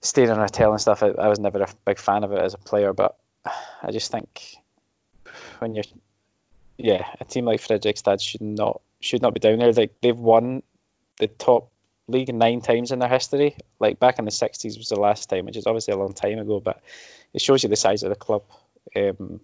staying 0.00 0.28
in 0.28 0.36
a 0.36 0.40
hotel 0.40 0.72
and 0.72 0.80
stuff, 0.80 1.02
I, 1.02 1.08
I, 1.08 1.28
was 1.28 1.38
never 1.38 1.62
a 1.62 1.68
big 1.86 1.98
fan 1.98 2.24
of 2.24 2.32
it 2.32 2.38
as 2.38 2.54
a 2.54 2.58
player, 2.58 2.92
but 2.92 3.16
I 3.82 3.90
just 3.90 4.10
think 4.10 4.56
when 5.58 5.74
you're, 5.74 5.84
yeah, 6.76 7.06
a 7.20 7.24
team 7.24 7.46
like 7.46 7.60
Fredrikstad 7.60 8.20
should 8.20 8.42
not 8.42 8.80
should 9.00 9.22
not 9.22 9.34
be 9.34 9.40
down 9.40 9.58
there. 9.58 9.72
Like 9.72 9.94
they've 10.00 10.16
won 10.16 10.62
the 11.18 11.28
top 11.28 11.70
league 12.06 12.34
nine 12.34 12.60
times 12.60 12.92
in 12.92 12.98
their 12.98 13.08
history. 13.08 13.56
Like 13.78 13.98
back 13.98 14.18
in 14.18 14.24
the 14.26 14.30
'60s 14.30 14.76
was 14.76 14.88
the 14.88 15.00
last 15.00 15.30
time, 15.30 15.46
which 15.46 15.56
is 15.56 15.66
obviously 15.66 15.94
a 15.94 15.98
long 15.98 16.12
time 16.12 16.38
ago, 16.38 16.60
but 16.60 16.82
it 17.32 17.40
shows 17.40 17.62
you 17.62 17.68
the 17.68 17.76
size 17.76 18.02
of 18.02 18.10
the 18.10 18.16
club. 18.16 18.42
Um, 18.94 19.40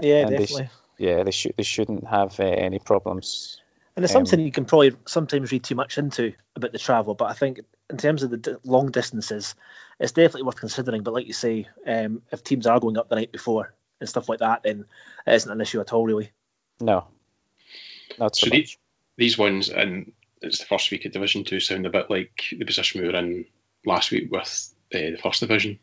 yeah, 0.00 0.24
definitely. 0.24 0.68
They, 0.98 1.06
yeah, 1.06 1.22
they 1.22 1.30
should 1.30 1.54
they 1.56 1.62
shouldn't 1.62 2.06
have 2.06 2.38
uh, 2.40 2.44
any 2.44 2.78
problems 2.78 3.60
and 3.98 4.04
it's 4.04 4.14
um, 4.14 4.24
something 4.24 4.46
you 4.46 4.52
can 4.52 4.64
probably 4.64 4.94
sometimes 5.06 5.50
read 5.50 5.64
too 5.64 5.74
much 5.74 5.98
into 5.98 6.32
about 6.54 6.70
the 6.70 6.78
travel, 6.78 7.16
but 7.16 7.24
I 7.24 7.32
think 7.32 7.58
in 7.90 7.96
terms 7.96 8.22
of 8.22 8.30
the 8.30 8.36
d- 8.36 8.54
long 8.62 8.92
distances, 8.92 9.56
it's 9.98 10.12
definitely 10.12 10.44
worth 10.44 10.54
considering. 10.54 11.02
But 11.02 11.14
like 11.14 11.26
you 11.26 11.32
say, 11.32 11.66
um, 11.84 12.22
if 12.30 12.44
teams 12.44 12.68
are 12.68 12.78
going 12.78 12.96
up 12.96 13.08
the 13.08 13.16
night 13.16 13.32
before 13.32 13.74
and 13.98 14.08
stuff 14.08 14.28
like 14.28 14.38
that, 14.38 14.62
then 14.62 14.84
it 15.26 15.34
isn't 15.34 15.50
an 15.50 15.60
issue 15.60 15.80
at 15.80 15.92
all, 15.92 16.06
really. 16.06 16.30
No, 16.80 17.08
not 18.20 18.36
so, 18.36 18.46
so 18.46 18.50
the, 18.50 18.68
these 19.16 19.36
ones, 19.36 19.68
and 19.68 20.12
it's 20.42 20.60
the 20.60 20.66
first 20.66 20.92
week 20.92 21.04
of 21.04 21.10
Division 21.10 21.42
Two, 21.42 21.58
sound 21.58 21.84
a 21.84 21.90
bit 21.90 22.08
like 22.08 22.44
the 22.52 22.64
position 22.64 23.00
we 23.00 23.08
were 23.08 23.18
in 23.18 23.46
last 23.84 24.12
week 24.12 24.30
with 24.30 24.74
uh, 24.94 25.10
the 25.10 25.18
First 25.20 25.40
Division, 25.40 25.80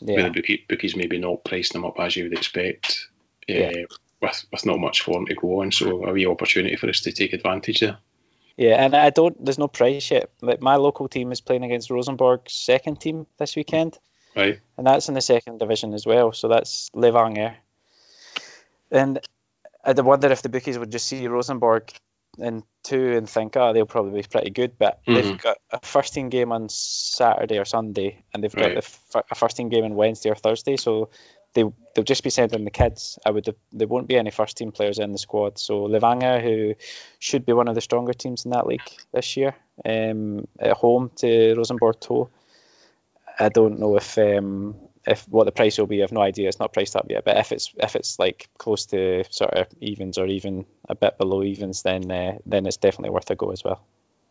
yeah. 0.00 0.14
where 0.14 0.30
the 0.30 0.64
bookies 0.66 0.96
maybe 0.96 1.18
not 1.18 1.44
pricing 1.44 1.78
them 1.78 1.90
up 1.90 2.00
as 2.00 2.16
you 2.16 2.24
would 2.24 2.38
expect. 2.38 3.08
Uh, 3.50 3.52
yeah 3.52 3.84
with 4.20 4.44
with 4.52 4.66
not 4.66 4.78
much 4.78 5.02
form 5.02 5.26
to 5.26 5.34
go 5.34 5.62
on. 5.62 5.72
So 5.72 6.04
a 6.04 6.12
wee 6.12 6.26
opportunity 6.26 6.76
for 6.76 6.88
us 6.88 7.00
to 7.00 7.12
take 7.12 7.32
advantage 7.32 7.80
there. 7.80 7.98
Yeah, 8.56 8.84
and 8.84 8.94
I 8.94 9.10
don't. 9.10 9.42
There's 9.42 9.58
no 9.58 9.68
price 9.68 10.10
yet. 10.10 10.30
Like 10.42 10.60
my 10.60 10.76
local 10.76 11.08
team 11.08 11.32
is 11.32 11.40
playing 11.40 11.64
against 11.64 11.90
Rosenborg's 11.90 12.52
second 12.52 13.00
team 13.00 13.26
this 13.38 13.56
weekend. 13.56 13.98
Right. 14.36 14.60
And 14.76 14.86
that's 14.86 15.08
in 15.08 15.14
the 15.14 15.20
second 15.20 15.58
division 15.58 15.94
as 15.94 16.06
well. 16.06 16.32
So 16.32 16.48
that's 16.48 16.90
Levanger. 16.90 17.54
And 18.90 19.18
I 19.84 19.92
wonder 20.00 20.30
if 20.30 20.42
the 20.42 20.48
bookies 20.48 20.78
would 20.78 20.92
just 20.92 21.08
see 21.08 21.26
Rosenborg 21.26 21.92
in 22.38 22.62
two 22.82 23.16
and 23.16 23.28
think, 23.28 23.56
oh, 23.56 23.72
they'll 23.72 23.86
probably 23.86 24.22
be 24.22 24.28
pretty 24.28 24.50
good. 24.50 24.78
But 24.78 25.00
mm-hmm. 25.04 25.14
they've 25.14 25.38
got 25.38 25.58
a 25.70 25.80
first 25.80 26.14
team 26.14 26.28
game 26.28 26.52
on 26.52 26.68
Saturday 26.68 27.58
or 27.58 27.64
Sunday, 27.64 28.24
and 28.32 28.42
they've 28.42 28.54
got 28.54 28.74
right. 28.74 29.24
a 29.30 29.34
first 29.34 29.56
team 29.56 29.68
game 29.68 29.84
on 29.84 29.94
Wednesday 29.94 30.30
or 30.30 30.34
Thursday. 30.34 30.76
So 30.76 31.10
they 31.54 31.64
they'll 31.94 32.04
just 32.04 32.24
be 32.24 32.30
sending 32.30 32.64
the 32.64 32.70
kids. 32.70 33.18
I 33.24 33.30
would 33.30 33.54
there 33.72 33.88
won't 33.88 34.08
be 34.08 34.16
any 34.16 34.30
first 34.30 34.56
team 34.56 34.72
players 34.72 34.98
in 34.98 35.12
the 35.12 35.18
squad. 35.18 35.58
So 35.58 35.86
Levanger, 35.88 36.42
who 36.42 36.74
should 37.18 37.44
be 37.46 37.52
one 37.52 37.68
of 37.68 37.74
the 37.74 37.80
stronger 37.80 38.12
teams 38.12 38.44
in 38.44 38.52
that 38.52 38.66
league 38.66 38.82
this 39.12 39.36
year, 39.36 39.54
um, 39.84 40.46
at 40.58 40.76
home 40.76 41.10
to 41.16 41.54
Rosenborg 41.54 42.00
Two. 42.00 42.28
I 43.38 43.48
don't 43.48 43.78
know 43.78 43.96
if 43.96 44.18
um, 44.18 44.76
if 45.06 45.26
what 45.28 45.44
the 45.44 45.52
price 45.52 45.78
will 45.78 45.86
be. 45.86 46.02
I've 46.02 46.12
no 46.12 46.20
idea. 46.20 46.48
It's 46.48 46.58
not 46.58 46.72
priced 46.72 46.96
up 46.96 47.06
yet. 47.08 47.24
But 47.24 47.38
if 47.38 47.52
it's 47.52 47.72
if 47.76 47.96
it's 47.96 48.18
like 48.18 48.48
close 48.58 48.86
to 48.86 49.24
sort 49.30 49.54
of 49.54 49.66
evens 49.80 50.18
or 50.18 50.26
even 50.26 50.66
a 50.88 50.94
bit 50.94 51.18
below 51.18 51.42
evens, 51.42 51.82
then 51.82 52.10
uh, 52.10 52.38
then 52.46 52.66
it's 52.66 52.76
definitely 52.76 53.10
worth 53.10 53.30
a 53.30 53.34
go 53.34 53.50
as 53.50 53.64
well. 53.64 53.82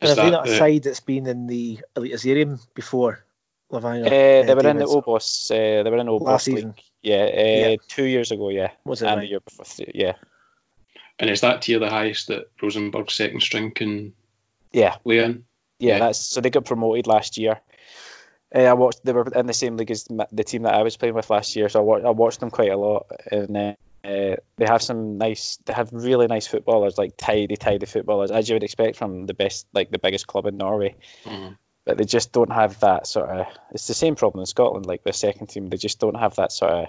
And 0.01 0.17
have 0.17 0.31
that 0.31 0.47
a 0.47 0.57
side 0.57 0.83
that's 0.83 1.01
been 1.01 1.27
in 1.27 1.47
the 1.47 1.79
Eliteserien 1.95 2.59
before? 2.73 3.25
Levanger. 3.71 4.05
Uh, 4.07 4.45
they 4.45 4.55
were 4.55 4.69
in 4.69 4.77
the 4.77 4.85
Obos. 4.85 5.51
Uh, 5.51 5.83
they 5.83 5.89
were 5.89 5.97
in 5.97 6.07
Obos 6.07 6.21
last 6.21 6.45
season. 6.45 6.73
Yeah, 7.01 7.23
uh, 7.23 7.69
yeah, 7.69 7.75
two 7.87 8.05
years 8.05 8.31
ago. 8.31 8.49
Yeah, 8.49 8.71
was 8.83 9.01
it? 9.01 9.07
And 9.07 9.17
right? 9.17 9.21
the 9.21 9.29
year 9.29 9.39
before. 9.39 9.65
Yeah. 9.93 10.13
And 11.19 11.29
is 11.29 11.41
that 11.41 11.61
tier 11.61 11.79
the 11.79 11.89
highest 11.89 12.27
that 12.27 12.49
Rosenborg's 12.61 13.13
second 13.13 13.41
string 13.41 13.71
can? 13.71 14.13
Yeah. 14.71 14.95
Play 15.03 15.19
in? 15.19 15.45
Yeah, 15.79 15.93
yeah, 15.93 15.99
that's 15.99 16.19
so 16.19 16.41
they 16.41 16.49
got 16.49 16.65
promoted 16.65 17.07
last 17.07 17.37
year. 17.37 17.59
Uh, 18.53 18.59
I 18.59 18.73
watched 18.73 19.05
they 19.05 19.13
were 19.13 19.31
in 19.33 19.45
the 19.45 19.53
same 19.53 19.77
league 19.77 19.91
as 19.91 20.05
the 20.05 20.43
team 20.43 20.63
that 20.63 20.73
I 20.73 20.83
was 20.83 20.97
playing 20.97 21.15
with 21.15 21.29
last 21.29 21.55
year, 21.55 21.69
so 21.69 21.79
I 21.79 21.83
watched, 21.83 22.05
I 22.05 22.09
watched 22.09 22.39
them 22.39 22.49
quite 22.51 22.71
a 22.71 22.77
lot, 22.77 23.07
and 23.31 23.75
Uh, 24.01 24.37
they 24.55 24.65
have 24.65 24.81
some 24.81 25.17
nice, 25.17 25.59
they 25.65 25.73
have 25.73 25.89
really 25.91 26.25
nice 26.27 26.47
footballers, 26.47 26.97
like 26.97 27.17
tidy, 27.17 27.57
tidy 27.57 27.85
footballers, 27.85 28.31
as 28.31 28.47
you 28.47 28.55
would 28.55 28.63
expect 28.63 28.95
from 28.95 29.25
the 29.25 29.33
best, 29.33 29.67
like 29.73 29.91
the 29.91 29.99
biggest 29.99 30.25
club 30.25 30.45
in 30.45 30.55
Norway. 30.55 30.95
Mm. 31.25 31.57
But 31.89 31.97
they 31.97 32.05
just 32.05 32.31
don't 32.31 32.51
have 32.51 32.79
that 32.81 33.07
sort 33.07 33.29
of. 33.29 33.47
It's 33.71 33.87
the 33.87 33.93
same 33.93 34.15
problem 34.15 34.41
in 34.41 34.45
Scotland. 34.45 34.85
Like 34.85 35.03
the 35.03 35.13
second 35.13 35.47
team, 35.47 35.69
they 35.69 35.77
just 35.77 35.99
don't 35.99 36.15
have 36.15 36.35
that 36.35 36.51
sort 36.51 36.71
of 36.71 36.85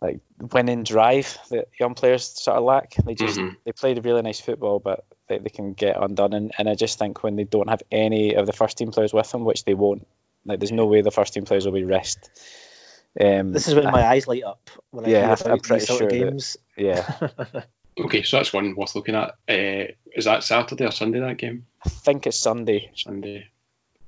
like 0.00 0.20
winning 0.52 0.82
drive 0.84 1.38
that 1.50 1.68
young 1.80 1.94
players 1.94 2.24
sort 2.24 2.58
of 2.58 2.64
lack. 2.64 2.94
They 3.04 3.14
just 3.14 3.38
Mhm. 3.38 3.56
they 3.64 3.72
played 3.72 4.04
really 4.04 4.22
nice 4.22 4.40
football, 4.40 4.78
but 4.78 5.04
they, 5.28 5.38
they 5.38 5.48
can 5.50 5.72
get 5.72 6.00
undone. 6.00 6.32
And, 6.34 6.52
and 6.58 6.68
I 6.68 6.74
just 6.74 6.98
think 6.98 7.22
when 7.22 7.36
they 7.36 7.44
don't 7.44 7.68
have 7.70 7.82
any 7.90 8.34
of 8.34 8.46
the 8.46 8.52
first 8.52 8.78
team 8.78 8.90
players 8.92 9.12
with 9.12 9.30
them, 9.30 9.44
which 9.44 9.64
they 9.64 9.74
won't, 9.74 10.06
like 10.44 10.60
there's 10.60 10.72
no 10.72 10.86
way 10.86 11.00
the 11.00 11.10
first 11.10 11.34
team 11.34 11.44
players 11.44 11.64
will 11.64 11.72
be 11.72 11.84
rest. 11.84 12.30
Um, 13.20 13.52
This 13.52 13.68
is 13.68 13.74
when 13.74 13.90
my 13.90 14.04
eyes 14.06 14.26
light 14.26 14.42
up 14.44 14.70
when 14.90 15.04
I 15.04 15.08
Yeah, 15.08 15.20
hear 15.20 15.26
I'm 15.46 15.52
about 15.52 15.62
pretty 15.62 15.80
these 15.80 15.88
sort 15.88 16.02
of 16.02 16.10
sure 16.10 16.18
that- 16.20 16.30
games. 16.30 16.56
yeah, 16.76 17.62
Okay, 18.04 18.22
so 18.24 18.36
that's 18.38 18.52
one 18.52 18.74
worth 18.74 18.96
looking 18.96 19.14
at. 19.14 19.30
Uh, 19.48 19.92
is 20.16 20.24
that 20.24 20.42
Saturday 20.42 20.84
or 20.84 20.90
Sunday 20.90 21.20
that 21.20 21.38
game? 21.38 21.66
I 21.86 21.88
think 21.88 22.26
it's 22.26 22.36
Sunday. 22.36 22.90
Sunday, 22.96 23.46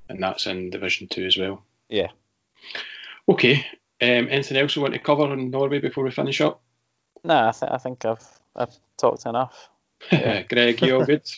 and 0.09 0.21
that's 0.21 0.47
in 0.47 0.69
Division 0.69 1.07
Two 1.07 1.25
as 1.25 1.37
well. 1.37 1.63
Yeah. 1.89 2.07
Okay. 3.29 3.65
Um, 4.01 4.27
anything 4.29 4.57
else 4.57 4.75
we 4.75 4.81
want 4.81 4.93
to 4.93 4.99
cover 4.99 5.23
on 5.23 5.49
Norway 5.49 5.79
before 5.79 6.03
we 6.03 6.11
finish 6.11 6.39
up? 6.41 6.61
No, 7.23 7.47
I, 7.47 7.51
th- 7.51 7.71
I 7.71 7.77
think 7.77 8.05
I've 8.05 8.25
I've 8.55 8.75
talked 8.97 9.25
enough. 9.25 9.69
Yeah. 10.11 10.43
Greg, 10.43 10.81
you 10.81 10.95
all 10.95 11.05
good? 11.05 11.23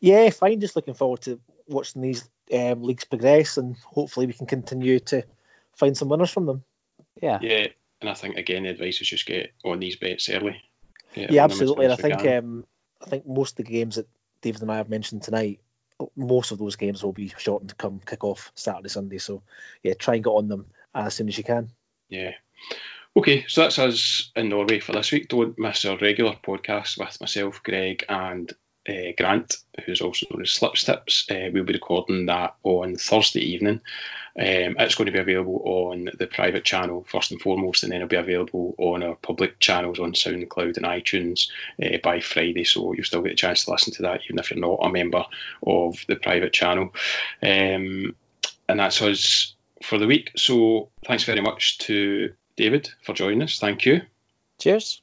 Yeah, 0.00 0.28
fine. 0.30 0.60
Just 0.60 0.76
looking 0.76 0.94
forward 0.94 1.22
to 1.22 1.40
watching 1.68 2.02
these 2.02 2.28
um, 2.52 2.82
leagues 2.82 3.04
progress, 3.04 3.56
and 3.56 3.76
hopefully 3.78 4.26
we 4.26 4.34
can 4.34 4.46
continue 4.46 5.00
to 5.00 5.24
find 5.74 5.96
some 5.96 6.10
winners 6.10 6.30
from 6.30 6.44
them. 6.44 6.64
Yeah, 7.20 7.38
yeah, 7.40 7.68
and 8.02 8.10
I 8.10 8.14
think 8.14 8.36
again 8.36 8.64
the 8.64 8.68
advice 8.70 9.00
is 9.00 9.08
just 9.08 9.24
get 9.26 9.52
on 9.64 9.80
these 9.80 9.96
bets 9.96 10.28
early. 10.28 10.60
Get 11.14 11.30
Yeah, 11.30 11.44
on 11.44 11.48
them 11.48 11.54
as 11.54 11.60
absolutely. 11.60 11.84
And 11.86 11.92
I 11.94 11.96
soon 11.96 12.12
as 12.12 12.18
we 12.18 12.22
think 12.24 12.44
um, 12.44 12.66
I 13.02 13.06
think 13.06 13.26
most 13.26 13.58
of 13.58 13.64
the 13.64 13.72
games 13.72 13.96
that 13.96 14.06
David 14.42 14.60
and 14.62 14.70
I 14.70 14.76
have 14.76 14.90
mentioned 14.90 15.22
tonight, 15.22 15.60
most 16.14 16.50
of 16.52 16.58
those 16.58 16.76
games 16.76 17.02
will 17.02 17.12
be 17.12 17.32
shortened 17.38 17.70
to 17.70 17.76
come 17.76 18.00
kick 18.04 18.24
off 18.24 18.52
Saturday, 18.54 18.88
Sunday. 18.88 19.18
So 19.18 19.42
yeah, 19.82 19.94
try 19.94 20.14
and 20.14 20.24
get 20.24 20.30
on 20.30 20.48
them 20.48 20.66
as 20.94 21.14
soon 21.14 21.28
as 21.28 21.38
you 21.38 21.44
can. 21.44 21.70
Yeah. 22.08 22.32
Okay, 23.16 23.46
so 23.48 23.62
that's 23.62 23.78
us 23.78 24.30
in 24.36 24.50
Norway 24.50 24.78
for 24.78 24.92
this 24.92 25.10
week. 25.10 25.28
Don't 25.28 25.58
miss 25.58 25.84
our 25.86 25.96
regular 25.96 26.34
podcast 26.34 26.98
with 26.98 27.18
myself, 27.18 27.62
Greg, 27.62 28.04
and 28.10 28.52
uh, 28.86 29.12
Grant, 29.16 29.56
who's 29.84 30.02
also 30.02 30.26
known 30.30 30.42
as 30.42 30.50
Slips 30.50 30.84
Tips. 30.84 31.26
Uh, 31.30 31.48
we'll 31.52 31.64
be 31.64 31.72
recording 31.72 32.26
that 32.26 32.56
on 32.62 32.96
Thursday 32.96 33.40
evening. 33.40 33.80
Um, 34.38 34.76
it's 34.78 34.94
going 34.94 35.06
to 35.06 35.12
be 35.12 35.18
available 35.18 35.62
on 35.64 36.10
the 36.18 36.26
private 36.26 36.64
channel 36.64 37.06
first 37.08 37.30
and 37.30 37.40
foremost, 37.40 37.82
and 37.82 37.92
then 37.92 38.02
it'll 38.02 38.08
be 38.08 38.16
available 38.16 38.74
on 38.78 39.02
our 39.02 39.14
public 39.14 39.58
channels 39.60 39.98
on 39.98 40.12
SoundCloud 40.12 40.76
and 40.76 40.84
iTunes 40.84 41.48
uh, 41.82 41.98
by 42.02 42.20
Friday. 42.20 42.64
So 42.64 42.92
you'll 42.92 43.04
still 43.04 43.22
get 43.22 43.32
a 43.32 43.36
chance 43.36 43.64
to 43.64 43.70
listen 43.70 43.94
to 43.94 44.02
that, 44.02 44.20
even 44.24 44.38
if 44.38 44.50
you're 44.50 44.60
not 44.60 44.80
a 44.82 44.90
member 44.90 45.24
of 45.66 45.96
the 46.06 46.16
private 46.16 46.52
channel. 46.52 46.92
Um, 47.42 48.14
and 48.68 48.80
that's 48.80 49.00
us 49.00 49.54
for 49.82 49.98
the 49.98 50.06
week. 50.06 50.32
So 50.36 50.90
thanks 51.06 51.24
very 51.24 51.40
much 51.40 51.78
to 51.78 52.32
David 52.56 52.90
for 53.02 53.14
joining 53.14 53.42
us. 53.42 53.58
Thank 53.58 53.86
you. 53.86 54.02
cheers. 54.58 55.00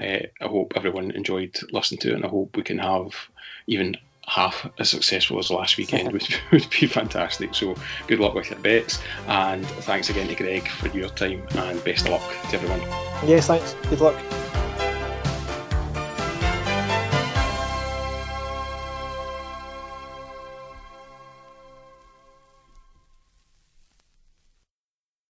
Uh, 0.00 0.26
I 0.40 0.46
hope 0.46 0.72
everyone 0.74 1.12
enjoyed 1.12 1.56
listening 1.70 2.00
to 2.00 2.10
it, 2.10 2.14
and 2.14 2.24
I 2.24 2.28
hope 2.28 2.56
we 2.56 2.64
can 2.64 2.78
have 2.78 3.12
even 3.68 3.96
half 4.26 4.68
as 4.78 4.90
successful 4.90 5.38
as 5.38 5.50
last 5.50 5.76
weekend, 5.76 6.12
which 6.12 6.40
would 6.52 6.68
be 6.70 6.86
fantastic. 6.86 7.54
So 7.54 7.74
good 8.06 8.20
luck 8.20 8.34
with 8.34 8.50
your 8.50 8.58
bets, 8.60 9.00
and 9.26 9.64
thanks 9.66 10.10
again 10.10 10.28
to 10.28 10.34
Greg 10.34 10.68
for 10.68 10.88
your 10.88 11.10
time, 11.10 11.46
and 11.56 11.82
best 11.84 12.06
of 12.06 12.12
luck 12.12 12.50
to 12.50 12.56
everyone. 12.56 12.80
Yes, 13.28 13.46
thanks. 13.46 13.74
Good 13.88 14.00
luck. 14.00 14.16